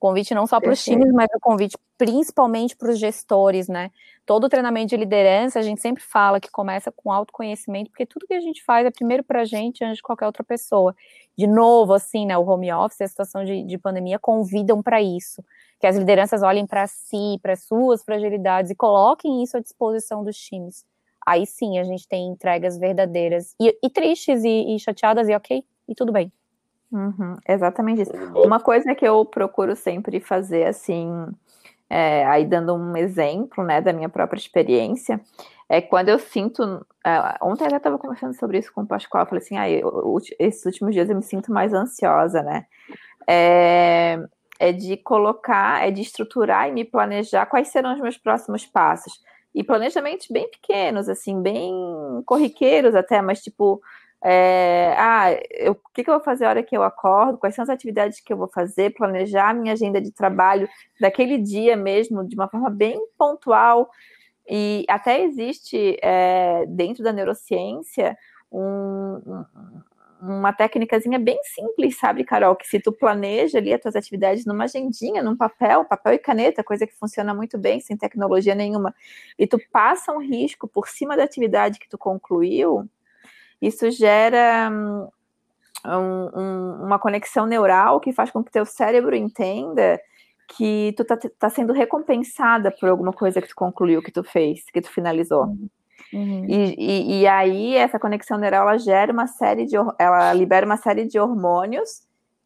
Convite 0.02 0.34
não 0.34 0.48
só 0.48 0.60
para 0.60 0.72
os 0.72 0.84
times, 0.84 1.14
mas 1.14 1.28
o 1.36 1.40
convite 1.40 1.78
principalmente 1.96 2.76
para 2.76 2.90
os 2.90 2.98
gestores, 2.98 3.68
né? 3.68 3.92
Todo 4.26 4.50
treinamento 4.50 4.88
de 4.88 4.98
liderança, 4.98 5.60
a 5.60 5.62
gente 5.62 5.80
sempre 5.80 6.02
fala 6.02 6.40
que 6.40 6.50
começa 6.50 6.92
com 6.92 7.12
autoconhecimento, 7.12 7.92
porque 7.92 8.08
tudo 8.08 8.26
que 8.26 8.34
a 8.34 8.40
gente 8.42 8.64
faz 8.64 8.84
é 8.84 8.90
primeiro 8.90 9.24
para 9.24 9.42
a 9.42 9.46
gente 9.46 9.84
antes 9.84 9.98
de 9.98 10.02
qualquer 10.02 10.26
outra 10.26 10.44
pessoa. 10.44 10.96
De 11.38 11.46
novo, 11.46 11.94
assim, 11.94 12.26
né? 12.26 12.36
O 12.36 12.44
home 12.44 12.74
office, 12.74 13.02
a 13.02 13.08
situação 13.08 13.46
de, 13.46 13.62
de 13.62 13.78
pandemia 13.78 14.18
convidam 14.18 14.82
para 14.82 15.00
isso. 15.00 15.46
Que 15.80 15.86
as 15.86 15.96
lideranças 15.96 16.42
olhem 16.42 16.66
para 16.66 16.88
si, 16.88 17.38
para 17.40 17.56
suas 17.56 18.04
fragilidades 18.04 18.72
e 18.72 18.76
coloquem 18.76 19.44
isso 19.44 19.56
à 19.56 19.60
disposição 19.60 20.24
dos 20.24 20.36
times. 20.36 20.84
Aí 21.24 21.46
sim 21.46 21.78
a 21.78 21.84
gente 21.84 22.08
tem 22.08 22.28
entregas 22.28 22.76
verdadeiras 22.76 23.54
e, 23.62 23.78
e 23.84 23.88
tristes 23.88 24.44
e, 24.44 24.76
e 24.76 24.80
chateadas, 24.80 25.30
e 25.30 25.36
ok, 25.36 25.64
e 25.88 25.94
tudo 25.94 26.12
bem. 26.12 26.32
Uhum, 26.92 27.38
exatamente 27.48 28.02
isso. 28.02 28.12
Uma 28.36 28.60
coisa 28.60 28.94
que 28.94 29.08
eu 29.08 29.24
procuro 29.26 29.76
sempre 29.76 30.20
fazer, 30.20 30.66
assim, 30.66 31.10
é, 31.90 32.26
aí 32.26 32.46
dando 32.46 32.74
um 32.74 32.98
exemplo, 32.98 33.64
né, 33.64 33.80
da 33.82 33.94
minha 33.94 34.10
própria 34.10 34.38
experiência, 34.38 35.22
é 35.70 35.82
quando 35.82 36.10
eu 36.10 36.20
sinto. 36.20 36.86
É, 37.06 37.38
ontem 37.42 37.66
eu 37.66 37.78
estava 37.78 37.98
conversando 37.98 38.38
sobre 38.38 38.58
isso 38.58 38.74
com 38.74 38.82
o 38.82 38.88
Pascoal, 38.88 39.24
eu 39.24 39.28
falei 39.30 39.44
assim, 39.44 39.58
ah, 39.58 39.70
eu, 39.70 40.18
esses 40.38 40.66
últimos 40.66 40.94
dias 40.94 41.10
eu 41.10 41.16
me 41.16 41.24
sinto 41.24 41.52
mais 41.52 41.74
ansiosa, 41.74 42.44
né? 42.44 42.66
É, 43.28 44.20
é 44.60 44.74
de 44.74 44.98
colocar, 44.98 45.88
é 45.88 45.92
de 45.92 46.02
estruturar 46.02 46.68
e 46.68 46.74
me 46.74 46.84
planejar 46.84 47.46
quais 47.46 47.70
serão 47.70 47.94
os 47.94 48.02
meus 48.02 48.18
próximos 48.18 48.66
passos. 48.66 49.14
E 49.56 49.64
planejamentos 49.64 50.28
bem 50.30 50.50
pequenos, 50.50 51.10
assim, 51.10 51.42
bem 51.42 51.74
corriqueiros 52.26 52.96
até, 52.96 53.22
mas 53.22 53.42
tipo, 53.42 53.82
é, 54.24 54.94
ah, 54.98 55.30
o 55.70 55.76
que, 55.94 56.04
que, 56.04 56.10
eu 56.10 56.16
vou 56.16 56.24
fazer 56.24 56.46
a 56.46 56.50
hora 56.50 56.64
que 56.64 56.78
eu 56.78 56.84
acordo? 56.84 57.38
Quais 57.38 57.56
são 57.56 57.64
as 57.64 57.70
atividades 57.70 58.20
que 58.20 58.32
eu 58.32 58.38
vou 58.38 58.48
fazer? 58.48 58.94
Planejar 58.94 59.50
a 59.50 59.54
minha 59.54 59.74
agenda 59.74 60.00
de 60.00 60.12
trabalho 60.12 60.70
daquele 61.00 61.38
dia 61.38 61.76
mesmo, 61.76 62.28
de 62.28 62.36
uma 62.36 62.48
forma 62.48 62.70
bem 62.70 63.00
pontual. 63.18 63.90
E 64.48 64.86
até 64.88 65.24
existe 65.24 65.98
é, 66.04 66.66
dentro 66.68 67.04
da 67.04 67.12
neurociência 67.12 68.16
um, 68.52 69.44
uma 70.22 70.54
técnicazinha 70.54 71.18
bem 71.18 71.40
simples, 71.44 71.98
sabe, 71.98 72.24
Carol? 72.24 72.56
Que 72.56 72.68
se 72.68 72.80
tu 72.80 72.92
planeja 72.92 73.58
ali 73.58 73.74
as 73.74 73.82
tuas 73.82 73.96
atividades 73.96 74.46
numa 74.46 74.66
agendinha, 74.66 75.24
num 75.24 75.36
papel, 75.36 75.84
papel 75.86 76.14
e 76.14 76.20
caneta, 76.20 76.64
coisa 76.64 76.86
que 76.86 76.94
funciona 76.94 77.34
muito 77.34 77.58
bem, 77.58 77.80
sem 77.80 77.98
tecnologia 77.98 78.54
nenhuma, 78.54 78.94
e 79.38 79.48
tu 79.48 79.58
passa 79.72 80.12
um 80.12 80.20
risco 80.20 80.68
por 80.68 80.88
cima 80.88 81.18
da 81.18 81.24
atividade 81.24 81.80
que 81.80 81.90
tu 81.90 81.98
concluiu, 81.98 82.88
isso 83.62 83.90
gera 83.92 84.70
hum, 84.72 85.08
um, 85.86 86.40
um, 86.40 86.86
uma 86.86 87.00
conexão 87.00 87.46
neural 87.46 88.00
que 88.00 88.12
faz 88.14 88.32
com 88.32 88.44
que 88.44 88.52
teu 88.52 88.66
cérebro 88.66 89.16
entenda 89.16 90.00
que 90.56 90.94
tu 90.98 91.06
tá, 91.06 91.18
tá, 91.40 91.50
sendo 91.50 91.72
recompensada 91.72 92.72
por 92.72 92.90
alguma 92.90 93.14
coisa 93.14 93.42
que 93.42 93.48
tu 93.48 93.56
concluiu, 93.56 94.02
que 94.02 94.12
tu 94.12 94.24
fez, 94.24 94.64
que 94.72 94.82
tu 94.82 94.92
finalizou. 94.92 95.46
Uhum. 96.14 96.46
E, 96.46 96.76
e, 96.78 97.22
e, 97.22 97.28
aí 97.28 97.76
essa 97.76 97.98
conexão 97.98 98.38
neural 98.38 98.68
ela 98.68 98.78
gera 98.78 99.14
uma 99.14 99.28
série 99.28 99.66
de 99.66 99.78
ela 99.98 100.34
libera 100.34 100.66
uma 100.66 100.76
série 100.76 101.06
de 101.06 101.18
hormônios 101.18 102.02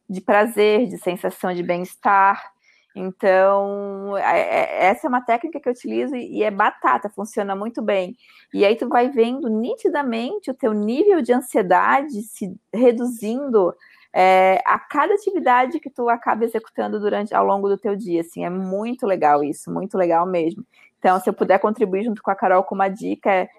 de 0.07 0.21
prazer, 0.21 0.87
de 0.87 0.99
sensação 0.99 1.51
de 1.51 1.63
bem-estar, 1.63 2.53
então, 2.95 4.15
é, 4.17 4.39
é, 4.39 4.85
essa 4.85 5.05
é 5.05 5.09
uma 5.09 5.19
técnica 5.19 5.59
que 5.59 5.67
eu 5.67 5.73
utilizo 5.73 6.15
e 6.15 6.41
é 6.43 6.49
batata, 6.49 7.09
funciona 7.09 7.53
muito 7.53 7.81
bem. 7.81 8.15
E 8.53 8.63
aí 8.63 8.75
tu 8.77 8.87
vai 8.87 9.09
vendo 9.09 9.49
nitidamente 9.49 10.49
o 10.49 10.53
teu 10.53 10.71
nível 10.71 11.21
de 11.21 11.33
ansiedade 11.33 12.21
se 12.21 12.55
reduzindo 12.73 13.75
é, 14.13 14.61
a 14.65 14.79
cada 14.79 15.13
atividade 15.13 15.77
que 15.81 15.89
tu 15.89 16.07
acaba 16.07 16.45
executando 16.45 16.97
durante 16.97 17.35
ao 17.35 17.45
longo 17.45 17.67
do 17.67 17.77
teu 17.77 17.97
dia. 17.97 18.21
Assim, 18.21 18.45
é 18.45 18.49
muito 18.49 19.05
legal 19.05 19.43
isso, 19.43 19.69
muito 19.69 19.97
legal 19.97 20.25
mesmo. 20.25 20.65
Então, 20.97 21.19
se 21.19 21.29
eu 21.29 21.33
puder 21.33 21.59
contribuir 21.59 22.05
junto 22.05 22.23
com 22.23 22.31
a 22.31 22.35
Carol 22.35 22.63
com 22.63 22.75
uma 22.75 22.87
dica, 22.87 23.29
é 23.29 23.49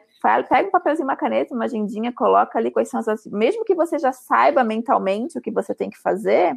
pega 0.48 0.68
um 0.68 0.70
papelzinho, 0.70 1.06
uma 1.06 1.14
caneta, 1.14 1.54
uma 1.54 1.66
agendinha, 1.66 2.12
coloca 2.12 2.58
ali 2.58 2.70
quais 2.70 2.88
são 2.88 3.00
as. 3.00 3.26
Mesmo 3.26 3.64
que 3.64 3.74
você 3.74 3.98
já 3.98 4.12
saiba 4.12 4.64
mentalmente 4.64 5.38
o 5.38 5.42
que 5.42 5.50
você 5.50 5.74
tem 5.74 5.90
que 5.90 5.98
fazer, 5.98 6.56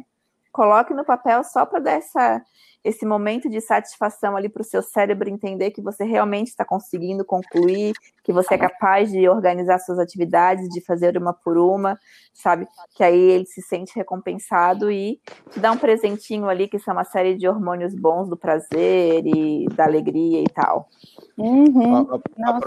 coloque 0.52 0.94
no 0.94 1.04
papel 1.04 1.42
só 1.44 1.64
para 1.64 1.80
dar 1.80 1.92
essa 1.92 2.42
esse 2.82 3.04
momento 3.04 3.48
de 3.48 3.60
satisfação 3.60 4.36
ali 4.36 4.48
para 4.48 4.62
o 4.62 4.64
seu 4.64 4.82
cérebro 4.82 5.28
entender 5.28 5.70
que 5.70 5.82
você 5.82 6.02
realmente 6.02 6.48
está 6.48 6.64
conseguindo 6.64 7.24
concluir, 7.24 7.92
que 8.24 8.32
você 8.32 8.54
é 8.54 8.58
capaz 8.58 9.10
de 9.10 9.28
organizar 9.28 9.78
suas 9.78 9.98
atividades, 9.98 10.68
de 10.70 10.80
fazer 10.80 11.16
uma 11.18 11.32
por 11.32 11.58
uma, 11.58 11.98
sabe? 12.32 12.66
Que 12.94 13.04
aí 13.04 13.18
ele 13.18 13.44
se 13.44 13.60
sente 13.60 13.94
recompensado 13.94 14.90
e 14.90 15.20
te 15.50 15.60
dá 15.60 15.72
um 15.72 15.76
presentinho 15.76 16.48
ali, 16.48 16.68
que 16.68 16.78
são 16.78 16.94
uma 16.94 17.04
série 17.04 17.36
de 17.36 17.46
hormônios 17.46 17.94
bons 17.94 18.28
do 18.30 18.36
prazer 18.36 19.26
e 19.26 19.66
da 19.74 19.84
alegria 19.84 20.40
e 20.40 20.48
tal. 20.48 20.88
Uhum. 21.36 22.08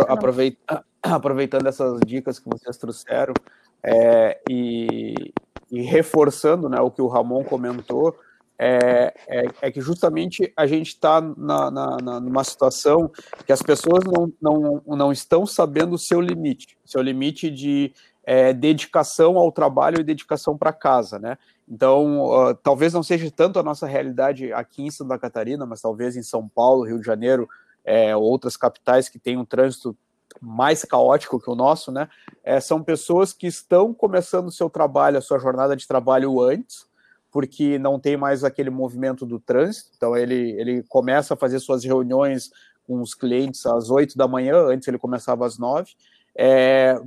aproveita, 0.08 0.86
aproveitando 1.02 1.66
essas 1.66 2.00
dicas 2.06 2.38
que 2.38 2.48
vocês 2.48 2.78
trouxeram 2.78 3.34
é, 3.82 4.40
e, 4.48 5.34
e 5.74 5.82
reforçando 5.82 6.70
né, 6.70 6.80
o 6.80 6.92
que 6.92 7.02
o 7.02 7.08
Ramon 7.08 7.44
comentou, 7.44 8.16
é, 8.60 9.12
é, 9.28 9.46
é, 9.60 9.72
que 9.72 9.82
justamente 9.82 10.54
a 10.56 10.68
gente 10.68 10.90
está 10.90 11.20
na, 11.20 11.72
na, 11.72 11.98
na, 11.98 12.20
numa 12.20 12.44
situação 12.44 13.12
que 13.44 13.52
as 13.52 13.64
pessoas 13.64 14.04
não, 14.06 14.32
não, 14.40 14.84
não 14.86 15.12
estão 15.12 15.48
sabendo 15.48 15.96
o 15.96 15.98
seu 15.98 16.22
limite, 16.22 16.78
seu 16.86 17.02
limite 17.02 17.50
de 17.50 17.92
é, 18.24 18.54
dedicação 18.54 19.40
ao 19.40 19.52
trabalho 19.52 20.00
e 20.00 20.04
dedicação 20.04 20.56
para 20.56 20.72
casa, 20.72 21.18
né? 21.18 21.40
Então, 21.68 22.22
uh, 22.22 22.54
talvez 22.54 22.94
não 22.94 23.02
seja 23.02 23.32
tanto 23.32 23.58
a 23.58 23.64
nossa 23.64 23.88
realidade 23.88 24.54
aqui 24.54 24.84
em 24.84 24.92
Santa 24.92 25.18
Catarina, 25.18 25.66
mas 25.66 25.82
talvez 25.82 26.16
em 26.16 26.22
São 26.22 26.48
Paulo, 26.48 26.86
Rio 26.86 27.00
de 27.00 27.06
Janeiro, 27.06 27.50
é, 27.84 28.16
outras 28.16 28.56
capitais 28.56 29.10
que 29.10 29.18
têm 29.18 29.38
um 29.38 29.46
trânsito 29.46 29.98
mais 30.42 30.84
caótico 30.84 31.40
que 31.40 31.50
o 31.50 31.56
nosso, 31.56 31.92
né? 31.92 32.10
É, 32.44 32.60
são 32.60 32.84
pessoas 32.84 33.34
que 33.34 33.48
estão 33.48 33.94
começando 33.94 34.48
o 34.48 34.52
seu 34.52 34.70
trabalho, 34.70 35.18
a 35.18 35.22
sua 35.22 35.40
jornada 35.40 35.76
de 35.76 35.88
trabalho 35.88 36.42
antes, 36.42 36.86
porque 37.32 37.80
não 37.80 38.00
tem 38.00 38.16
mais 38.16 38.44
aquele 38.44 38.70
movimento 38.70 39.26
do 39.26 39.40
trânsito. 39.40 39.92
Então 39.96 40.16
ele, 40.16 40.52
ele 40.60 40.84
começa 40.84 41.34
a 41.34 41.38
fazer 41.38 41.60
suas 41.60 41.84
reuniões 41.84 42.52
com 42.86 43.02
os 43.02 43.14
clientes 43.14 43.66
às 43.66 43.90
8 43.90 44.18
da 44.18 44.28
manhã, 44.28 44.58
antes 44.68 44.88
ele 44.88 44.98
começava 44.98 45.46
às 45.46 45.58
9. 45.58 45.92
É, 46.36 47.00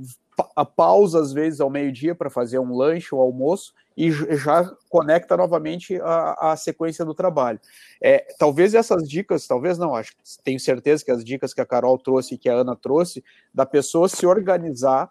a 0.55 0.65
pausa 0.65 1.19
às 1.19 1.31
vezes 1.31 1.59
ao 1.59 1.69
meio-dia 1.69 2.15
para 2.15 2.29
fazer 2.29 2.59
um 2.59 2.75
lanche 2.75 3.13
ou 3.13 3.21
um 3.21 3.23
almoço 3.23 3.73
e 3.97 4.11
já 4.11 4.71
conecta 4.87 5.35
novamente 5.35 5.99
a, 5.99 6.51
a 6.51 6.55
sequência 6.55 7.03
do 7.03 7.15
trabalho. 7.15 7.59
É, 7.99 8.27
talvez 8.37 8.75
essas 8.75 9.09
dicas, 9.09 9.47
talvez 9.47 9.77
não, 9.79 9.95
acho, 9.95 10.13
tenho 10.43 10.59
certeza 10.59 11.03
que 11.03 11.11
as 11.11 11.25
dicas 11.25 11.53
que 11.53 11.61
a 11.61 11.65
Carol 11.65 11.97
trouxe 11.97 12.35
e 12.35 12.37
que 12.37 12.47
a 12.47 12.53
Ana 12.53 12.75
trouxe, 12.75 13.23
da 13.51 13.65
pessoa 13.65 14.07
se 14.07 14.25
organizar, 14.27 15.09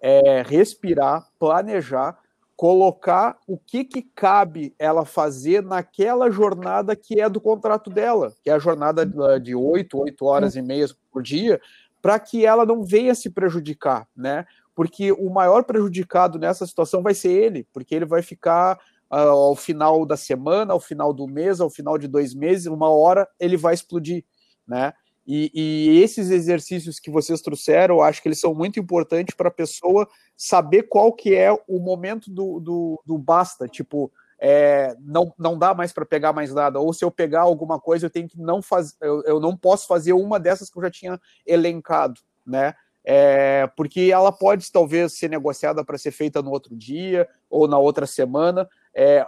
é, 0.00 0.42
respirar, 0.42 1.26
planejar 1.38 2.16
colocar 2.58 3.38
o 3.46 3.56
que, 3.56 3.84
que 3.84 4.02
cabe 4.02 4.74
ela 4.80 5.04
fazer 5.04 5.62
naquela 5.62 6.28
jornada 6.28 6.96
que 6.96 7.20
é 7.20 7.28
do 7.28 7.40
contrato 7.40 7.88
dela, 7.88 8.34
que 8.42 8.50
é 8.50 8.52
a 8.52 8.58
jornada 8.58 9.06
de 9.40 9.54
oito, 9.54 9.96
oito 10.00 10.24
horas 10.24 10.56
e 10.56 10.60
meia 10.60 10.88
por 11.12 11.22
dia, 11.22 11.60
para 12.02 12.18
que 12.18 12.44
ela 12.44 12.66
não 12.66 12.82
venha 12.82 13.14
se 13.14 13.30
prejudicar, 13.30 14.08
né? 14.16 14.44
Porque 14.78 15.10
o 15.10 15.28
maior 15.28 15.64
prejudicado 15.64 16.38
nessa 16.38 16.64
situação 16.64 17.02
vai 17.02 17.12
ser 17.12 17.32
ele, 17.32 17.66
porque 17.72 17.92
ele 17.92 18.04
vai 18.04 18.22
ficar 18.22 18.78
uh, 19.10 19.16
ao 19.16 19.56
final 19.56 20.06
da 20.06 20.16
semana, 20.16 20.72
ao 20.72 20.78
final 20.78 21.12
do 21.12 21.26
mês, 21.26 21.60
ao 21.60 21.68
final 21.68 21.98
de 21.98 22.06
dois 22.06 22.32
meses, 22.32 22.66
uma 22.66 22.88
hora 22.88 23.28
ele 23.40 23.56
vai 23.56 23.74
explodir, 23.74 24.24
né? 24.64 24.92
E, 25.26 25.50
e, 25.52 26.00
esses 26.00 26.30
exercícios 26.30 27.00
que 27.00 27.10
vocês 27.10 27.42
trouxeram, 27.42 27.96
eu 27.96 28.02
acho 28.02 28.22
que 28.22 28.28
eles 28.28 28.38
são 28.38 28.54
muito 28.54 28.78
importantes 28.78 29.34
para 29.34 29.48
a 29.48 29.50
pessoa 29.52 30.08
saber 30.36 30.84
qual 30.84 31.12
que 31.12 31.34
é 31.34 31.52
o 31.66 31.80
momento 31.80 32.30
do, 32.30 32.60
do, 32.60 33.02
do 33.04 33.18
basta, 33.18 33.66
tipo, 33.66 34.12
é, 34.40 34.96
não, 35.00 35.34
não 35.36 35.58
dá 35.58 35.74
mais 35.74 35.92
para 35.92 36.06
pegar 36.06 36.32
mais 36.32 36.54
nada, 36.54 36.78
ou 36.78 36.92
se 36.92 37.04
eu 37.04 37.10
pegar 37.10 37.40
alguma 37.40 37.80
coisa, 37.80 38.06
eu 38.06 38.10
tenho 38.10 38.28
que 38.28 38.38
não 38.38 38.62
fazer, 38.62 38.94
eu, 39.02 39.24
eu 39.24 39.40
não 39.40 39.56
posso 39.56 39.88
fazer 39.88 40.12
uma 40.12 40.38
dessas 40.38 40.70
que 40.70 40.78
eu 40.78 40.82
já 40.84 40.90
tinha 40.90 41.20
elencado, 41.44 42.20
né? 42.46 42.76
É, 43.10 43.66
porque 43.74 44.10
ela 44.12 44.30
pode 44.30 44.70
talvez 44.70 45.14
ser 45.14 45.30
negociada 45.30 45.82
para 45.82 45.96
ser 45.96 46.10
feita 46.10 46.42
no 46.42 46.50
outro 46.50 46.76
dia 46.76 47.26
ou 47.48 47.66
na 47.66 47.78
outra 47.78 48.06
semana. 48.06 48.68
É, 48.94 49.26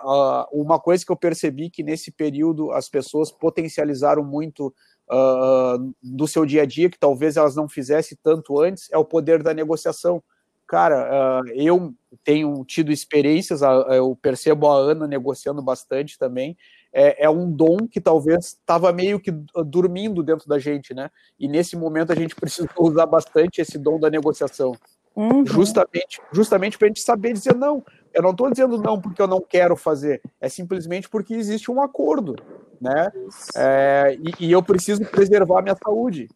uma 0.53 0.79
coisa 0.79 1.03
que 1.03 1.11
eu 1.11 1.17
percebi 1.17 1.71
que 1.71 1.83
nesse 1.83 2.11
período 2.11 2.73
as 2.73 2.91
pessoas 2.91 3.33
potencializaram 3.33 4.23
muito 4.23 4.67
uh, 5.11 5.95
do 6.03 6.29
seu 6.29 6.45
dia 6.45 6.65
a 6.65 6.67
dia, 6.67 6.91
que 6.91 6.99
talvez 6.99 7.39
elas 7.39 7.57
não 7.57 7.67
fizessem 7.67 8.19
tanto 8.23 8.61
antes, 8.61 8.87
é 8.93 8.99
o 8.99 9.05
poder 9.05 9.43
da 9.43 9.55
negociação. 9.55 10.23
Cara, 10.67 11.41
uh, 11.43 11.49
eu 11.49 11.95
tenho 12.23 12.63
tido 12.67 12.93
experiências, 12.93 13.63
eu 13.63 14.15
percebo 14.21 14.69
a 14.69 14.77
Ana 14.77 15.07
negociando 15.07 15.63
bastante 15.63 16.19
também. 16.19 16.55
É, 16.93 17.25
é 17.25 17.31
um 17.31 17.51
dom 17.51 17.87
que 17.89 18.01
talvez 18.01 18.47
estava 18.47 18.93
meio 18.93 19.21
que 19.21 19.31
dormindo 19.67 20.23
dentro 20.23 20.49
da 20.49 20.59
gente, 20.59 20.93
né? 20.93 21.11
E 21.39 21.47
nesse 21.47 21.77
momento 21.77 22.13
a 22.13 22.17
gente 22.17 22.35
precisa 22.37 22.69
usar 22.79 23.07
bastante 23.07 23.61
esse 23.61 23.79
dom 23.79 23.99
da 23.99 24.11
negociação. 24.11 24.75
Uhum. 25.15 25.45
Justamente, 25.45 26.21
justamente 26.33 26.79
para 26.79 26.87
a 26.87 26.89
gente 26.89 27.01
saber 27.01 27.33
dizer 27.33 27.55
não. 27.55 27.85
Eu 28.13 28.23
não 28.23 28.31
estou 28.31 28.51
dizendo 28.51 28.79
não 28.79 29.01
porque 29.01 29.23
eu 29.23 29.29
não 29.29 29.41
quero 29.41 29.77
fazer, 29.77 30.21
é 30.41 30.49
simplesmente 30.49 31.09
porque 31.09 31.33
existe 31.35 31.71
um 31.71 31.81
acordo, 31.81 32.35
né? 32.81 33.13
É, 33.57 34.19
e, 34.21 34.47
e, 34.47 34.53
eu 34.53 34.63
preciso 34.63 35.05
preservar 35.05 35.61
a 35.61 35.63
minha 35.63 35.77
saúde. 35.77 36.29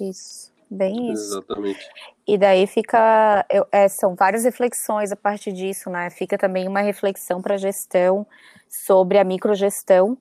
Isso, 0.00 0.52
bem 0.70 1.12
isso. 1.12 1.32
Exatamente. 1.32 1.88
E 2.26 2.36
daí 2.36 2.66
fica, 2.66 3.44
eu, 3.50 3.66
é, 3.70 3.88
são 3.88 4.14
várias 4.14 4.44
reflexões 4.44 5.12
a 5.12 5.16
partir 5.16 5.52
disso, 5.52 5.90
né? 5.90 6.10
Fica 6.10 6.36
também 6.36 6.66
uma 6.68 6.80
reflexão 6.80 7.40
para 7.40 7.54
a 7.54 7.58
gestão 7.58 8.26
sobre 8.68 9.18
a 9.18 9.24
microgestão. 9.24 10.18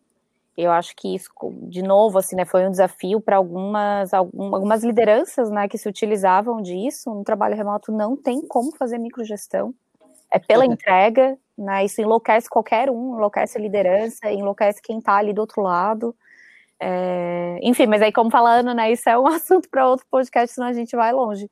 Eu 0.58 0.72
acho 0.72 0.96
que 0.96 1.14
isso, 1.14 1.30
de 1.64 1.82
novo, 1.82 2.18
assim, 2.18 2.36
né, 2.36 2.46
foi 2.46 2.66
um 2.66 2.72
desafio 2.72 3.20
para 3.20 3.36
algumas, 3.36 4.14
algumas 4.14 4.84
lideranças, 4.84 5.50
né, 5.52 5.68
que 5.68 5.78
se 5.78 5.90
utilizavam 5.90 6.62
disso. 6.62 7.14
No 7.14 7.26
trabalho 7.26 7.58
remoto 7.58 7.92
não 7.92 8.16
tem 8.16 8.42
como 8.48 8.74
fazer 8.76 8.98
microgestão 8.98 9.74
é 10.36 10.40
pela 10.40 10.66
entrega, 10.66 11.38
né? 11.58 11.86
Isso 11.86 12.02
enlouquece 12.02 12.50
qualquer 12.50 12.90
um, 12.90 13.16
enlouquece 13.16 13.58
a 13.58 13.62
liderança, 13.62 14.30
enlouquece 14.30 14.82
quem 14.82 15.00
está 15.00 15.16
ali 15.16 15.34
do 15.34 15.40
outro 15.40 15.62
lado. 15.62 16.14
É, 16.80 17.60
enfim, 17.64 17.88
mas 17.88 18.02
aí, 18.02 18.12
como 18.12 18.30
falando, 18.30 18.74
né? 18.74 18.92
Isso 18.92 19.10
é 19.10 19.18
um 19.18 19.28
assunto 19.28 19.70
para 19.70 19.88
outro 19.88 20.06
podcast, 20.10 20.54
senão 20.54 20.68
a 20.68 20.74
gente 20.74 20.96
vai 20.96 21.12
longe. 21.14 21.50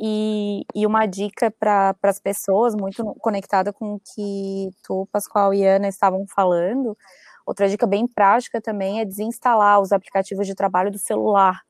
E, 0.00 0.64
e 0.74 0.86
uma 0.86 1.06
dica 1.06 1.50
para 1.50 1.94
as 2.02 2.20
pessoas, 2.20 2.74
muito 2.74 3.04
conectada 3.20 3.72
com 3.72 3.94
o 3.94 4.00
que 4.00 4.70
tu, 4.84 5.08
Pascoal 5.10 5.52
e 5.52 5.64
Ana 5.64 5.88
estavam 5.88 6.24
falando, 6.28 6.96
outra 7.44 7.68
dica 7.68 7.84
bem 7.84 8.06
prática 8.06 8.60
também 8.60 9.00
é 9.00 9.04
desinstalar 9.04 9.80
os 9.80 9.90
aplicativos 9.90 10.46
de 10.46 10.54
trabalho 10.54 10.90
do 10.92 10.98
celular. 10.98 11.62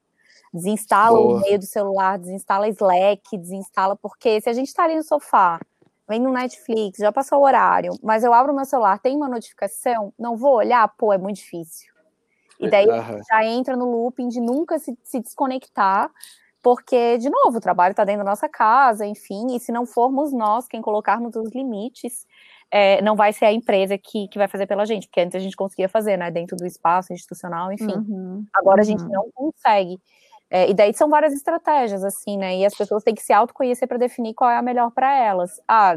Desinstala 0.52 1.18
Boa. 1.18 1.36
o 1.36 1.38
e-mail 1.38 1.58
do 1.58 1.66
celular, 1.66 2.18
desinstala 2.18 2.68
Slack, 2.68 3.36
desinstala, 3.38 3.96
porque 3.96 4.40
se 4.40 4.48
a 4.48 4.52
gente 4.52 4.68
está 4.68 4.84
ali 4.84 4.96
no 4.96 5.02
sofá, 5.02 5.60
vem 6.06 6.20
no 6.20 6.32
Netflix, 6.32 6.98
já 6.98 7.12
passou 7.12 7.38
o 7.40 7.44
horário, 7.44 7.92
mas 8.02 8.24
eu 8.24 8.32
abro 8.32 8.54
meu 8.54 8.64
celular, 8.64 8.98
tem 8.98 9.16
uma 9.16 9.28
notificação, 9.28 10.12
não 10.18 10.36
vou 10.36 10.54
olhar, 10.54 10.86
pô, 10.96 11.12
é 11.12 11.18
muito 11.18 11.36
difícil. 11.36 11.97
E 12.58 12.68
daí 12.68 12.86
uhum. 12.86 13.20
já 13.28 13.44
entra 13.44 13.76
no 13.76 13.90
looping 13.90 14.28
de 14.28 14.40
nunca 14.40 14.78
se, 14.78 14.96
se 15.02 15.20
desconectar, 15.20 16.10
porque, 16.62 17.18
de 17.18 17.30
novo, 17.30 17.58
o 17.58 17.60
trabalho 17.60 17.92
está 17.92 18.04
dentro 18.04 18.24
da 18.24 18.30
nossa 18.30 18.48
casa, 18.48 19.06
enfim, 19.06 19.54
e 19.54 19.60
se 19.60 19.70
não 19.70 19.86
formos 19.86 20.32
nós 20.32 20.66
quem 20.66 20.82
colocarmos 20.82 21.36
os 21.36 21.50
limites, 21.52 22.26
é, 22.70 23.00
não 23.00 23.16
vai 23.16 23.32
ser 23.32 23.46
a 23.46 23.52
empresa 23.52 23.96
que, 23.96 24.28
que 24.28 24.38
vai 24.38 24.48
fazer 24.48 24.66
pela 24.66 24.84
gente, 24.84 25.06
porque 25.06 25.20
antes 25.20 25.36
a 25.36 25.38
gente 25.38 25.56
conseguia 25.56 25.88
fazer, 25.88 26.16
né, 26.16 26.30
dentro 26.30 26.56
do 26.56 26.66
espaço 26.66 27.12
institucional, 27.12 27.72
enfim. 27.72 27.94
Uhum. 27.94 28.44
Agora 28.54 28.82
a 28.82 28.84
gente 28.84 29.02
uhum. 29.02 29.08
não 29.08 29.30
consegue. 29.32 29.98
É, 30.50 30.68
e 30.68 30.74
daí 30.74 30.94
são 30.94 31.08
várias 31.08 31.32
estratégias, 31.32 32.02
assim, 32.02 32.38
né? 32.38 32.56
E 32.56 32.64
as 32.64 32.74
pessoas 32.74 33.02
têm 33.02 33.14
que 33.14 33.22
se 33.22 33.32
autoconhecer 33.32 33.86
para 33.86 33.98
definir 33.98 34.34
qual 34.34 34.50
é 34.50 34.56
a 34.56 34.62
melhor 34.62 34.90
para 34.90 35.14
elas. 35.14 35.60
Ah, 35.68 35.96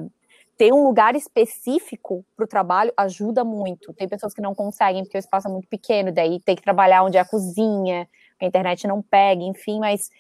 ter 0.62 0.72
um 0.72 0.84
lugar 0.84 1.16
específico 1.16 2.24
para 2.38 2.44
o 2.44 2.48
trabalho 2.48 2.94
ajuda 2.96 3.44
muito. 3.44 3.92
Tem 3.94 4.08
pessoas 4.08 4.32
que 4.32 4.44
não 4.44 4.54
conseguem 4.54 5.02
porque 5.04 5.18
o 5.18 5.20
espaço 5.20 5.48
é 5.48 5.52
muito 5.52 5.68
pequeno, 5.68 6.12
daí 6.12 6.40
tem 6.40 6.56
que 6.56 6.62
trabalhar 6.62 7.02
onde 7.02 7.18
é 7.18 7.20
a 7.20 7.26
cozinha, 7.26 8.08
a 8.40 8.46
internet 8.46 8.86
não 8.88 9.02
pega, 9.02 9.42
enfim, 9.42 9.80
mas 9.80 10.12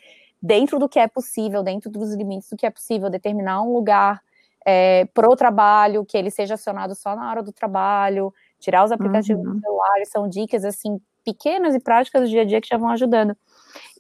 dentro 0.42 0.80
do 0.80 0.90
que 0.90 0.98
é 0.98 1.08
possível, 1.08 1.62
dentro 1.62 1.92
dos 1.92 2.16
limites 2.16 2.50
do 2.50 2.58
que 2.58 2.66
é 2.66 2.72
possível, 2.72 3.08
determinar 3.08 3.62
um 3.62 3.72
lugar 3.72 4.20
é, 4.66 5.06
para 5.14 5.30
o 5.30 5.36
trabalho, 5.36 6.04
que 6.04 6.18
ele 6.18 6.32
seja 6.32 6.56
acionado 6.56 6.96
só 6.96 7.16
na 7.16 7.30
hora 7.30 7.44
do 7.44 7.54
trabalho, 7.54 8.34
tirar 8.60 8.84
os 8.84 8.92
aplicativos 8.92 9.46
uhum. 9.46 9.54
do 9.54 9.60
celular, 9.60 10.06
são 10.08 10.28
dicas 10.28 10.66
assim 10.66 11.00
pequenas 11.24 11.76
e 11.76 11.80
práticas 11.80 12.24
do 12.24 12.28
dia 12.28 12.42
a 12.42 12.46
dia 12.46 12.60
que 12.60 12.68
já 12.68 12.80
vão 12.80 12.90
ajudando. 12.90 13.38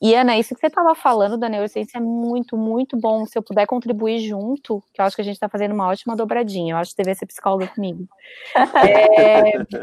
E 0.01 0.15
Ana, 0.15 0.37
isso 0.37 0.53
que 0.53 0.61
você 0.61 0.67
estava 0.67 0.95
falando 0.95 1.37
da 1.37 1.49
neurociência 1.49 1.97
é 1.97 2.01
muito, 2.01 2.57
muito 2.57 2.97
bom. 2.97 3.25
Se 3.25 3.37
eu 3.37 3.43
puder 3.43 3.65
contribuir 3.65 4.19
junto, 4.19 4.83
que 4.93 5.01
eu 5.01 5.05
acho 5.05 5.15
que 5.15 5.21
a 5.21 5.25
gente 5.25 5.35
está 5.35 5.49
fazendo 5.49 5.73
uma 5.73 5.87
ótima 5.87 6.15
dobradinha. 6.15 6.73
Eu 6.73 6.77
acho 6.77 6.91
que 6.91 6.97
deveria 6.97 7.17
ser 7.17 7.25
psicóloga 7.25 7.67
comigo. 7.67 8.07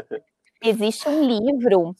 É, 0.61 0.69
existe 0.69 1.07
um 1.07 1.23
livro 1.23 1.95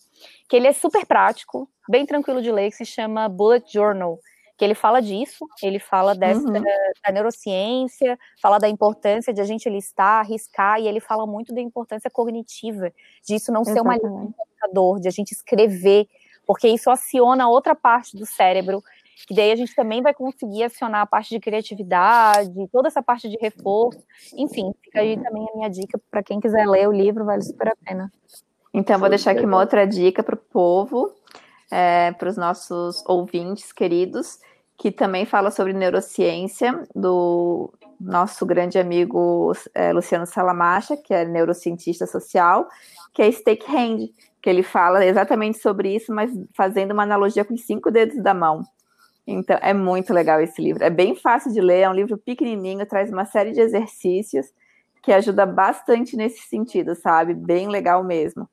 que 0.48 0.56
ele 0.56 0.68
é 0.68 0.74
super 0.74 1.06
prático, 1.06 1.70
bem 1.88 2.06
tranquilo 2.06 2.42
de 2.42 2.52
ler, 2.52 2.70
que 2.70 2.78
se 2.78 2.86
chama 2.86 3.30
Bullet 3.30 3.72
Journal, 3.72 4.20
que 4.58 4.66
ele 4.66 4.76
fala 4.76 5.02
disso, 5.02 5.48
ele 5.64 5.80
fala 5.80 6.14
dessa 6.14 6.42
uhum. 6.42 6.62
da 7.02 7.12
neurociência, 7.14 8.20
fala 8.42 8.60
da 8.60 8.68
importância 8.68 9.34
de 9.34 9.40
a 9.40 9.46
gente 9.46 9.70
listar, 9.70 10.20
arriscar, 10.20 10.82
e 10.82 10.88
ele 10.88 11.00
fala 11.00 11.26
muito 11.26 11.54
da 11.54 11.62
importância 11.62 12.10
cognitiva, 12.10 12.92
de 13.26 13.36
isso 13.36 13.54
não 13.54 13.62
Exatamente. 13.62 14.02
ser 14.02 14.08
uma 14.08 14.20
linha 14.20 14.34
computador, 14.36 15.00
de 15.00 15.08
a 15.08 15.12
gente 15.12 15.32
escrever, 15.32 16.08
porque 16.50 16.68
isso 16.68 16.90
aciona 16.90 17.48
outra 17.48 17.76
parte 17.76 18.18
do 18.18 18.26
cérebro, 18.26 18.82
e 19.30 19.36
daí 19.36 19.52
a 19.52 19.56
gente 19.56 19.76
também 19.76 20.02
vai 20.02 20.16
conseguir 20.16 20.64
acionar 20.64 21.02
a 21.02 21.06
parte 21.06 21.30
de 21.30 21.40
criatividade, 21.40 22.68
toda 22.72 22.88
essa 22.88 23.04
parte 23.04 23.30
de 23.30 23.38
reforço. 23.40 24.04
Enfim, 24.36 24.74
fica 24.84 25.00
aí 25.00 25.16
também 25.16 25.48
a 25.48 25.56
minha 25.56 25.70
dica 25.70 26.02
para 26.10 26.24
quem 26.24 26.40
quiser 26.40 26.68
ler 26.68 26.90
o 26.90 26.92
livro, 26.92 27.24
vale 27.24 27.44
super 27.44 27.68
a 27.68 27.76
pena. 27.86 28.12
Então, 28.74 28.98
vou 28.98 29.10
deixar 29.10 29.34
aqui 29.34 29.46
uma 29.46 29.60
outra 29.60 29.86
dica 29.86 30.24
para 30.24 30.34
o 30.34 30.40
povo, 30.40 31.14
é, 31.70 32.14
para 32.14 32.30
os 32.30 32.36
nossos 32.36 33.04
ouvintes 33.06 33.72
queridos, 33.72 34.40
que 34.76 34.90
também 34.90 35.28
fala 35.28 35.52
sobre 35.52 35.72
neurociência, 35.72 36.82
do 36.96 37.72
nosso 38.02 38.44
grande 38.44 38.80
amigo 38.80 39.52
é, 39.76 39.94
Luciano 39.94 40.26
Salamacha, 40.26 40.98
que 40.98 41.14
é 41.14 41.26
neurocientista 41.26 42.08
social, 42.08 42.68
que 43.14 43.22
é 43.22 43.32
Stake 43.32 43.66
Hand, 43.70 44.10
que 44.42 44.50
ele 44.50 44.64
fala 44.64 45.06
exatamente 45.06 45.60
sobre 45.60 45.96
isso, 45.96 46.14
mas 46.14 46.32
fazendo 46.56 46.92
uma 46.92 47.04
analogia 47.04 47.44
com 47.44 47.54
os 47.54 47.66
cinco 47.66 47.92
dedos 47.92 48.22
da 48.22 48.34
mão. 48.34 48.64
Então, 49.28 49.58
é 49.62 49.74
muito 49.74 50.14
legal 50.14 50.42
esse 50.42 50.62
livro. 50.62 50.84
É 50.84 50.90
bem 50.90 51.16
fácil 51.16 51.54
de 51.54 51.62
ler, 51.62 51.82
é 51.82 51.90
um 51.90 51.94
livro 51.94 52.18
pequenininho, 52.18 52.86
traz 52.86 53.12
uma 53.12 53.26
série 53.26 53.52
de 53.52 53.60
exercícios 53.60 54.48
que 55.04 55.12
ajuda 55.12 55.46
bastante 55.46 56.16
nesse 56.16 56.42
sentido, 56.48 56.96
sabe? 56.96 57.34
Bem 57.34 57.68
legal 57.68 58.04
mesmo. 58.04 58.50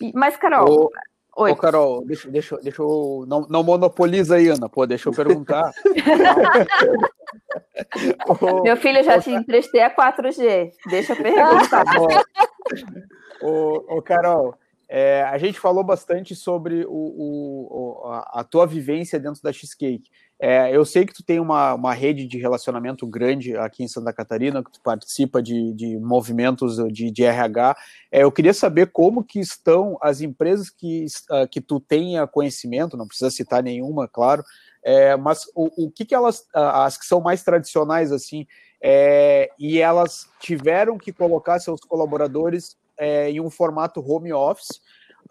E, 0.00 0.12
mas, 0.14 0.36
Carol. 0.36 0.84
Ô, 0.84 0.90
Oi. 1.38 1.52
Ô, 1.52 1.56
Carol, 1.56 2.04
deixa, 2.04 2.28
deixa, 2.28 2.56
deixa 2.56 2.82
eu. 2.82 3.24
Não, 3.28 3.46
não 3.48 3.62
monopoliza 3.62 4.34
aí, 4.34 4.48
Ana, 4.48 4.68
pô, 4.68 4.84
deixa 4.84 5.08
eu 5.08 5.12
perguntar. 5.12 5.72
Meu 8.64 8.76
filho, 8.76 9.04
já 9.04 9.20
te 9.20 9.30
emprestei 9.30 9.82
a 9.82 9.94
4G. 9.94 10.72
Deixa 10.90 11.12
eu 11.12 11.16
perguntar. 11.16 11.84
ô, 13.40 13.98
ô, 13.98 14.02
Carol, 14.02 14.56
é, 14.88 15.22
a 15.22 15.36
gente 15.36 15.60
falou 15.60 15.84
bastante 15.84 16.34
sobre 16.34 16.86
o, 16.86 16.90
o, 16.90 18.10
a, 18.32 18.42
tua 18.42 18.66
vivência 18.66 19.20
dentro 19.20 19.42
da 19.42 19.52
Cheesecake. 19.52 20.08
É, 20.40 20.74
eu 20.74 20.82
sei 20.84 21.04
que 21.04 21.12
tu 21.12 21.22
tem 21.22 21.38
uma, 21.38 21.74
uma 21.74 21.92
rede 21.92 22.26
de 22.26 22.38
relacionamento 22.38 23.06
grande 23.06 23.54
aqui 23.56 23.82
em 23.82 23.88
Santa 23.88 24.14
Catarina, 24.14 24.64
que 24.64 24.72
tu 24.72 24.80
participa 24.80 25.42
de, 25.42 25.74
de 25.74 25.98
movimentos 25.98 26.76
de, 26.90 27.10
de 27.10 27.24
RH. 27.24 27.76
É, 28.10 28.22
eu 28.22 28.32
queria 28.32 28.54
saber 28.54 28.90
como 28.90 29.22
que 29.22 29.40
estão 29.40 29.98
as 30.00 30.22
empresas 30.22 30.70
que, 30.70 31.04
uh, 31.30 31.46
que 31.46 31.60
tu 31.60 31.78
tenha 31.80 32.26
conhecimento, 32.26 32.96
não 32.96 33.06
precisa 33.06 33.30
citar 33.30 33.62
nenhuma, 33.62 34.08
claro, 34.08 34.42
é, 34.82 35.16
mas 35.16 35.44
o, 35.54 35.86
o 35.86 35.90
que, 35.90 36.06
que 36.06 36.14
elas, 36.14 36.46
as 36.54 36.96
que 36.96 37.04
são 37.04 37.20
mais 37.20 37.42
tradicionais, 37.42 38.10
assim, 38.10 38.46
é, 38.80 39.50
e 39.58 39.80
elas 39.80 40.30
tiveram 40.40 40.96
que 40.96 41.12
colocar 41.12 41.58
seus 41.58 41.80
colaboradores 41.80 42.76
é, 42.98 43.30
em 43.30 43.40
um 43.40 43.48
formato 43.48 44.00
home 44.00 44.32
office. 44.32 44.80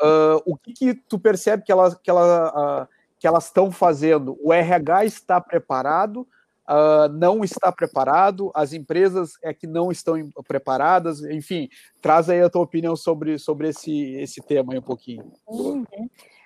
Uh, 0.01 0.41
o 0.45 0.55
que, 0.55 0.73
que, 0.73 0.93
tu 0.93 1.19
percebe 1.19 1.63
que, 1.63 1.71
ela, 1.71 1.95
que, 1.95 2.09
ela, 2.09 2.83
uh, 2.83 2.87
que 3.19 3.27
elas 3.27 3.45
estão 3.45 3.71
fazendo? 3.71 4.37
O 4.41 4.53
RH 4.53 5.05
está 5.05 5.41
preparado? 5.41 6.27
Uh, 6.69 7.07
não 7.13 7.43
está 7.43 7.71
preparado? 7.71 8.51
As 8.53 8.73
empresas 8.73 9.33
é 9.41 9.53
que 9.53 9.65
não 9.65 9.91
estão 9.91 10.15
preparadas? 10.47 11.23
Enfim, 11.23 11.69
traz 12.01 12.29
aí 12.29 12.41
a 12.41 12.49
tua 12.49 12.61
opinião 12.61 12.95
sobre, 12.95 13.39
sobre 13.39 13.69
esse, 13.69 14.15
esse 14.15 14.41
tema 14.41 14.73
aí 14.73 14.79
um 14.79 14.83
pouquinho. 14.83 15.31
Uhum. 15.47 15.85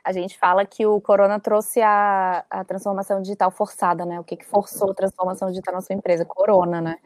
a 0.03 0.13
gente 0.13 0.37
fala 0.37 0.65
que 0.65 0.85
o 0.85 1.01
corona 1.01 1.39
trouxe 1.39 1.81
a, 1.81 2.45
a 2.49 2.63
transformação 2.63 3.21
digital 3.21 3.51
forçada, 3.51 4.05
né? 4.05 4.19
O 4.19 4.23
que, 4.23 4.37
que 4.37 4.45
forçou 4.45 4.91
a 4.91 4.95
transformação 4.95 5.49
digital 5.49 5.73
na 5.73 5.81
sua 5.81 5.95
empresa? 5.95 6.23
Corona, 6.23 6.79
né? 6.79 6.97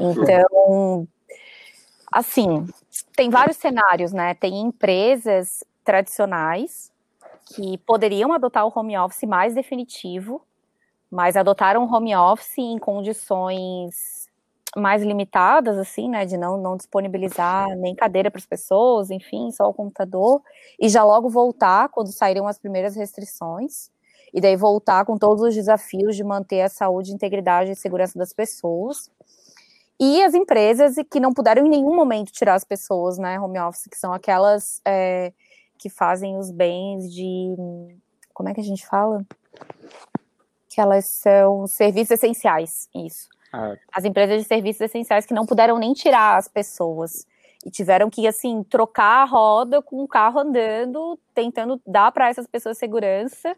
Então, 0.00 1.08
assim, 2.12 2.66
tem 3.16 3.30
vários 3.30 3.56
cenários, 3.58 4.12
né? 4.12 4.34
Tem 4.34 4.60
empresas 4.60 5.64
tradicionais 5.84 6.92
que 7.54 7.78
poderiam 7.78 8.32
adotar 8.32 8.66
o 8.66 8.72
home 8.74 8.96
office 8.98 9.24
mais 9.28 9.54
definitivo, 9.54 10.42
mas 11.10 11.36
adotaram 11.36 11.84
o 11.84 11.94
home 11.94 12.14
office 12.16 12.58
em 12.58 12.78
condições 12.78 14.28
mais 14.76 15.02
limitadas, 15.02 15.78
assim, 15.78 16.08
né, 16.10 16.26
de 16.26 16.36
não, 16.36 16.58
não 16.58 16.76
disponibilizar 16.76 17.68
nem 17.78 17.94
cadeira 17.94 18.30
para 18.30 18.38
as 18.38 18.46
pessoas, 18.46 19.10
enfim, 19.10 19.50
só 19.52 19.68
o 19.68 19.74
computador, 19.74 20.42
e 20.80 20.88
já 20.88 21.04
logo 21.04 21.28
voltar 21.30 21.88
quando 21.90 22.12
saíram 22.12 22.46
as 22.46 22.58
primeiras 22.58 22.96
restrições, 22.96 23.90
e 24.34 24.40
daí 24.40 24.56
voltar 24.56 25.04
com 25.06 25.16
todos 25.18 25.42
os 25.42 25.54
desafios 25.54 26.16
de 26.16 26.24
manter 26.24 26.62
a 26.62 26.68
saúde, 26.68 27.12
integridade 27.12 27.72
e 27.72 27.76
segurança 27.76 28.18
das 28.18 28.32
pessoas. 28.32 29.10
E 30.00 30.22
as 30.22 30.32
empresas 30.32 30.94
que 31.10 31.18
não 31.18 31.32
puderam 31.32 31.66
em 31.66 31.70
nenhum 31.70 31.94
momento 31.94 32.30
tirar 32.30 32.54
as 32.54 32.64
pessoas, 32.64 33.18
né, 33.18 33.38
home 33.40 33.58
office, 33.58 33.88
que 33.90 33.98
são 33.98 34.12
aquelas 34.12 34.80
é, 34.84 35.32
que 35.76 35.90
fazem 35.90 36.36
os 36.36 36.50
bens 36.50 37.12
de. 37.12 37.56
Como 38.32 38.48
é 38.48 38.54
que 38.54 38.60
a 38.60 38.64
gente 38.64 38.86
fala? 38.86 39.24
Que 40.68 40.80
elas 40.80 41.06
são 41.06 41.66
serviços 41.66 42.12
essenciais, 42.12 42.88
isso. 42.94 43.28
Ah. 43.52 43.74
As 43.92 44.04
empresas 44.04 44.40
de 44.42 44.46
serviços 44.46 44.82
essenciais 44.82 45.26
que 45.26 45.34
não 45.34 45.46
puderam 45.46 45.78
nem 45.78 45.92
tirar 45.92 46.36
as 46.36 46.46
pessoas 46.46 47.26
e 47.66 47.70
tiveram 47.70 48.08
que 48.08 48.26
assim 48.26 48.62
trocar 48.62 49.22
a 49.22 49.24
roda 49.24 49.82
com 49.82 50.02
o 50.02 50.06
carro 50.06 50.38
andando, 50.38 51.18
tentando 51.34 51.80
dar 51.84 52.12
para 52.12 52.28
essas 52.28 52.46
pessoas 52.46 52.78
segurança 52.78 53.56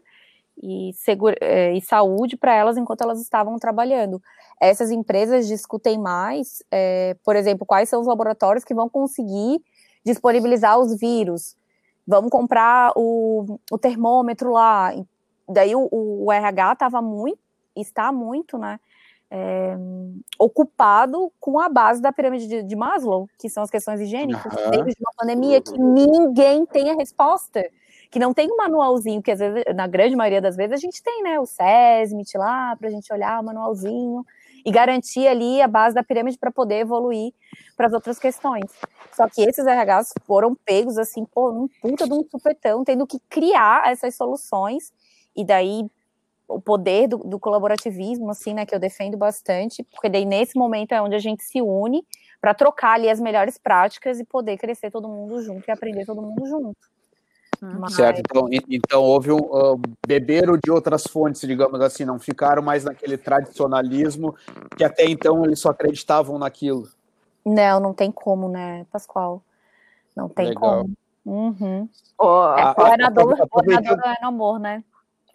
e, 0.61 0.93
segura, 0.93 1.35
eh, 1.41 1.73
e 1.73 1.81
saúde 1.81 2.37
para 2.37 2.53
elas 2.53 2.77
enquanto 2.77 3.01
elas 3.01 3.19
estavam 3.21 3.57
trabalhando. 3.57 4.21
Essas 4.59 4.91
empresas 4.91 5.47
discutem 5.47 5.97
mais, 5.97 6.63
é, 6.71 7.15
por 7.23 7.35
exemplo, 7.35 7.65
quais 7.65 7.89
são 7.89 7.99
os 7.99 8.07
laboratórios 8.07 8.63
que 8.63 8.73
vão 8.73 8.89
conseguir 8.89 9.61
disponibilizar 10.05 10.79
os 10.79 10.97
vírus. 10.97 11.55
Vamos 12.07 12.29
comprar 12.29 12.91
o, 12.95 13.59
o 13.71 13.77
termômetro 13.77 14.51
lá. 14.51 14.93
Daí 15.49 15.75
o, 15.75 15.89
o 15.91 16.31
RH 16.31 16.73
estava 16.73 17.01
muito, 17.01 17.39
está 17.75 18.11
muito, 18.11 18.57
né? 18.57 18.79
é, 19.31 19.77
ocupado 20.37 21.31
com 21.39 21.57
a 21.57 21.69
base 21.69 22.01
da 22.01 22.11
pirâmide 22.11 22.47
de, 22.47 22.63
de 22.63 22.75
Maslow, 22.75 23.29
que 23.39 23.49
são 23.49 23.63
as 23.63 23.69
questões 23.69 24.01
higiênicas, 24.01 24.53
uhum. 24.53 24.71
dentro 24.71 24.87
de 24.87 24.97
uma 24.99 25.13
pandemia 25.17 25.61
que 25.61 25.79
ninguém 25.79 26.65
tem 26.65 26.91
a 26.91 26.95
resposta, 26.95 27.65
que 28.11 28.19
não 28.19 28.33
tem 28.33 28.51
um 28.51 28.57
manualzinho, 28.57 29.21
que 29.21 29.31
às 29.31 29.39
vezes, 29.39 29.63
na 29.73 29.87
grande 29.87 30.17
maioria 30.17 30.41
das 30.41 30.57
vezes, 30.57 30.73
a 30.73 30.77
gente 30.77 31.01
tem, 31.01 31.23
né, 31.23 31.39
o 31.39 31.45
SESMIT 31.45 32.37
lá, 32.37 32.75
para 32.75 32.89
a 32.89 32.91
gente 32.91 33.11
olhar 33.11 33.39
o 33.39 33.45
manualzinho 33.45 34.25
e 34.65 34.69
garantir 34.69 35.25
ali 35.27 35.61
a 35.61 35.67
base 35.67 35.95
da 35.95 36.03
pirâmide 36.03 36.37
para 36.37 36.51
poder 36.51 36.79
evoluir 36.79 37.33
para 37.77 37.87
as 37.87 37.93
outras 37.93 38.19
questões. 38.19 38.69
Só 39.13 39.29
que 39.29 39.41
esses 39.41 39.65
RHs 39.65 40.13
foram 40.25 40.53
pegos, 40.53 40.97
assim, 40.97 41.23
por 41.23 41.53
um 41.53 41.69
puta 41.81 42.05
de 42.05 42.13
um 42.13 42.23
supetão, 42.29 42.83
tendo 42.83 43.07
que 43.07 43.17
criar 43.29 43.89
essas 43.89 44.13
soluções, 44.13 44.91
e 45.33 45.45
daí 45.45 45.89
o 46.49 46.59
poder 46.59 47.07
do, 47.07 47.17
do, 47.19 47.39
colaborativismo, 47.39 48.29
assim, 48.29 48.53
né, 48.53 48.65
que 48.65 48.75
eu 48.75 48.79
defendo 48.79 49.15
bastante, 49.15 49.83
porque 49.83 50.09
daí 50.09 50.25
nesse 50.25 50.59
momento 50.59 50.91
é 50.91 51.01
onde 51.01 51.15
a 51.15 51.19
gente 51.19 51.43
se 51.43 51.61
une 51.61 52.05
para 52.41 52.53
trocar 52.53 52.95
ali 52.95 53.09
as 53.09 53.21
melhores 53.21 53.57
práticas 53.57 54.19
e 54.19 54.25
poder 54.25 54.57
crescer 54.57 54.91
todo 54.91 55.07
mundo 55.07 55.41
junto 55.41 55.65
e 55.65 55.71
aprender 55.71 56.05
todo 56.05 56.21
mundo 56.21 56.45
junto. 56.45 56.90
Mas... 57.61 57.93
Certo, 57.93 58.19
então, 58.19 58.47
então 58.67 59.03
houve 59.03 59.31
um 59.31 59.37
uh, 59.37 59.79
beberam 60.07 60.57
de 60.57 60.71
outras 60.71 61.03
fontes, 61.05 61.41
digamos 61.41 61.79
assim, 61.79 62.03
não 62.03 62.19
ficaram 62.19 62.63
mais 62.63 62.83
naquele 62.83 63.17
tradicionalismo 63.17 64.35
que 64.75 64.83
até 64.83 65.05
então 65.05 65.45
eles 65.45 65.59
só 65.59 65.69
acreditavam 65.69 66.39
naquilo. 66.39 66.89
Não, 67.45 67.79
não 67.79 67.93
tem 67.93 68.11
como, 68.11 68.49
né, 68.49 68.85
Pascoal? 68.91 69.43
Não 70.15 70.27
tem 70.27 70.47
Legal. 70.47 70.61
como. 70.61 70.93
Uhum. 71.23 71.87
É, 72.19 72.23
o 72.23 72.83
ganador, 72.83 73.37
é 73.39 74.21
no 74.21 74.27
amor, 74.27 74.59
né? 74.59 74.83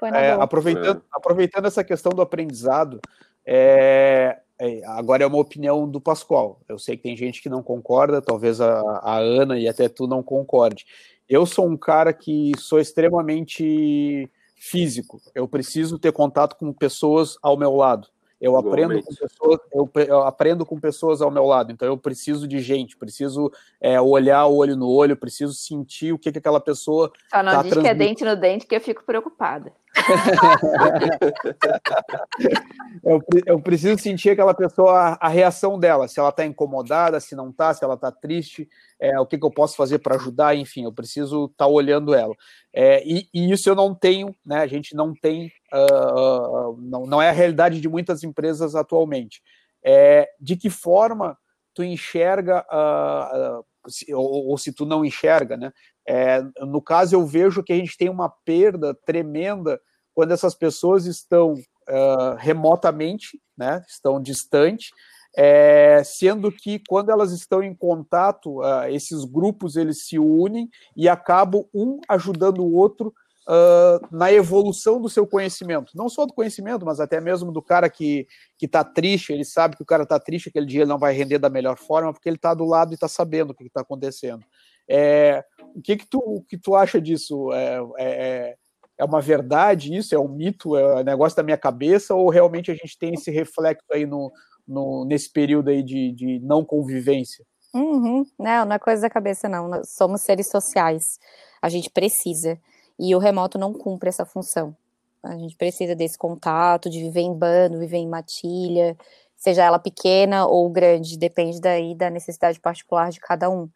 É, 0.02 0.32
aproveitando, 0.32 0.98
é. 0.98 1.02
aproveitando 1.12 1.66
essa 1.66 1.82
questão 1.82 2.10
do 2.10 2.20
aprendizado, 2.20 3.00
é, 3.46 4.38
é, 4.58 4.84
agora 4.86 5.22
é 5.22 5.26
uma 5.26 5.38
opinião 5.38 5.88
do 5.88 6.00
Pascoal. 6.00 6.60
Eu 6.68 6.78
sei 6.78 6.96
que 6.96 7.04
tem 7.04 7.16
gente 7.16 7.40
que 7.40 7.48
não 7.48 7.62
concorda, 7.62 8.20
talvez 8.20 8.60
a, 8.60 8.80
a 9.02 9.16
Ana 9.16 9.58
e 9.58 9.68
até 9.68 9.88
tu 9.88 10.06
não 10.06 10.22
concorde. 10.22 10.84
Eu 11.28 11.44
sou 11.44 11.66
um 11.66 11.76
cara 11.76 12.12
que 12.12 12.52
sou 12.58 12.78
extremamente 12.78 14.30
físico. 14.56 15.20
Eu 15.34 15.46
preciso 15.46 15.98
ter 15.98 16.12
contato 16.12 16.56
com 16.56 16.72
pessoas 16.72 17.36
ao 17.42 17.56
meu 17.56 17.74
lado. 17.74 18.08
Eu 18.38 18.54
aprendo, 18.56 19.02
com 19.02 19.14
pessoas, 19.14 19.60
eu, 19.72 19.90
eu, 19.94 20.20
aprendo 20.20 20.66
com 20.66 20.78
pessoas 20.78 21.22
ao 21.22 21.30
meu 21.30 21.46
lado, 21.46 21.72
então 21.72 21.88
eu 21.88 21.96
preciso 21.96 22.46
de 22.46 22.60
gente, 22.60 22.94
preciso 22.94 23.50
é, 23.80 23.98
olhar 23.98 24.46
olho 24.46 24.76
no 24.76 24.90
olho, 24.90 25.16
preciso 25.16 25.54
sentir 25.54 26.12
o 26.12 26.18
que, 26.18 26.30
que 26.30 26.38
aquela 26.38 26.60
pessoa. 26.60 27.10
Só 27.30 27.42
não 27.42 27.52
tá 27.52 27.62
diz 27.62 27.72
que 27.72 27.88
é 27.88 27.94
dente 27.94 28.24
no 28.24 28.36
dente 28.36 28.66
que 28.66 28.76
eu 28.76 28.80
fico 28.80 29.02
preocupada. 29.04 29.72
eu, 33.02 33.22
eu, 33.46 33.60
preciso 33.60 34.00
sentir 34.00 34.30
aquela 34.30 34.54
pessoa, 34.54 35.16
a, 35.20 35.28
reação 35.28 35.78
dela, 35.78 36.08
se 36.08 36.20
ela 36.20 36.28
está 36.28 36.44
incomodada, 36.44 37.18
se 37.20 37.34
não 37.34 37.50
está, 37.50 37.72
se 37.72 37.82
ela 37.82 37.94
está 37.94 38.12
triste, 38.12 38.68
é, 39.00 39.18
o 39.18 39.26
que, 39.26 39.38
que, 39.38 39.44
eu 39.44 39.50
posso 39.50 39.76
fazer 39.76 39.98
para 39.98 40.16
ajudar, 40.16 40.54
enfim, 40.54 40.84
eu 40.84 40.92
preciso 40.92 41.46
estar 41.46 41.64
tá 41.64 41.70
olhando 41.70 42.14
ela. 42.14 42.34
É, 42.72 43.02
e, 43.06 43.28
e, 43.32 43.50
isso 43.50 43.68
eu 43.68 43.74
não 43.74 43.94
tenho, 43.94 44.34
né? 44.44 44.58
A 44.58 44.66
gente 44.66 44.94
não 44.94 45.14
tem, 45.14 45.50
uh, 45.72 46.76
não, 46.78 47.06
não 47.06 47.22
é 47.22 47.30
a 47.30 47.32
realidade 47.32 47.80
de 47.80 47.88
muitas 47.88 48.22
empresas 48.22 48.74
atualmente. 48.74 49.42
É, 49.82 50.28
de 50.40 50.56
que 50.56 50.68
forma 50.68 51.38
tu 51.74 51.84
enxerga, 51.84 52.64
uh, 52.72 53.60
uh, 53.60 53.64
ou, 54.12 54.48
ou, 54.48 54.58
se 54.58 54.72
tu 54.72 54.84
não 54.84 55.04
enxerga, 55.04 55.56
né? 55.56 55.72
É, 56.08 56.42
no 56.60 56.80
caso, 56.80 57.14
eu 57.14 57.26
vejo 57.26 57.62
que 57.62 57.72
a 57.72 57.76
gente 57.76 57.96
tem 57.96 58.08
uma 58.08 58.28
perda 58.28 58.94
tremenda 59.06 59.80
quando 60.14 60.32
essas 60.32 60.54
pessoas 60.54 61.04
estão 61.06 61.54
uh, 61.54 62.34
remotamente, 62.38 63.40
né, 63.56 63.82
estão 63.88 64.20
distantes, 64.20 64.90
é, 65.36 66.02
sendo 66.02 66.50
que 66.50 66.80
quando 66.88 67.10
elas 67.10 67.32
estão 67.32 67.62
em 67.62 67.74
contato, 67.74 68.60
uh, 68.60 68.84
esses 68.88 69.24
grupos 69.24 69.76
eles 69.76 70.06
se 70.06 70.18
unem 70.18 70.70
e 70.96 71.08
acabam 71.08 71.66
um 71.74 72.00
ajudando 72.08 72.64
o 72.64 72.74
outro 72.74 73.12
uh, 73.48 74.06
na 74.10 74.32
evolução 74.32 75.00
do 75.00 75.08
seu 75.08 75.26
conhecimento, 75.26 75.92
não 75.94 76.08
só 76.08 76.26
do 76.26 76.32
conhecimento, 76.32 76.84
mas 76.84 77.00
até 77.00 77.20
mesmo 77.20 77.52
do 77.52 77.62
cara 77.62 77.88
que 77.88 78.26
que 78.58 78.66
está 78.66 78.82
triste, 78.82 79.32
ele 79.32 79.44
sabe 79.44 79.76
que 79.76 79.82
o 79.82 79.86
cara 79.86 80.02
está 80.02 80.18
triste, 80.18 80.48
aquele 80.48 80.66
dia 80.66 80.82
ele 80.82 80.88
não 80.88 80.98
vai 80.98 81.12
render 81.12 81.38
da 81.38 81.50
melhor 81.50 81.78
forma 81.78 82.12
porque 82.12 82.28
ele 82.28 82.36
está 82.36 82.54
do 82.54 82.64
lado 82.64 82.92
e 82.92 82.94
está 82.94 83.08
sabendo 83.08 83.50
o 83.50 83.54
que 83.54 83.64
está 83.64 83.82
acontecendo. 83.82 84.44
É, 84.88 85.44
o 85.74 85.82
que 85.82 85.96
que 85.96 86.06
tu, 86.06 86.18
o 86.18 86.42
que 86.42 86.56
tu 86.56 86.74
acha 86.74 87.00
disso? 87.00 87.52
É, 87.52 87.80
é, 87.98 88.56
é 88.98 89.04
uma 89.04 89.20
verdade 89.20 89.94
isso? 89.94 90.14
É 90.14 90.18
um 90.18 90.28
mito? 90.28 90.76
É 90.76 91.00
um 91.00 91.04
negócio 91.04 91.36
da 91.36 91.42
minha 91.42 91.58
cabeça? 91.58 92.14
Ou 92.14 92.30
realmente 92.30 92.70
a 92.70 92.74
gente 92.74 92.98
tem 92.98 93.14
esse 93.14 93.30
reflexo 93.30 93.84
aí 93.92 94.06
no, 94.06 94.32
no 94.66 95.04
nesse 95.04 95.30
período 95.30 95.70
aí 95.70 95.82
de, 95.82 96.12
de 96.12 96.40
não 96.40 96.64
convivência? 96.64 97.44
Uhum. 97.74 98.24
Não, 98.38 98.64
não 98.64 98.72
é 98.72 98.78
coisa 98.78 99.02
da 99.02 99.10
cabeça, 99.10 99.48
não. 99.48 99.68
Nós 99.68 99.92
somos 99.92 100.22
seres 100.22 100.48
sociais. 100.48 101.18
A 101.60 101.68
gente 101.68 101.90
precisa. 101.90 102.58
E 102.98 103.14
o 103.14 103.18
remoto 103.18 103.58
não 103.58 103.72
cumpre 103.72 104.08
essa 104.08 104.24
função. 104.24 104.76
A 105.22 105.36
gente 105.36 105.56
precisa 105.56 105.94
desse 105.94 106.16
contato, 106.16 106.88
de 106.88 107.00
viver 107.00 107.20
em 107.20 107.34
bando, 107.34 107.78
viver 107.78 107.98
em 107.98 108.08
matilha, 108.08 108.96
seja 109.36 109.64
ela 109.64 109.78
pequena 109.78 110.46
ou 110.46 110.68
grande, 110.70 111.18
depende 111.18 111.60
daí 111.60 111.94
da 111.94 112.08
necessidade 112.08 112.60
particular 112.60 113.10
de 113.10 113.20
cada 113.20 113.50
um. 113.50 113.68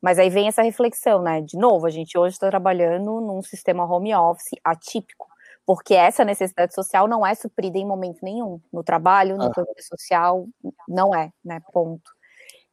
Mas 0.00 0.18
aí 0.18 0.28
vem 0.28 0.48
essa 0.48 0.62
reflexão, 0.62 1.22
né? 1.22 1.40
De 1.40 1.56
novo, 1.56 1.86
a 1.86 1.90
gente 1.90 2.18
hoje 2.18 2.34
está 2.34 2.48
trabalhando 2.50 3.20
num 3.20 3.42
sistema 3.42 3.84
home 3.84 4.14
office 4.14 4.58
atípico, 4.62 5.26
porque 5.64 5.94
essa 5.94 6.24
necessidade 6.24 6.74
social 6.74 7.08
não 7.08 7.26
é 7.26 7.34
suprida 7.34 7.78
em 7.78 7.86
momento 7.86 8.18
nenhum. 8.22 8.60
No 8.72 8.82
trabalho, 8.82 9.36
no 9.36 9.44
ah. 9.44 9.64
social, 9.80 10.46
não 10.86 11.14
é, 11.14 11.32
né? 11.44 11.60
Ponto. 11.72 12.10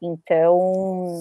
Então, 0.01 1.19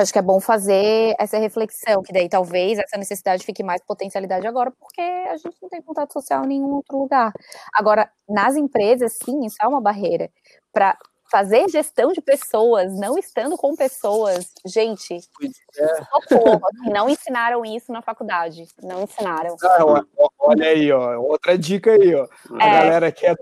acho 0.00 0.12
que 0.12 0.18
é 0.18 0.22
bom 0.22 0.40
fazer 0.40 1.14
essa 1.18 1.38
reflexão, 1.38 2.02
que 2.02 2.12
daí 2.12 2.28
talvez 2.28 2.78
essa 2.78 2.96
necessidade 2.96 3.44
fique 3.44 3.62
mais 3.62 3.82
potencialidade 3.82 4.46
agora, 4.46 4.70
porque 4.70 5.00
a 5.00 5.36
gente 5.36 5.56
não 5.60 5.68
tem 5.68 5.82
contato 5.82 6.12
social 6.12 6.44
em 6.44 6.48
nenhum 6.48 6.74
outro 6.74 6.98
lugar. 6.98 7.32
Agora, 7.72 8.10
nas 8.28 8.56
empresas, 8.56 9.16
sim, 9.24 9.44
isso 9.44 9.56
é 9.60 9.66
uma 9.66 9.80
barreira. 9.80 10.30
Para 10.72 10.96
fazer 11.30 11.68
gestão 11.68 12.12
de 12.12 12.20
pessoas, 12.20 12.98
não 12.98 13.18
estando 13.18 13.56
com 13.56 13.76
pessoas. 13.76 14.50
Gente, 14.66 15.14
é. 15.14 16.04
socorro, 16.28 16.60
assim, 16.66 16.90
não 16.90 17.08
ensinaram 17.08 17.64
isso 17.64 17.92
na 17.92 18.02
faculdade. 18.02 18.66
Não 18.82 19.02
ensinaram. 19.02 19.56
Ah, 19.62 20.04
olha 20.38 20.66
aí, 20.66 20.90
ó, 20.90 21.20
outra 21.20 21.56
dica 21.58 21.92
aí, 21.92 22.14
ó. 22.14 22.26
A 22.58 22.66
é. 22.66 22.72
galera 22.72 23.12
que 23.12 23.26
é 23.26 23.34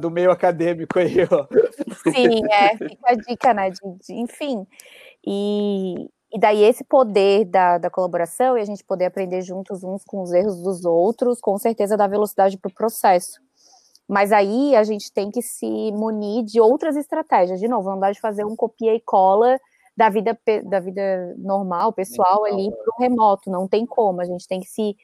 do 0.00 0.10
meio 0.10 0.30
acadêmico 0.30 0.98
aí, 0.98 1.16
ó. 1.30 1.46
Sim, 2.10 2.42
é, 2.50 2.76
fica 2.76 3.10
a 3.10 3.14
dica, 3.14 3.54
né? 3.54 3.70
De, 3.70 3.80
de, 4.00 4.14
enfim. 4.14 4.66
E, 5.26 6.08
E 6.32 6.38
daí 6.38 6.62
esse 6.64 6.84
poder 6.84 7.44
da, 7.44 7.78
da 7.78 7.90
colaboração 7.90 8.58
e 8.58 8.60
a 8.60 8.64
gente 8.64 8.84
poder 8.84 9.06
aprender 9.06 9.42
juntos 9.42 9.84
uns 9.84 10.02
com 10.04 10.20
os 10.22 10.32
erros 10.32 10.60
dos 10.62 10.84
outros, 10.84 11.40
com 11.40 11.56
certeza 11.58 11.96
dá 11.96 12.06
velocidade 12.08 12.58
para 12.58 12.70
o 12.70 12.74
processo. 12.74 13.40
Mas 14.08 14.32
aí 14.32 14.76
a 14.76 14.84
gente 14.84 15.12
tem 15.12 15.30
que 15.30 15.40
se 15.42 15.92
munir 15.92 16.44
de 16.44 16.60
outras 16.60 16.96
estratégias. 16.96 17.60
De 17.60 17.68
novo, 17.68 17.90
não 17.90 18.00
dá 18.00 18.12
de 18.12 18.20
fazer 18.20 18.44
um 18.44 18.56
copia 18.56 18.94
e 18.94 19.00
cola 19.00 19.58
da 19.96 20.08
vida, 20.10 20.38
da 20.64 20.80
vida 20.80 21.34
normal, 21.38 21.92
pessoal, 21.92 22.44
ali 22.44 22.70
para 22.70 22.94
o 22.96 23.00
remoto. 23.00 23.50
Não 23.50 23.68
tem 23.68 23.86
como. 23.86 24.20
A 24.20 24.24
gente 24.24 24.46
tem 24.48 24.60
que 24.60 24.66
se 24.68 24.96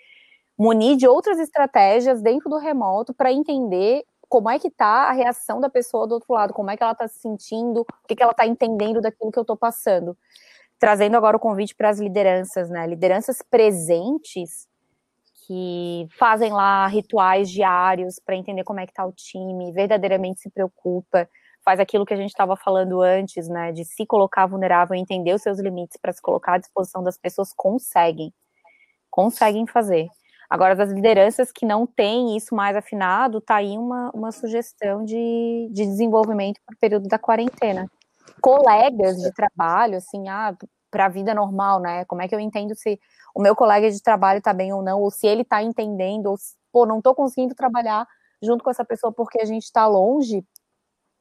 munir 0.58 0.96
de 0.96 1.06
outras 1.08 1.38
estratégias 1.38 2.20
dentro 2.22 2.50
do 2.50 2.58
remoto 2.58 3.14
para 3.14 3.32
entender 3.32 4.04
como 4.30 4.48
é 4.48 4.58
que 4.58 4.68
está 4.68 5.10
a 5.10 5.12
reação 5.12 5.60
da 5.60 5.68
pessoa 5.68 6.06
do 6.06 6.14
outro 6.14 6.32
lado, 6.32 6.54
como 6.54 6.70
é 6.70 6.76
que 6.78 6.82
ela 6.82 6.92
está 6.92 7.06
se 7.06 7.18
sentindo, 7.18 7.82
o 7.82 8.06
que, 8.08 8.16
que 8.16 8.22
ela 8.22 8.32
está 8.32 8.46
entendendo 8.46 9.02
daquilo 9.02 9.30
que 9.30 9.38
eu 9.38 9.42
estou 9.42 9.56
passando 9.56 10.16
trazendo 10.80 11.14
agora 11.14 11.36
o 11.36 11.40
convite 11.40 11.74
para 11.74 11.90
as 11.90 12.00
lideranças, 12.00 12.70
né? 12.70 12.86
Lideranças 12.86 13.42
presentes 13.42 14.66
que 15.46 16.08
fazem 16.18 16.50
lá 16.52 16.86
rituais 16.86 17.50
diários 17.50 18.18
para 18.18 18.34
entender 18.34 18.64
como 18.64 18.80
é 18.80 18.86
que 18.86 18.92
está 18.92 19.04
o 19.04 19.12
time, 19.12 19.72
verdadeiramente 19.72 20.40
se 20.40 20.48
preocupa, 20.48 21.28
faz 21.62 21.78
aquilo 21.78 22.06
que 22.06 22.14
a 22.14 22.16
gente 22.16 22.30
estava 22.30 22.56
falando 22.56 23.02
antes, 23.02 23.46
né? 23.46 23.72
De 23.72 23.84
se 23.84 24.06
colocar 24.06 24.46
vulnerável, 24.46 24.96
entender 24.96 25.34
os 25.34 25.42
seus 25.42 25.60
limites 25.60 25.98
para 26.00 26.14
se 26.14 26.22
colocar 26.22 26.54
à 26.54 26.58
disposição 26.58 27.04
das 27.04 27.18
pessoas, 27.18 27.52
conseguem, 27.54 28.32
conseguem 29.10 29.66
fazer. 29.66 30.08
Agora, 30.50 30.82
as 30.82 30.90
lideranças 30.90 31.52
que 31.52 31.64
não 31.64 31.86
têm 31.86 32.36
isso 32.36 32.54
mais 32.54 32.76
afinado, 32.76 33.40
tá 33.40 33.56
aí 33.56 33.78
uma, 33.78 34.10
uma 34.12 34.32
sugestão 34.32 35.04
de, 35.04 35.68
de 35.70 35.86
desenvolvimento 35.86 36.60
para 36.66 36.74
o 36.74 36.78
período 36.78 37.08
da 37.08 37.18
quarentena 37.18 37.88
colegas 38.40 39.16
de 39.16 39.32
trabalho, 39.32 39.96
assim, 39.96 40.28
ah, 40.28 40.56
para 40.90 41.06
a 41.06 41.08
vida 41.08 41.34
normal, 41.34 41.80
né? 41.80 42.04
Como 42.06 42.22
é 42.22 42.28
que 42.28 42.34
eu 42.34 42.40
entendo 42.40 42.74
se 42.74 42.98
o 43.34 43.40
meu 43.40 43.54
colega 43.54 43.90
de 43.90 44.02
trabalho 44.02 44.38
está 44.38 44.52
bem 44.52 44.72
ou 44.72 44.82
não, 44.82 45.00
ou 45.00 45.10
se 45.10 45.26
ele 45.26 45.42
está 45.42 45.62
entendendo, 45.62 46.26
ou 46.26 46.36
se, 46.36 46.56
pô, 46.72 46.86
não 46.86 46.98
estou 46.98 47.14
conseguindo 47.14 47.54
trabalhar 47.54 48.06
junto 48.42 48.64
com 48.64 48.70
essa 48.70 48.84
pessoa 48.84 49.12
porque 49.12 49.40
a 49.40 49.44
gente 49.44 49.64
está 49.64 49.86
longe. 49.86 50.44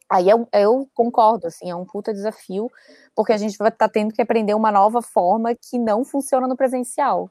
Aí 0.09 0.27
eu, 0.27 0.47
eu, 0.51 0.89
concordo, 0.93 1.47
assim, 1.47 1.69
é 1.69 1.75
um 1.75 1.85
puta 1.85 2.11
desafio, 2.11 2.69
porque 3.15 3.31
a 3.31 3.37
gente 3.37 3.57
vai 3.57 3.69
estar 3.69 3.87
tá 3.87 3.91
tendo 3.91 4.13
que 4.13 4.21
aprender 4.21 4.55
uma 4.55 4.71
nova 4.71 5.01
forma 5.03 5.53
que 5.53 5.77
não 5.77 6.03
funciona 6.03 6.47
no 6.47 6.57
presencial, 6.57 7.29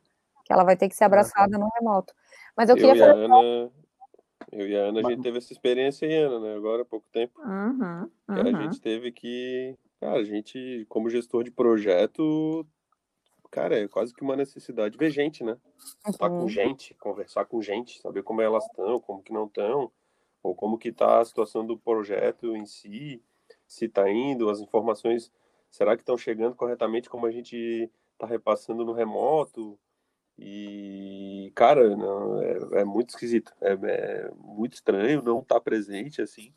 que 0.48 0.52
ela 0.54 0.64
vai 0.64 0.76
ter 0.76 0.88
que 0.88 0.96
ser 0.96 1.04
abraçada 1.04 1.58
no 1.58 1.68
remoto. 1.78 2.14
Mas 2.56 2.70
eu, 2.70 2.76
eu 2.76 2.80
queria 2.80 2.96
falar. 2.96 3.24
Ana, 3.24 3.70
eu 4.50 4.66
e 4.66 4.74
a 4.74 4.84
Ana, 4.84 5.00
a 5.00 5.10
gente 5.10 5.22
teve 5.22 5.36
essa 5.36 5.52
experiência 5.52 6.08
aí, 6.08 6.14
Ana, 6.14 6.40
né? 6.40 6.56
Agora 6.56 6.82
há 6.82 6.86
pouco 6.86 7.06
tempo. 7.12 7.38
Uhum, 7.42 8.10
uhum. 8.28 8.56
a 8.58 8.62
gente 8.62 8.80
teve 8.80 9.12
que. 9.12 9.76
Cara, 10.00 10.20
a 10.20 10.24
gente, 10.24 10.86
como 10.88 11.10
gestor 11.10 11.44
de 11.44 11.50
projeto, 11.50 12.66
cara, 13.50 13.78
é 13.78 13.86
quase 13.86 14.14
que 14.14 14.22
uma 14.22 14.36
necessidade 14.36 14.96
ver 14.96 15.10
gente, 15.10 15.44
né? 15.44 15.58
Estar 16.08 16.30
uhum. 16.30 16.40
com 16.40 16.48
gente, 16.48 16.94
conversar 16.94 17.44
com 17.44 17.60
gente, 17.60 18.00
saber 18.00 18.22
como 18.22 18.40
elas 18.40 18.64
estão, 18.64 18.98
como 19.00 19.22
que 19.22 19.32
não 19.32 19.44
estão, 19.44 19.92
ou 20.42 20.54
como 20.54 20.78
que 20.78 20.90
tá 20.90 21.20
a 21.20 21.24
situação 21.26 21.66
do 21.66 21.76
projeto 21.76 22.56
em 22.56 22.64
si, 22.64 23.22
se 23.66 23.84
está 23.84 24.10
indo, 24.10 24.48
as 24.48 24.60
informações, 24.60 25.30
será 25.70 25.94
que 25.94 26.02
estão 26.02 26.16
chegando 26.16 26.54
corretamente 26.54 27.10
como 27.10 27.26
a 27.26 27.30
gente 27.30 27.90
está 28.14 28.26
repassando 28.26 28.82
no 28.82 28.92
remoto? 28.92 29.78
E, 30.38 31.50
cara, 31.54 31.96
não, 31.96 32.40
é, 32.40 32.80
é 32.80 32.84
muito 32.84 33.10
esquisito. 33.10 33.52
É, 33.60 33.72
é, 33.72 34.30
muito 34.36 34.74
estranho 34.74 35.22
não 35.22 35.40
estar 35.40 35.56
tá 35.56 35.60
presente, 35.60 36.22
assim. 36.22 36.52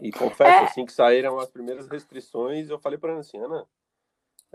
E 0.00 0.10
confesso, 0.10 0.50
é. 0.50 0.64
assim, 0.64 0.84
que 0.84 0.92
saíram 0.92 1.38
as 1.38 1.48
primeiras 1.48 1.88
restrições, 1.88 2.68
eu 2.68 2.78
falei 2.78 2.98
para 2.98 3.12
Ana 3.12 3.20
assim, 3.20 3.38
Ana, 3.38 3.64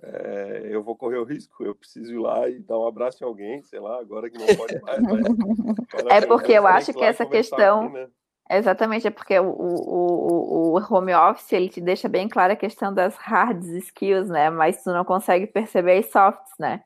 é, 0.01 0.61
eu 0.69 0.81
vou 0.81 0.95
correr 0.95 1.17
o 1.17 1.23
risco, 1.23 1.63
eu 1.63 1.75
preciso 1.75 2.13
ir 2.13 2.17
lá 2.17 2.49
e 2.49 2.59
dar 2.59 2.77
um 2.77 2.87
abraço 2.87 3.23
em 3.23 3.27
alguém, 3.27 3.61
sei 3.63 3.79
lá, 3.79 3.99
agora 3.99 4.29
que 4.29 4.37
não 4.37 4.47
pode 4.55 4.81
mais. 4.81 4.99
Mas, 5.93 6.23
é 6.23 6.25
porque 6.25 6.53
eu 6.53 6.67
acho 6.67 6.93
que 6.93 7.03
essa 7.03 7.25
questão... 7.25 7.85
Aqui, 7.85 7.93
né? 7.93 8.09
Exatamente, 8.49 9.07
é 9.07 9.11
porque 9.11 9.39
o, 9.39 9.45
o, 9.45 10.77
o 10.77 10.93
home 10.93 11.13
office 11.13 11.53
ele 11.53 11.69
te 11.69 11.79
deixa 11.79 12.09
bem 12.09 12.27
clara 12.27 12.53
a 12.53 12.57
questão 12.57 12.93
das 12.93 13.15
hard 13.15 13.63
skills, 13.63 14.27
né? 14.27 14.49
Mas 14.49 14.83
tu 14.83 14.91
não 14.91 15.05
consegue 15.05 15.47
perceber 15.47 15.99
as 15.99 16.11
softs, 16.11 16.51
né? 16.59 16.83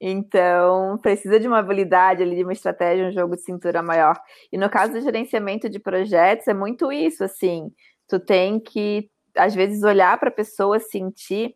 Então, 0.00 0.96
precisa 1.02 1.38
de 1.38 1.46
uma 1.46 1.58
habilidade 1.58 2.22
ali, 2.22 2.36
de 2.36 2.42
uma 2.42 2.54
estratégia, 2.54 3.06
um 3.06 3.12
jogo 3.12 3.36
de 3.36 3.42
cintura 3.42 3.82
maior. 3.82 4.18
E 4.50 4.56
no 4.56 4.70
caso 4.70 4.94
do 4.94 5.00
gerenciamento 5.00 5.68
de 5.68 5.78
projetos, 5.78 6.48
é 6.48 6.54
muito 6.54 6.90
isso, 6.90 7.22
assim. 7.22 7.70
Tu 8.08 8.18
tem 8.18 8.58
que, 8.58 9.10
às 9.36 9.54
vezes, 9.54 9.82
olhar 9.82 10.18
para 10.18 10.30
a 10.30 10.32
pessoa, 10.32 10.78
sentir. 10.80 11.54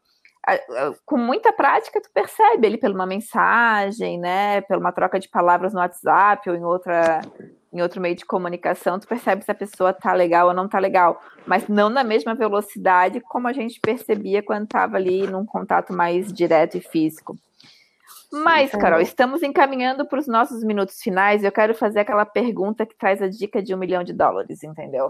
Com 1.07 1.17
muita 1.17 1.55
prática, 1.55 2.03
tu 2.03 2.11
percebe 2.13 2.67
ele 2.67 2.77
pela 2.77 2.95
uma 2.95 3.07
mensagem, 3.07 4.21
né? 4.21 4.61
Pela 4.61 4.79
uma 4.79 4.93
troca 4.93 5.19
de 5.19 5.29
palavras 5.31 5.73
no 5.73 5.81
WhatsApp 5.81 6.51
ou 6.51 6.55
em 6.55 6.65
outra 6.65 7.23
em 7.73 7.83
outro 7.83 8.01
meio 8.01 8.15
de 8.15 8.25
comunicação, 8.25 9.01
tu 9.01 9.09
percebe 9.09 9.45
se 9.45 9.51
a 9.51 9.55
pessoa 9.55 9.93
tá 9.93 10.13
legal 10.13 10.47
ou 10.47 10.55
não 10.55 10.69
tá 10.69 10.79
legal, 10.79 11.21
mas 11.45 11.67
não 11.67 11.91
na 11.91 12.05
mesma 12.05 12.33
velocidade 12.33 13.21
como 13.21 13.49
a 13.49 13.53
gente 13.53 13.81
percebia 13.81 14.45
quando 14.45 14.63
estava 14.63 14.97
ali 14.97 15.27
num 15.27 15.45
contato 15.45 15.93
mais 15.93 16.33
direto 16.33 16.77
e 16.77 16.81
físico. 16.81 17.37
Mas, 18.33 18.71
Carol, 18.73 19.01
estamos 19.01 19.43
encaminhando 19.43 20.07
para 20.07 20.19
os 20.19 20.27
nossos 20.27 20.65
minutos 20.65 21.01
finais. 21.01 21.45
Eu 21.45 21.53
quero 21.53 21.75
fazer 21.75 22.01
aquela 22.01 22.25
pergunta 22.25 22.85
que 22.85 22.97
traz 22.97 23.23
a 23.23 23.29
dica 23.29 23.63
de 23.63 23.75
um 23.75 23.79
milhão 23.79 24.03
de 24.03 24.13
dólares, 24.13 24.63
entendeu? 24.63 25.09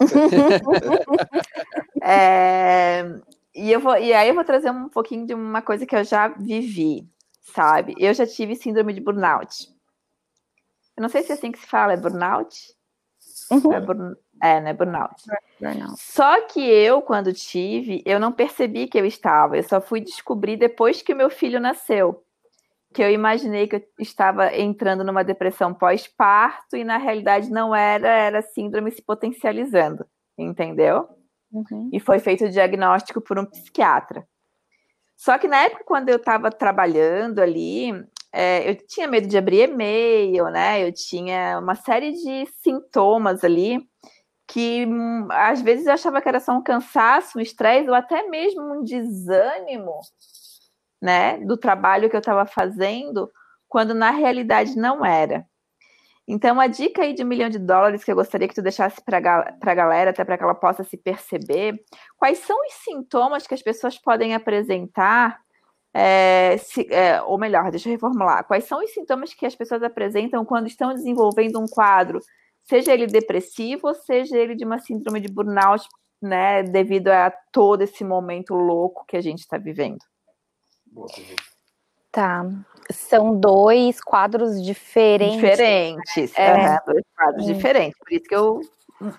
é, 2.02 3.04
e, 3.54 3.72
eu 3.72 3.80
vou, 3.80 3.96
e 3.96 4.12
aí 4.12 4.28
eu 4.28 4.34
vou 4.34 4.44
trazer 4.44 4.70
um 4.70 4.88
pouquinho 4.88 5.26
de 5.26 5.34
uma 5.34 5.62
coisa 5.62 5.86
que 5.86 5.94
eu 5.94 6.04
já 6.04 6.28
vivi, 6.28 7.08
sabe? 7.54 7.94
Eu 7.98 8.12
já 8.14 8.26
tive 8.26 8.54
síndrome 8.54 8.92
de 8.92 9.00
burnout. 9.00 9.68
Eu 10.96 11.02
não 11.02 11.08
sei 11.08 11.22
se 11.22 11.32
é 11.32 11.34
assim 11.34 11.52
que 11.52 11.58
se 11.58 11.66
fala, 11.66 11.92
é 11.92 11.96
burnout? 11.96 12.74
Uhum. 13.50 13.72
É, 13.72 13.80
burn, 13.80 14.16
é, 14.42 14.60
né? 14.60 14.72
Burnout. 14.72 15.22
burnout. 15.60 15.94
Só 15.96 16.42
que 16.42 16.60
eu, 16.60 17.02
quando 17.02 17.32
tive, 17.32 18.02
eu 18.04 18.20
não 18.20 18.32
percebi 18.32 18.86
que 18.86 18.98
eu 18.98 19.06
estava. 19.06 19.56
Eu 19.56 19.62
só 19.62 19.80
fui 19.80 20.00
descobrir 20.00 20.56
depois 20.56 21.02
que 21.02 21.12
o 21.12 21.16
meu 21.16 21.30
filho 21.30 21.60
nasceu 21.60 22.24
que 22.94 23.02
eu 23.02 23.10
imaginei 23.10 23.66
que 23.68 23.76
eu 23.76 23.84
estava 23.98 24.54
entrando 24.56 25.04
numa 25.04 25.22
depressão 25.22 25.74
pós-parto 25.74 26.76
e 26.76 26.84
na 26.84 26.96
realidade 26.96 27.50
não 27.50 27.74
era, 27.74 28.08
era 28.08 28.42
síndrome 28.42 28.90
se 28.90 29.02
potencializando, 29.02 30.06
entendeu? 30.36 31.06
Uhum. 31.52 31.90
E 31.92 32.00
foi 32.00 32.18
feito 32.18 32.44
o 32.44 32.50
diagnóstico 32.50 33.20
por 33.20 33.38
um 33.38 33.44
psiquiatra. 33.44 34.26
Só 35.16 35.36
que 35.36 35.48
na 35.48 35.64
época, 35.64 35.84
quando 35.84 36.08
eu 36.08 36.16
estava 36.16 36.50
trabalhando 36.50 37.40
ali, 37.40 37.92
é, 38.32 38.70
eu 38.70 38.76
tinha 38.86 39.08
medo 39.08 39.26
de 39.26 39.36
abrir 39.36 39.68
e-mail, 39.68 40.44
né? 40.46 40.86
Eu 40.86 40.92
tinha 40.92 41.58
uma 41.58 41.74
série 41.74 42.12
de 42.12 42.46
sintomas 42.62 43.42
ali 43.42 43.80
que 44.46 44.86
hum, 44.86 45.28
às 45.30 45.60
vezes 45.60 45.86
eu 45.86 45.92
achava 45.92 46.22
que 46.22 46.28
era 46.28 46.40
só 46.40 46.52
um 46.52 46.62
cansaço, 46.62 47.36
um 47.36 47.40
estresse 47.40 47.88
ou 47.88 47.94
até 47.94 48.26
mesmo 48.28 48.62
um 48.62 48.82
desânimo 48.82 50.00
né, 51.00 51.38
do 51.38 51.56
trabalho 51.56 52.08
que 52.10 52.16
eu 52.16 52.20
estava 52.20 52.46
fazendo, 52.46 53.30
quando 53.68 53.94
na 53.94 54.10
realidade 54.10 54.76
não 54.76 55.04
era. 55.04 55.46
Então, 56.30 56.60
a 56.60 56.66
dica 56.66 57.02
aí 57.02 57.14
de 57.14 57.24
um 57.24 57.26
milhão 57.26 57.48
de 57.48 57.58
dólares 57.58 58.04
que 58.04 58.12
eu 58.12 58.14
gostaria 58.14 58.46
que 58.46 58.54
tu 58.54 58.60
deixasse 58.60 59.00
para 59.02 59.16
a 59.18 59.74
galera, 59.74 60.10
até 60.10 60.22
para 60.24 60.36
que 60.36 60.44
ela 60.44 60.54
possa 60.54 60.84
se 60.84 60.96
perceber, 60.98 61.82
quais 62.18 62.38
são 62.40 62.54
os 62.66 62.74
sintomas 62.84 63.46
que 63.46 63.54
as 63.54 63.62
pessoas 63.62 63.96
podem 63.98 64.34
apresentar, 64.34 65.40
é, 65.94 66.58
se, 66.58 66.86
é, 66.92 67.22
ou 67.22 67.38
melhor, 67.38 67.70
deixa 67.70 67.88
eu 67.88 67.92
reformular, 67.92 68.44
quais 68.46 68.64
são 68.64 68.84
os 68.84 68.92
sintomas 68.92 69.32
que 69.32 69.46
as 69.46 69.56
pessoas 69.56 69.82
apresentam 69.82 70.44
quando 70.44 70.66
estão 70.66 70.92
desenvolvendo 70.92 71.58
um 71.58 71.66
quadro, 71.66 72.20
seja 72.62 72.92
ele 72.92 73.06
depressivo, 73.06 73.94
seja 73.94 74.36
ele 74.36 74.54
de 74.54 74.66
uma 74.66 74.78
síndrome 74.78 75.20
de 75.20 75.32
burnout, 75.32 75.88
né, 76.20 76.62
devido 76.62 77.08
a 77.08 77.32
todo 77.52 77.82
esse 77.82 78.04
momento 78.04 78.54
louco 78.54 79.06
que 79.06 79.16
a 79.16 79.20
gente 79.22 79.40
está 79.40 79.56
vivendo. 79.56 80.04
Tá. 82.10 82.44
São 82.90 83.38
dois 83.38 84.00
quadros 84.00 84.62
diferentes. 84.62 85.40
Diferentes. 85.40 86.38
É. 86.38 86.80
dois 86.86 87.04
quadros 87.14 87.46
diferentes. 87.46 87.98
Por 87.98 88.12
isso 88.12 88.24
que 88.24 88.34
eu, 88.34 88.60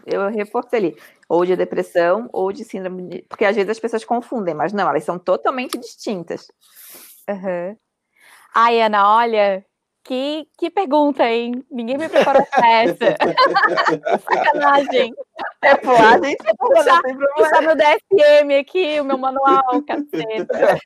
eu 0.06 0.30
reforcei 0.30 0.80
ali. 0.80 0.98
Ou 1.28 1.46
de 1.46 1.56
depressão, 1.56 2.28
ou 2.34 2.52
de 2.52 2.64
síndrome 2.64 3.08
de... 3.08 3.22
Porque 3.30 3.46
às 3.46 3.56
vezes 3.56 3.70
as 3.70 3.80
pessoas 3.80 4.04
confundem, 4.04 4.56
mas 4.56 4.74
não, 4.74 4.90
elas 4.90 5.04
são 5.04 5.20
totalmente 5.20 5.78
distintas. 5.78 6.52
Uhum. 7.30 7.78
Ai, 8.56 8.82
Ana, 8.82 9.16
olha, 9.16 9.64
que, 10.04 10.48
que 10.58 10.70
pergunta, 10.70 11.24
hein? 11.30 11.64
Ninguém 11.70 11.98
me 11.98 12.10
preparou 12.10 12.46
para 12.46 12.68
essa. 12.70 12.96
Sacanagem. 14.24 15.14
É 15.62 15.76
pular, 15.76 16.22
gente. 16.24 16.44
Puxar, 16.58 17.02
puxar 17.36 17.62
meu 17.62 17.76
DSM 17.76 18.60
aqui, 18.60 19.00
o 19.00 19.06
meu 19.06 19.18
manual, 19.18 19.84
caceta. 19.86 20.80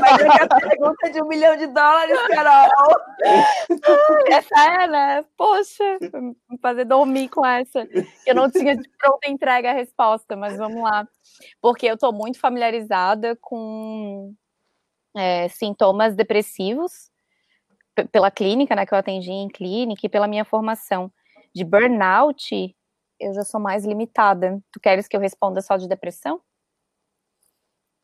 Mas 0.00 0.20
é 0.20 0.42
a 0.44 0.60
pergunta 0.60 1.10
de 1.10 1.22
um 1.22 1.26
milhão 1.26 1.56
de 1.56 1.66
dólares, 1.68 2.18
Carol. 2.28 2.70
Essa 4.28 4.82
é, 4.82 4.86
né? 4.86 5.24
Poxa, 5.36 5.98
vou 6.12 6.58
fazer 6.60 6.84
dormir 6.84 7.28
com 7.28 7.44
essa. 7.44 7.88
Eu 8.26 8.34
não 8.34 8.50
tinha 8.50 8.76
de 8.76 8.88
pronta 8.98 9.28
entrega 9.28 9.70
a 9.70 9.74
resposta, 9.74 10.36
mas 10.36 10.56
vamos 10.56 10.82
lá. 10.82 11.08
Porque 11.60 11.86
eu 11.86 11.94
estou 11.94 12.12
muito 12.12 12.38
familiarizada 12.38 13.36
com 13.40 14.34
é, 15.16 15.48
sintomas 15.48 16.14
depressivos 16.14 17.11
pela 18.10 18.30
clínica, 18.30 18.74
né, 18.74 18.86
que 18.86 18.94
eu 18.94 18.98
atendi 18.98 19.30
em 19.30 19.48
clínica 19.48 20.06
e 20.06 20.08
pela 20.08 20.26
minha 20.26 20.44
formação. 20.44 21.12
De 21.54 21.64
burnout, 21.64 22.74
eu 23.20 23.34
já 23.34 23.44
sou 23.44 23.60
mais 23.60 23.84
limitada. 23.84 24.62
Tu 24.72 24.80
queres 24.80 25.06
que 25.06 25.16
eu 25.16 25.20
responda 25.20 25.60
só 25.60 25.76
de 25.76 25.88
depressão? 25.88 26.40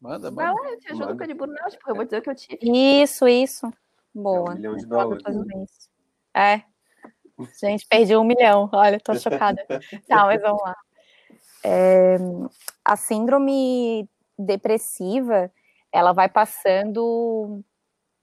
Manda, 0.00 0.30
Vai 0.30 0.46
manda. 0.46 0.62
lá, 0.62 0.70
eu 0.70 0.78
te 0.78 0.92
ajudo 0.92 1.16
com 1.16 1.24
a 1.24 1.26
de 1.26 1.34
burnout, 1.34 1.76
porque 1.76 1.90
eu 1.90 1.94
vou 1.96 2.04
dizer 2.04 2.18
o 2.18 2.22
que 2.22 2.30
eu 2.30 2.34
tive. 2.34 2.58
Isso, 2.62 3.26
isso. 3.26 3.72
Boa. 4.14 4.50
É 4.50 4.52
um 4.52 4.54
milhão 4.54 4.76
de 4.76 4.86
dólares. 4.86 5.22
fazendo 5.22 5.46
isso. 5.64 5.90
É. 6.34 6.62
Gente, 7.60 7.86
perdi 7.88 8.16
um 8.16 8.24
milhão. 8.24 8.68
Olha, 8.72 9.00
tô 9.00 9.14
chocada. 9.18 9.64
Não, 10.08 10.26
mas 10.26 10.40
vamos 10.40 10.62
lá. 10.62 10.76
É, 11.64 12.16
a 12.84 12.96
síndrome 12.96 14.08
depressiva, 14.38 15.50
ela 15.92 16.12
vai 16.12 16.28
passando. 16.28 17.62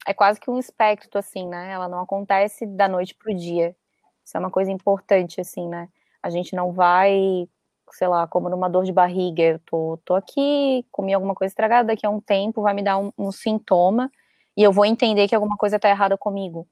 É 0.08 0.14
quase 0.14 0.40
que 0.40 0.50
um 0.50 0.60
espectro, 0.60 1.18
assim, 1.18 1.48
né? 1.48 1.72
Ela 1.72 1.90
não 1.90 2.00
acontece 2.00 2.66
da 2.66 2.88
noite 2.88 3.16
pro 3.16 3.34
dia. 3.34 3.76
Isso 4.24 4.38
é 4.38 4.40
uma 4.40 4.52
coisa 4.52 4.72
importante, 4.72 5.42
assim, 5.42 5.68
né? 5.68 5.90
A 6.22 6.30
gente 6.30 6.56
não 6.56 6.72
vai, 6.72 7.48
sei 7.92 8.08
lá, 8.08 8.28
como 8.28 8.50
numa 8.50 8.70
dor 8.70 8.84
de 8.84 8.92
barriga. 8.92 9.44
Eu 9.44 9.60
tô, 9.60 10.00
tô 10.06 10.16
aqui, 10.16 10.86
comi 10.92 11.14
alguma 11.14 11.36
coisa 11.36 11.52
estragada, 11.52 11.88
daqui 11.88 12.06
a 12.06 12.10
um 12.10 12.22
tempo 12.22 12.62
vai 12.62 12.74
me 12.74 12.84
dar 12.84 12.98
um, 12.98 13.12
um 13.18 13.32
sintoma 13.32 14.12
e 14.58 14.64
eu 14.64 14.72
vou 14.72 14.86
entender 14.86 15.28
que 15.28 15.36
alguma 15.36 15.58
coisa 15.58 15.76
está 15.76 15.90
errada 15.90 16.18
comigo. 16.18 16.68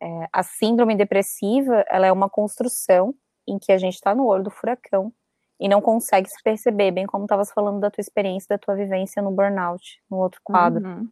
É, 0.00 0.28
a 0.32 0.42
síndrome 0.42 0.96
depressiva, 0.96 1.84
ela 1.88 2.06
é 2.06 2.12
uma 2.12 2.28
construção 2.28 3.14
em 3.46 3.58
que 3.58 3.72
a 3.72 3.78
gente 3.78 3.94
está 3.94 4.14
no 4.14 4.26
olho 4.26 4.44
do 4.44 4.50
furacão 4.50 5.12
e 5.58 5.68
não 5.68 5.80
consegue 5.80 6.28
se 6.28 6.42
perceber, 6.42 6.90
bem 6.90 7.06
como 7.06 7.24
estavas 7.24 7.52
falando 7.52 7.80
da 7.80 7.90
tua 7.90 8.00
experiência, 8.00 8.48
da 8.48 8.58
tua 8.58 8.74
vivência 8.74 9.22
no 9.22 9.30
burnout, 9.30 10.00
no 10.10 10.18
outro 10.18 10.40
quadro. 10.42 10.84
Uhum. 10.84 11.08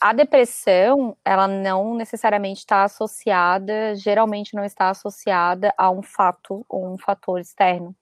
A 0.00 0.12
depressão, 0.12 1.16
ela 1.24 1.48
não 1.48 1.94
necessariamente 1.94 2.60
está 2.60 2.84
associada, 2.84 3.94
geralmente 3.94 4.54
não 4.54 4.64
está 4.64 4.90
associada 4.90 5.72
a 5.76 5.90
um 5.90 6.02
fato 6.02 6.64
ou 6.68 6.92
um 6.92 6.98
fator 6.98 7.40
externo. 7.40 7.94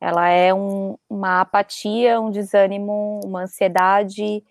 Ela 0.00 0.28
é 0.28 0.52
um, 0.54 0.96
uma 1.08 1.40
apatia, 1.40 2.20
um 2.20 2.30
desânimo, 2.30 3.20
uma 3.24 3.42
ansiedade 3.42 4.44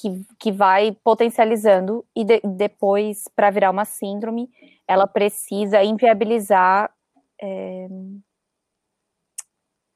que, 0.00 0.24
que 0.38 0.52
vai 0.52 0.96
potencializando 1.02 2.06
e 2.14 2.24
de, 2.24 2.40
depois, 2.44 3.24
para 3.34 3.50
virar 3.50 3.70
uma 3.70 3.84
síndrome, 3.84 4.48
ela 4.86 5.06
precisa 5.06 5.82
inviabilizar 5.82 6.92
é, 7.40 7.88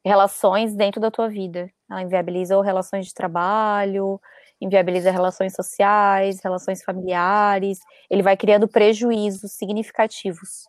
relações 0.05 0.75
dentro 0.75 1.01
da 1.01 1.11
tua 1.11 1.29
vida. 1.29 1.71
Ela 1.91 2.03
inviabiliza 2.03 2.57
ou 2.57 2.63
relações 2.63 3.07
de 3.07 3.15
trabalho, 3.15 4.21
inviabiliza 4.65 5.11
relações 5.11 5.53
sociais, 5.55 6.41
relações 6.43 6.83
familiares. 6.83 7.79
Ele 8.11 8.23
vai 8.23 8.37
criando 8.37 8.67
prejuízos 8.67 9.53
significativos. 9.53 10.69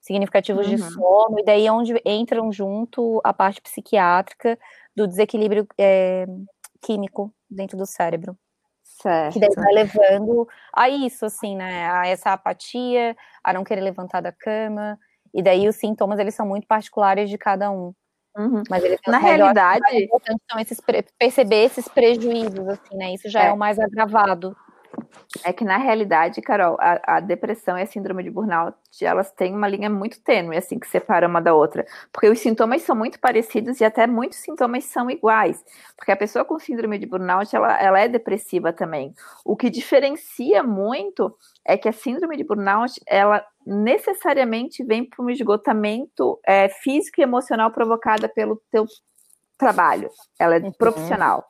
Significativos 0.00 0.66
Uhum. 0.66 0.74
de 0.76 0.82
sono, 0.82 1.38
e 1.40 1.44
daí 1.44 1.66
é 1.66 1.72
onde 1.72 2.00
entram 2.04 2.50
junto 2.52 3.20
a 3.24 3.32
parte 3.32 3.60
psiquiátrica 3.60 4.58
do 4.96 5.06
desequilíbrio 5.06 5.66
é, 5.78 6.24
químico 6.80 7.32
dentro 7.50 7.76
do 7.76 7.84
cérebro. 7.84 8.36
Certo. 8.82 9.34
Que 9.34 9.40
daí 9.40 9.50
vai 9.54 9.72
levando 9.74 10.48
a 10.74 10.88
isso, 10.88 11.26
assim, 11.26 11.54
né? 11.56 11.88
A 11.90 12.06
essa 12.06 12.32
apatia, 12.32 13.16
a 13.44 13.52
não 13.52 13.62
querer 13.64 13.80
levantar 13.82 14.20
da 14.20 14.32
cama. 14.32 14.98
E 15.34 15.42
daí 15.42 15.68
os 15.68 15.76
sintomas, 15.76 16.18
eles 16.18 16.34
são 16.34 16.46
muito 16.46 16.66
particulares 16.66 17.28
de 17.30 17.36
cada 17.38 17.70
um. 17.70 17.92
Uhum. 18.38 18.62
Mas 18.70 18.84
eles 18.84 19.00
Na 19.06 19.18
o 19.18 19.20
realidade, 19.20 19.82
importante 19.96 20.42
são 20.50 20.60
esses 20.60 20.80
perceber 21.18 21.64
esses 21.64 21.88
prejuízos, 21.88 22.68
assim, 22.68 22.96
né? 22.96 23.14
Isso 23.14 23.28
já 23.28 23.44
é, 23.44 23.48
É. 23.48 23.52
o 23.52 23.56
mais 23.58 23.78
agravado. 23.78 24.56
é 25.44 25.52
que 25.52 25.64
na 25.64 25.76
realidade, 25.76 26.40
Carol, 26.40 26.76
a, 26.80 27.16
a 27.18 27.20
depressão 27.20 27.78
e 27.78 27.82
a 27.82 27.86
síndrome 27.86 28.22
de 28.22 28.30
burnout, 28.30 28.76
elas 29.02 29.30
têm 29.32 29.54
uma 29.54 29.68
linha 29.68 29.90
muito 29.90 30.20
tênue, 30.22 30.56
assim, 30.56 30.78
que 30.78 30.88
separa 30.88 31.28
uma 31.28 31.40
da 31.40 31.54
outra. 31.54 31.86
Porque 32.12 32.28
os 32.28 32.38
sintomas 32.40 32.82
são 32.82 32.96
muito 32.96 33.20
parecidos 33.20 33.80
e 33.80 33.84
até 33.84 34.06
muitos 34.06 34.38
sintomas 34.38 34.84
são 34.84 35.10
iguais. 35.10 35.64
Porque 35.96 36.12
a 36.12 36.16
pessoa 36.16 36.44
com 36.44 36.58
síndrome 36.58 36.98
de 36.98 37.06
burnout, 37.06 37.54
ela, 37.54 37.80
ela 37.80 38.00
é 38.00 38.08
depressiva 38.08 38.72
também. 38.72 39.14
O 39.44 39.56
que 39.56 39.70
diferencia 39.70 40.62
muito 40.62 41.36
é 41.64 41.76
que 41.76 41.88
a 41.88 41.92
síndrome 41.92 42.36
de 42.36 42.44
burnout, 42.44 43.00
ela 43.06 43.44
necessariamente 43.68 44.82
vem 44.84 45.04
por 45.08 45.24
um 45.24 45.30
esgotamento 45.30 46.40
é, 46.46 46.68
físico 46.68 47.20
e 47.20 47.22
emocional 47.22 47.70
provocada 47.70 48.28
pelo 48.28 48.60
teu 48.70 48.86
trabalho. 49.58 50.10
Ela 50.38 50.56
é 50.56 50.60
Uhum. 50.60 50.72
profissional 50.72 51.44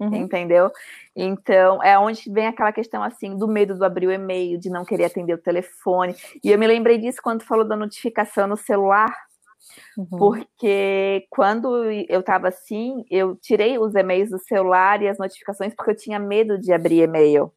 Uhum. 0.00 0.12
entendeu? 0.14 0.70
Então, 1.14 1.80
é 1.82 1.96
onde 1.98 2.28
vem 2.30 2.48
aquela 2.48 2.72
questão 2.72 3.00
assim 3.02 3.36
do 3.36 3.46
medo 3.46 3.76
do 3.78 3.84
abrir 3.84 4.08
o 4.08 4.12
e-mail, 4.12 4.58
de 4.58 4.68
não 4.68 4.84
querer 4.84 5.04
atender 5.04 5.34
o 5.34 5.38
telefone. 5.42 6.14
E 6.42 6.50
eu 6.50 6.58
me 6.58 6.66
lembrei 6.66 6.98
disso 6.98 7.20
quando 7.22 7.44
falou 7.44 7.64
da 7.66 7.76
notificação 7.76 8.46
no 8.48 8.56
celular, 8.56 9.14
Uhum. 9.96 10.06
porque 10.18 11.26
quando 11.30 11.74
eu 12.08 12.20
estava 12.20 12.48
assim, 12.48 13.04
eu 13.10 13.36
tirei 13.36 13.78
os 13.78 13.94
e-mails 13.94 14.30
do 14.30 14.38
celular 14.38 15.00
e 15.00 15.08
as 15.08 15.16
notificações 15.18 15.72
porque 15.74 15.92
eu 15.92 15.96
tinha 15.96 16.18
medo 16.18 16.58
de 16.58 16.72
abrir 16.72 17.02
e-mail. 17.02 17.52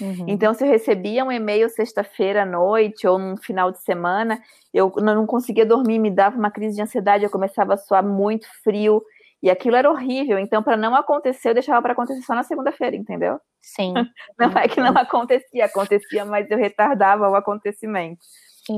Uhum. 0.00 0.26
Então, 0.28 0.52
se 0.52 0.64
eu 0.64 0.68
recebia 0.68 1.24
um 1.24 1.32
e-mail 1.32 1.68
sexta-feira 1.70 2.42
à 2.42 2.46
noite 2.46 3.06
ou 3.06 3.18
num 3.18 3.36
final 3.36 3.72
de 3.72 3.80
semana, 3.80 4.40
eu 4.72 4.92
não 4.98 5.26
conseguia 5.26 5.64
dormir, 5.64 5.98
me 5.98 6.10
dava 6.10 6.36
uma 6.36 6.50
crise 6.50 6.76
de 6.76 6.82
ansiedade, 6.82 7.24
eu 7.24 7.30
começava 7.30 7.74
a 7.74 7.78
suar 7.78 8.04
muito 8.04 8.46
frio, 8.62 9.02
e 9.42 9.50
aquilo 9.50 9.76
era 9.76 9.90
horrível. 9.90 10.38
Então, 10.38 10.62
para 10.62 10.76
não 10.76 10.94
acontecer, 10.94 11.50
eu 11.50 11.54
deixava 11.54 11.80
para 11.82 11.92
acontecer 11.92 12.22
só 12.22 12.34
na 12.34 12.42
segunda-feira, 12.42 12.96
entendeu? 12.96 13.40
Sim. 13.62 13.94
Não 14.38 14.48
é 14.58 14.68
que 14.68 14.80
não 14.80 14.96
acontecia, 14.96 15.64
acontecia, 15.64 16.24
mas 16.24 16.50
eu 16.50 16.56
retardava 16.56 17.28
o 17.28 17.34
acontecimento 17.34 18.24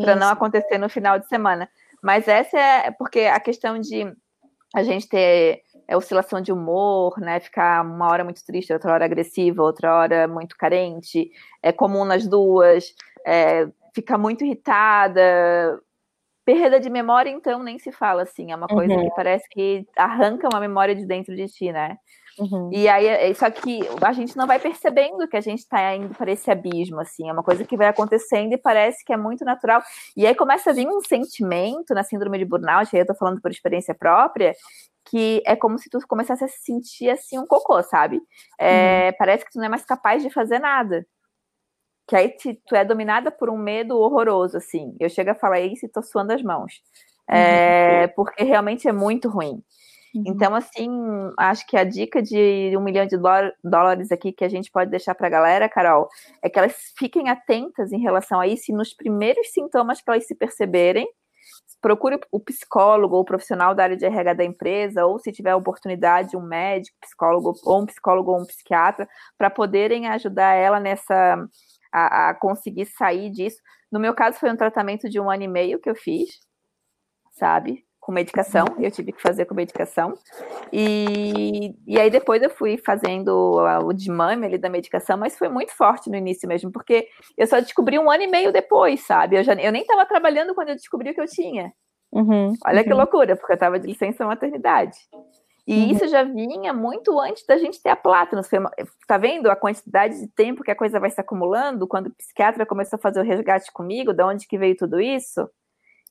para 0.03 0.17
não 0.17 0.29
acontecer 0.29 0.79
no 0.79 0.89
final 0.89 1.19
de 1.19 1.27
semana. 1.27 1.69
Mas 2.03 2.29
essa 2.29 2.59
é 2.59 2.91
porque 2.91 3.21
a 3.21 3.41
questão 3.41 3.79
de 3.79 4.11
a 4.75 4.83
gente 4.83 5.09
ter 5.09 5.63
é, 5.89 5.97
oscilação 5.97 6.41
de 6.41 6.53
humor, 6.53 7.19
né? 7.19 7.41
Ficar 7.41 7.83
uma 7.85 8.09
hora 8.11 8.23
muito 8.23 8.45
triste, 8.45 8.73
outra 8.73 8.93
hora 8.93 9.05
agressiva, 9.07 9.63
outra 9.63 9.95
hora 9.97 10.29
muito 10.29 10.57
carente, 10.57 11.31
é 11.63 11.73
comum 11.73 12.05
nas 12.05 12.27
duas, 12.29 12.95
é, 13.27 13.67
ficar 13.95 14.19
muito 14.19 14.45
irritada. 14.45 15.81
Perda 16.45 16.81
de 16.81 16.89
memória, 16.89 17.29
então, 17.31 17.63
nem 17.63 17.79
se 17.79 17.93
fala 17.93 18.23
assim. 18.23 18.53
É 18.53 18.57
uma 18.57 18.69
coisa 18.69 18.95
Uhum. 18.95 19.05
que 19.05 19.15
parece 19.15 19.47
que 19.51 19.87
arranca 19.97 20.49
uma 20.51 20.61
memória 20.61 20.95
de 20.95 21.05
dentro 21.05 21.37
de 21.37 21.47
ti, 21.47 21.71
né? 21.71 21.99
Uhum. 22.39 22.71
E 22.73 22.89
aí, 22.89 23.07
é- 23.07 23.35
só 23.35 23.51
que 23.51 23.81
a 24.01 24.13
gente 24.13 24.35
não 24.35 24.47
vai 24.47 24.59
percebendo 24.59 25.29
que 25.29 25.37
a 25.37 25.41
gente 25.43 25.59
está 25.59 25.95
indo 25.95 26.15
para 26.15 26.31
esse 26.31 26.51
abismo, 26.51 27.01
assim, 27.01 27.29
é 27.29 27.33
uma 27.33 27.43
coisa 27.43 27.65
que 27.65 27.77
vai 27.77 27.89
acontecendo 27.89 28.53
e 28.55 28.57
parece 28.57 29.05
que 29.05 29.13
é 29.13 29.17
muito 29.17 29.45
natural. 29.45 29.83
E 30.17 30.27
aí 30.27 30.35
começa 30.35 30.71
a 30.71 30.73
vir 30.73 30.87
um 30.89 31.03
sentimento 31.03 31.93
na 31.93 32.03
síndrome 32.03 32.39
de 32.39 32.47
burnout, 32.47 32.89
aí 32.97 33.03
eu 33.03 33.07
tô 33.07 33.15
falando 33.15 33.43
por 33.43 33.51
experiência 33.51 33.95
própria, 33.95 34.55
que 35.11 35.43
é 35.47 35.57
como 35.57 35.79
se 35.79 35.89
tu 35.91 35.99
começasse 36.07 36.45
a 36.45 36.49
se 36.49 36.59
sentir 36.61 37.11
assim 37.11 37.39
um 37.39 37.47
cocô, 37.47 37.83
sabe? 37.83 38.21
É, 38.59 39.13
Parece 39.13 39.45
que 39.45 39.51
tu 39.53 39.59
não 39.59 39.67
é 39.67 39.69
mais 39.69 39.85
capaz 39.85 40.23
de 40.23 40.31
fazer 40.31 40.59
nada. 40.59 41.07
Que 42.07 42.17
aí 42.17 42.31
te- 42.31 42.61
tu 42.67 42.75
é 42.75 42.85
dominada 42.85 43.31
por 43.31 43.51
um 43.51 43.59
medo 43.59 43.99
horroroso, 43.99 44.57
assim. 44.57 44.97
Eu 44.99 45.11
chego 45.11 45.31
a 45.31 45.35
falar 45.35 45.61
isso 45.61 45.85
e 45.85 45.89
tô 45.89 46.03
suando 46.03 46.33
as 46.33 46.43
mãos. 46.43 46.83
É, 47.31 48.07
porque 48.17 48.43
realmente 48.43 48.89
é 48.89 48.93
muito 48.93 49.29
ruim. 49.29 49.63
Uhum. 50.15 50.23
Então, 50.27 50.55
assim, 50.55 50.89
acho 51.37 51.67
que 51.67 51.77
a 51.77 51.85
dica 51.85 52.23
de 52.23 52.75
um 52.75 52.81
milhão 52.81 53.07
de 53.07 53.19
dó- 53.19 53.53
dólares 53.63 54.11
aqui 54.11 54.33
que 54.33 54.43
a 54.45 54.49
gente 54.49 54.71
pode 54.71 54.91
deixar 54.91 55.15
para 55.15 55.27
a 55.27 55.31
galera, 55.31 55.69
Carol, 55.69 56.09
é 56.43 56.49
que 56.49 56.59
elas 56.59 56.75
fiquem 56.97 57.29
atentas 57.29 57.93
em 57.93 58.01
relação 58.01 58.41
a 58.41 58.47
isso 58.47 58.73
e 58.73 58.75
nos 58.75 58.95
primeiros 58.95 59.51
sintomas 59.53 60.01
que 60.01 60.11
elas 60.11 60.27
se 60.27 60.35
perceberem, 60.35 61.07
procure 61.81 62.19
o 62.33 62.41
psicólogo 62.41 63.15
ou 63.15 63.23
o 63.23 63.25
profissional 63.25 63.75
da 63.75 63.85
área 63.85 63.97
de 63.97 64.05
RH 64.05 64.35
da 64.35 64.45
empresa, 64.45 65.07
ou 65.07 65.19
se 65.19 65.33
tiver 65.33 65.55
oportunidade, 65.55 66.37
um 66.37 66.43
médico, 66.43 66.97
psicólogo, 67.01 67.55
ou 67.65 67.83
um 67.83 67.87
psicólogo 67.87 68.33
ou 68.33 68.41
um 68.43 68.47
psiquiatra, 68.47 69.09
para 69.37 69.51
poderem 69.51 70.09
ajudar 70.09 70.55
ela 70.55 70.81
nessa 70.81 71.37
a, 71.93 72.31
a 72.31 72.35
conseguir 72.35 72.87
sair 72.87 73.31
disso. 73.31 73.61
No 73.91 74.01
meu 74.01 74.15
caso, 74.15 74.39
foi 74.39 74.51
um 74.51 74.57
tratamento 74.57 75.09
de 75.09 75.21
um 75.21 75.31
ano 75.31 75.45
e 75.45 75.49
meio 75.49 75.81
que 75.81 75.89
eu 75.89 75.95
fiz, 75.95 76.39
sabe? 77.33 77.88
Com 78.09 78.13
medicação, 78.13 78.65
eu 78.79 78.91
tive 78.91 79.13
que 79.13 79.21
fazer 79.21 79.45
com 79.45 79.55
medicação. 79.55 80.15
E, 80.73 81.75
e 81.87 82.01
aí 82.01 82.09
depois 82.09 82.43
eu 82.43 82.49
fui 82.49 82.79
fazendo 82.79 83.59
a- 83.59 83.81
o 83.81 83.93
desmame 83.93 84.47
ali 84.47 84.57
da 84.57 84.71
medicação, 84.71 85.19
mas 85.19 85.37
foi 85.37 85.51
muito 85.51 85.77
forte 85.77 86.09
no 86.09 86.17
início 86.17 86.49
mesmo, 86.49 86.73
porque 86.73 87.07
eu 87.37 87.47
só 87.47 87.61
descobri 87.61 87.99
um 87.99 88.11
ano 88.11 88.23
e 88.23 88.27
meio 88.27 88.51
depois, 88.51 89.05
sabe? 89.07 89.37
Eu, 89.37 89.45
já, 89.45 89.53
eu 89.57 89.71
nem 89.71 89.83
estava 89.83 90.07
trabalhando 90.07 90.55
quando 90.55 90.71
eu 90.71 90.75
descobri 90.75 91.11
o 91.11 91.15
que 91.15 91.21
eu 91.21 91.27
tinha. 91.27 91.71
Uhum. 92.11 92.55
Olha 92.67 92.83
que 92.83 92.89
Uhum. 92.91 92.97
loucura, 92.97 93.37
porque 93.37 93.53
eu 93.53 93.57
estava 93.57 93.79
de 93.79 93.87
licença 93.87 94.25
maternidade. 94.25 94.97
E 95.67 95.75
Uhum. 95.79 95.91
isso 95.91 96.09
já 96.09 96.23
vinha 96.25 96.73
muito 96.73 97.21
antes 97.21 97.45
da 97.45 97.59
gente 97.59 97.79
ter 97.83 97.91
a 97.91 97.99
uma- 98.59 98.71
Tá 99.07 99.19
vendo 99.19 99.51
a 99.51 99.55
quantidade 99.55 100.19
de 100.19 100.29
tempo 100.29 100.63
que 100.65 100.71
a 100.71 100.75
coisa 100.75 100.99
vai 100.99 101.11
se 101.11 101.21
acumulando? 101.21 101.87
Quando 101.87 102.07
o 102.07 102.15
psiquiatra 102.15 102.65
começou 102.65 102.97
a 102.97 103.01
fazer 103.03 103.21
o 103.21 103.23
resgate 103.23 103.71
comigo, 103.71 104.15
da 104.15 104.27
onde 104.27 104.47
que 104.49 104.57
veio 104.57 104.75
tudo 104.75 104.99
isso? 104.99 105.47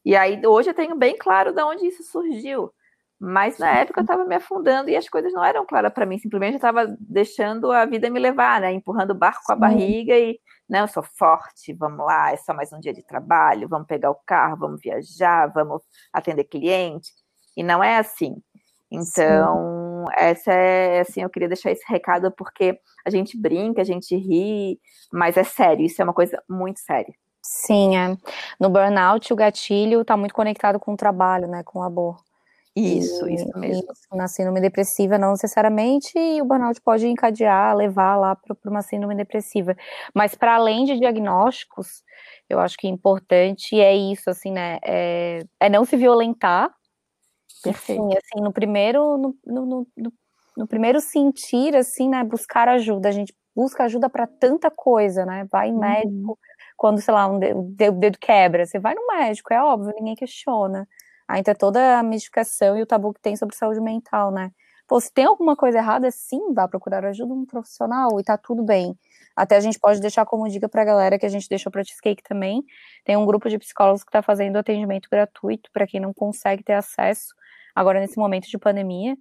E 0.08 0.16
aí 0.16 0.40
hoje 0.48 0.70
eu 0.70 0.74
tenho 0.74 0.96
bem 0.96 1.18
claro 1.18 1.52
de 1.52 1.62
onde 1.62 1.86
isso 1.86 2.02
surgiu. 2.02 2.72
Mas 3.20 3.58
na 3.58 3.80
época 3.80 4.00
eu 4.00 4.04
estava 4.04 4.24
me 4.24 4.36
afundando 4.36 4.90
e 4.90 4.96
as 4.96 5.10
coisas 5.10 5.34
não 5.34 5.44
eram 5.44 5.66
claras 5.66 5.92
para 5.92 6.06
mim. 6.06 6.18
Simplesmente 6.18 6.54
eu 6.54 6.60
estava 6.60 6.88
deixando 6.98 7.74
a 7.74 7.86
vida 7.86 8.10
me 8.10 8.18
levar, 8.18 8.62
né? 8.62 8.72
Empurrando 8.72 9.12
o 9.12 9.16
barco 9.16 9.44
com 9.46 9.52
a 9.52 9.56
barriga 9.58 10.18
e, 10.18 10.40
não, 10.70 10.80
eu 10.80 10.88
sou 10.88 11.04
forte, 11.04 11.74
vamos 11.74 12.06
lá, 12.06 12.32
é 12.32 12.38
só 12.38 12.54
mais 12.54 12.72
um 12.72 12.80
dia 12.80 12.94
de 12.94 13.04
trabalho, 13.04 13.68
vamos 13.68 13.86
pegar 13.86 14.10
o 14.10 14.20
carro, 14.26 14.56
vamos 14.56 14.80
viajar, 14.80 15.48
vamos 15.48 15.84
atender 16.14 16.46
cliente. 16.46 17.12
E 17.58 17.62
não 17.62 17.84
é 17.84 17.98
assim. 17.98 18.38
Então, 18.90 20.06
Sim. 20.08 20.14
essa 20.16 20.54
é 20.54 21.02
assim, 21.02 21.22
eu 21.22 21.30
queria 21.30 21.50
deixar 21.50 21.72
esse 21.72 21.84
recado 21.86 22.32
porque 22.32 22.80
a 23.06 23.10
gente 23.10 23.38
brinca, 23.38 23.82
a 23.82 23.86
gente 23.86 24.16
ri, 24.16 24.80
mas 25.12 25.36
é 25.36 25.44
sério, 25.44 25.86
isso 25.86 26.02
é 26.02 26.06
uma 26.06 26.14
coisa 26.14 26.42
muito 26.48 26.80
séria. 26.80 27.14
Sim, 27.50 27.96
é. 27.96 28.18
No 28.60 28.70
burnout, 28.70 29.32
o 29.32 29.36
gatilho 29.36 30.02
está 30.02 30.18
muito 30.18 30.34
conectado 30.34 30.78
com 30.82 30.94
o 30.94 30.98
trabalho, 30.98 31.48
né? 31.48 31.64
Com 31.64 31.80
o 31.80 31.82
amor. 31.82 32.18
Isso, 32.76 33.28
e, 33.28 33.36
isso 33.36 33.58
mesmo. 33.58 33.90
Isso, 33.90 34.16
na 34.16 34.28
síndrome 34.28 34.60
depressiva, 34.60 35.18
não 35.18 35.32
necessariamente, 35.32 36.12
e 36.20 36.42
o 36.42 36.46
burnout 36.46 36.82
pode 36.82 37.08
encadear, 37.08 37.74
levar 37.74 38.18
lá 38.18 38.36
para 38.36 38.56
uma 38.66 38.82
síndrome 38.82 39.16
depressiva. 39.16 39.76
Mas 40.14 40.36
para 40.36 40.56
além 40.56 40.84
de 40.84 41.00
diagnósticos, 41.00 42.04
eu 42.50 42.60
acho 42.60 42.78
que 42.78 42.88
importante 42.88 43.80
é 43.80 43.96
isso, 43.96 44.30
assim, 44.30 44.52
né? 44.52 44.78
É, 44.84 45.40
é 45.58 45.70
não 45.70 45.86
se 45.86 45.96
violentar. 45.96 46.70
Perfeito. 47.64 48.04
Sim, 48.04 48.10
assim, 48.18 48.44
no 48.44 48.52
primeiro, 48.52 49.18
no, 49.18 49.36
no, 49.46 49.88
no, 49.96 50.14
no 50.58 50.68
primeiro 50.68 51.00
sentir, 51.00 51.78
assim, 51.78 52.10
né? 52.10 52.26
Buscar 52.26 52.68
ajuda. 52.68 53.08
A 53.08 53.14
gente 53.14 53.34
busca 53.56 53.86
ajuda 53.86 54.10
para 54.10 54.28
tanta 54.28 54.70
coisa, 54.70 55.26
né? 55.26 55.48
Vai 55.50 55.70
em 55.70 55.74
uhum. 55.74 55.82
Quando, 56.78 57.02
sei 57.02 57.14
lá, 57.14 57.28
um 57.28 57.40
dedo, 57.40 57.98
dedo 58.00 58.18
quebra, 58.20 58.66
você 58.66 58.80
vai 58.80 58.96
no 58.96 59.08
médico, 59.08 59.54
é 59.54 59.62
óbvio, 59.64 59.94
ninguém 59.96 60.16
questiona. 60.16 60.88
Aí 61.28 61.44
tem 61.44 61.56
toda 61.56 62.00
a 62.00 62.04
mistificação 62.04 62.78
e 62.78 62.82
o 62.82 62.86
tabu 62.86 63.14
que 63.14 63.22
tem 63.22 63.36
sobre 63.36 63.56
saúde 63.56 63.82
mental, 63.82 64.32
né? 64.32 64.52
Pô, 64.88 65.00
se 65.02 65.12
tem 65.14 65.26
alguma 65.26 65.56
coisa 65.56 65.80
errada, 65.80 66.10
sim, 66.12 66.54
vá 66.54 66.68
procurar 66.68 67.04
ajuda 67.06 67.34
de 67.34 67.40
um 67.42 67.46
profissional 67.46 68.20
e 68.20 68.24
tá 68.24 68.38
tudo 68.38 68.64
bem. 68.64 68.98
Até 69.36 69.58
a 69.58 69.60
gente 69.60 69.78
pode 69.80 70.00
deixar 70.00 70.26
como 70.26 70.48
dica 70.50 70.70
pra 70.70 70.86
galera 70.86 71.20
que 71.20 71.26
a 71.26 71.30
gente 71.30 71.50
deixou 71.50 71.70
pra 71.72 71.84
Cheesecake 71.84 72.24
também. 72.24 72.64
Tem 73.04 73.18
um 73.18 73.26
grupo 73.26 73.50
de 73.50 73.58
psicólogos 73.60 74.04
que 74.04 74.12
tá 74.12 74.22
fazendo 74.22 74.56
atendimento 74.58 75.10
gratuito 75.12 75.70
para 75.74 75.86
quem 75.86 76.00
não 76.00 76.14
consegue 76.14 76.64
ter 76.64 76.74
acesso 76.74 77.34
agora 77.76 78.00
nesse 78.00 78.18
momento 78.18 78.48
de 78.48 78.58
pandemia. 78.58 79.18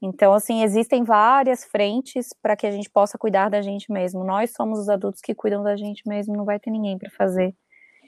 Então, 0.00 0.34
assim, 0.34 0.62
existem 0.62 1.02
várias 1.04 1.64
frentes 1.64 2.28
para 2.42 2.54
que 2.56 2.66
a 2.66 2.70
gente 2.70 2.90
possa 2.90 3.16
cuidar 3.16 3.48
da 3.48 3.62
gente 3.62 3.90
mesmo. 3.90 4.24
Nós 4.24 4.52
somos 4.52 4.78
os 4.78 4.88
adultos 4.88 5.20
que 5.20 5.34
cuidam 5.34 5.62
da 5.62 5.76
gente 5.76 6.06
mesmo, 6.06 6.36
não 6.36 6.44
vai 6.44 6.58
ter 6.60 6.70
ninguém 6.70 6.98
para 6.98 7.10
fazer. 7.10 7.54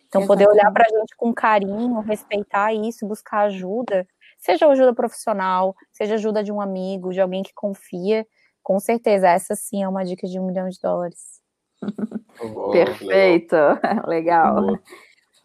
Então, 0.06 0.22
Exatamente. 0.22 0.26
poder 0.26 0.48
olhar 0.48 0.70
para 0.72 0.84
a 0.86 0.98
gente 0.98 1.16
com 1.16 1.32
carinho, 1.32 2.00
respeitar 2.00 2.72
isso, 2.72 3.06
buscar 3.06 3.40
ajuda, 3.46 4.06
seja 4.38 4.66
ajuda 4.66 4.94
profissional, 4.94 5.74
seja 5.92 6.14
ajuda 6.14 6.42
de 6.42 6.52
um 6.52 6.60
amigo, 6.60 7.12
de 7.12 7.20
alguém 7.20 7.42
que 7.42 7.52
confia, 7.54 8.26
com 8.62 8.78
certeza, 8.78 9.28
essa 9.28 9.54
sim 9.54 9.82
é 9.82 9.88
uma 9.88 10.04
dica 10.04 10.26
de 10.26 10.38
um 10.38 10.46
milhão 10.46 10.68
de 10.68 10.78
dólares. 10.80 11.40
Oh, 12.40 12.70
Perfeito, 12.70 13.56
legal. 14.06 14.60
legal. 14.60 14.78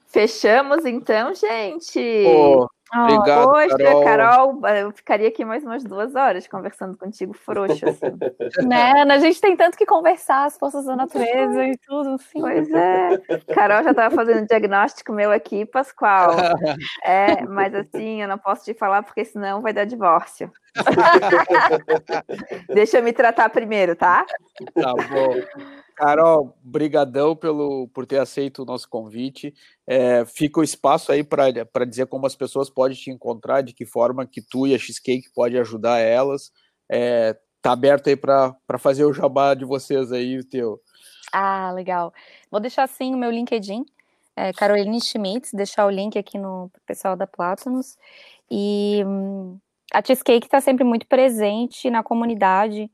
Fechamos 0.10 0.86
então, 0.86 1.34
gente. 1.34 2.24
Oh, 2.28 2.68
Obrigado, 2.96 3.50
Poxa, 3.50 3.78
Carol. 4.04 4.62
Carol. 4.62 4.68
eu 4.76 4.92
ficaria 4.92 5.28
aqui 5.28 5.44
mais 5.44 5.64
umas 5.64 5.84
duas 5.84 6.16
horas 6.16 6.48
conversando 6.48 6.98
contigo, 6.98 7.34
frouxo, 7.34 7.90
assim. 7.90 8.18
né, 8.68 8.92
a 9.02 9.18
gente 9.18 9.42
tem 9.42 9.56
tanto 9.58 9.78
que 9.78 9.86
conversar, 9.86 10.46
as 10.46 10.58
forças 10.58 10.86
da 10.86 10.96
natureza 10.96 11.66
e 11.66 11.78
tudo, 11.78 12.12
assim. 12.12 12.40
Pois 12.40 12.72
é. 12.72 13.18
Carol 13.54 13.84
já 13.84 13.92
estava 13.92 14.16
fazendo 14.16 14.48
diagnóstico 14.48 15.12
meu 15.12 15.32
aqui, 15.32 15.66
Pascoal. 15.66 16.32
É, 17.04 17.44
mas 17.46 17.74
assim, 17.76 18.22
eu 18.22 18.28
não 18.28 18.38
posso 18.38 18.64
te 18.64 18.74
falar 18.74 19.04
porque 19.04 19.26
senão 19.26 19.62
vai 19.62 19.74
dar 19.74 19.86
divórcio. 19.86 20.52
Deixa 22.74 22.98
eu 22.98 23.04
me 23.04 23.14
tratar 23.14 23.50
primeiro, 23.50 23.96
tá? 23.96 24.26
Tá 24.74 24.94
bom. 24.94 25.34
Carol, 25.96 26.58
brigadão 26.62 27.36
pelo 27.36 27.88
por 27.90 28.06
ter 28.06 28.20
aceito 28.20 28.64
o 28.64 28.66
nosso 28.66 28.90
convite. 28.90 29.54
É, 29.86 30.26
fica 30.26 30.60
o 30.60 30.64
espaço 30.64 31.12
aí 31.12 31.24
para 31.24 31.86
dizer 31.86 32.08
como 32.08 32.26
as 32.26 32.36
pessoas 32.36 32.70
podem 32.70 32.98
te 32.98 33.12
encontrar, 33.12 33.62
de 33.62 33.74
que 33.74 33.86
forma 33.86 34.26
que 34.26 34.42
tu 34.42 34.66
e 34.66 34.74
a 34.74 34.78
Cheesecake 34.78 35.32
pode 35.34 35.58
ajudar 35.58 36.00
elas. 36.00 36.52
É, 36.90 37.38
tá 37.62 37.72
aberto 37.72 38.08
aí 38.10 38.16
para 38.16 38.56
fazer 38.80 39.06
o 39.06 39.14
jabá 39.14 39.54
de 39.54 39.66
vocês 39.66 40.12
aí, 40.12 40.38
o 40.40 40.44
teu. 40.44 40.82
Ah, 41.32 41.72
legal. 41.72 42.14
Vou 42.52 42.60
deixar 42.60 42.88
sim 42.88 43.14
o 43.14 43.18
meu 43.18 43.32
LinkedIn, 43.32 43.86
é, 44.36 44.52
Caroline 44.54 45.02
Schmitz, 45.02 45.52
deixar 45.54 45.86
o 45.86 45.90
link 45.90 46.18
aqui 46.18 46.38
no 46.38 46.72
pessoal 46.86 47.16
da 47.16 47.26
Platinus. 47.26 47.98
E 48.50 49.04
hum, 49.06 49.58
a 49.94 50.04
Cheesecake 50.04 50.48
está 50.48 50.60
sempre 50.60 50.84
muito 50.84 51.08
presente 51.08 51.90
na 51.90 52.04
comunidade 52.04 52.90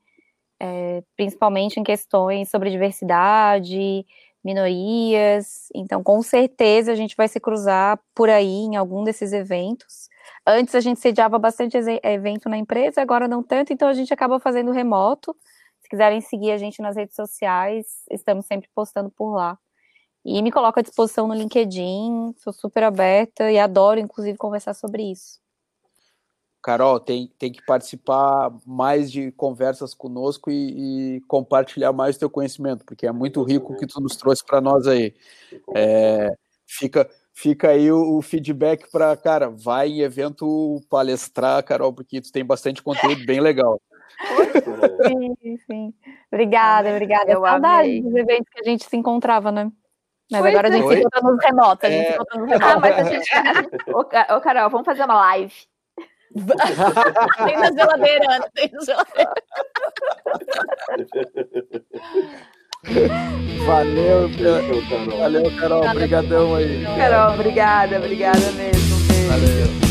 é, 0.60 1.02
principalmente 1.16 1.80
em 1.80 1.84
questões 1.84 2.50
sobre 2.50 2.70
diversidade, 2.70 4.06
minorias. 4.44 5.70
Então, 5.74 6.04
com 6.04 6.22
certeza, 6.22 6.92
a 6.92 6.96
gente 6.96 7.16
vai 7.16 7.28
se 7.28 7.40
cruzar 7.40 8.00
por 8.14 8.30
aí 8.30 8.66
em 8.66 8.76
algum 8.76 9.04
desses 9.04 9.32
eventos. 9.32 10.10
Antes 10.46 10.76
a 10.76 10.80
gente 10.82 11.00
sediava 11.00 11.40
bastante 11.40 11.78
evento 12.04 12.50
na 12.50 12.58
empresa, 12.58 13.02
agora 13.02 13.28
não 13.28 13.44
tanto, 13.44 13.72
então 13.74 13.88
a 13.88 13.94
gente 13.94 14.14
acaba 14.14 14.40
fazendo 14.40 14.72
remoto. 14.72 15.36
Se 15.82 15.90
quiserem 15.90 16.22
seguir 16.22 16.52
a 16.52 16.58
gente 16.58 16.82
nas 16.82 16.96
redes 16.96 17.16
sociais, 17.16 17.86
estamos 18.12 18.46
sempre 18.46 18.70
postando 18.76 19.10
por 19.10 19.34
lá. 19.34 19.58
E 20.26 20.42
me 20.42 20.52
coloco 20.52 20.80
à 20.80 20.84
disposição 20.84 21.28
no 21.28 21.34
LinkedIn, 21.34 22.34
sou 22.38 22.52
super 22.54 22.84
aberta 22.84 23.52
e 23.52 23.58
adoro, 23.58 24.00
inclusive, 24.00 24.38
conversar 24.38 24.74
sobre 24.74 25.04
isso. 25.04 25.40
Carol, 26.62 27.00
tem, 27.00 27.32
tem 27.40 27.52
que 27.52 27.64
participar 27.66 28.52
mais 28.66 29.12
de 29.12 29.32
conversas 29.32 29.94
conosco 29.94 30.52
e, 30.52 31.16
e 31.18 31.22
compartilhar 31.22 31.94
mais 31.94 32.16
o 32.16 32.20
teu 32.20 32.30
conhecimento, 32.30 32.84
porque 32.86 33.08
é 33.08 33.12
muito 33.12 33.42
rico 33.44 33.74
o 33.74 33.78
que 33.78 33.88
tu 33.88 34.02
nos 34.02 34.16
trouxe 34.18 34.46
para 34.46 34.60
nós 34.60 34.86
aí. 34.86 35.14
É, 35.74 36.30
fica, 36.68 37.10
fica 37.34 37.70
aí 37.70 37.90
o, 37.92 38.18
o 38.18 38.22
feedback 38.22 38.92
para, 38.92 39.16
cara, 39.16 39.50
vai 39.50 39.88
em 39.88 40.02
evento 40.02 40.82
palestrar, 40.90 41.64
Carol, 41.64 41.94
porque 41.94 42.22
tu 42.22 42.32
tem 42.32 42.44
bastante 42.44 42.84
conteúdo 42.84 43.26
bem 43.26 43.40
legal. 43.40 43.82
Sim, 45.08 45.58
sim. 45.66 45.94
Obrigada, 46.32 46.90
obrigada. 46.90 47.32
Eu 47.32 47.42
Saudade 47.42 48.02
dos 48.02 48.16
eventos 48.16 48.50
que 48.52 48.60
a 48.60 48.70
gente 48.70 48.84
se 48.84 48.98
encontrava, 48.98 49.50
né? 49.50 49.72
Mas 50.30 50.42
pois 50.42 50.54
agora 50.54 50.68
a 50.68 50.72
gente 50.72 50.86
é. 50.86 50.90
se 50.90 51.00
encontra 51.00 51.22
nos 51.22 51.44
remotos. 51.44 51.84
A 51.86 51.90
gente 51.90 52.06
é... 52.06 52.08
se 52.08 52.14
encontra 52.14 52.40
nos 52.40 52.50
remotos. 52.50 52.70
Ah, 52.70 52.80
mas 52.80 52.98
a 52.98 53.04
gente... 53.04 53.30
ô, 54.36 54.42
Carol, 54.42 54.70
vamos 54.70 54.86
fazer 54.86 55.04
uma 55.06 55.16
live 55.16 55.54
tem 57.46 57.58
na 57.58 57.72
geladeira, 57.72 58.36
Ana, 58.36 58.50
tem 58.54 58.70
na 58.72 58.82
geladeira. 58.82 59.34
Valeu, 63.66 64.30
Valeu, 65.18 65.58
Carol. 65.60 65.86
Obrigadão 65.90 66.56
aí. 66.56 66.86
Carol, 66.98 67.34
obrigada, 67.34 67.98
obrigada 67.98 68.52
mesmo. 68.54 69.89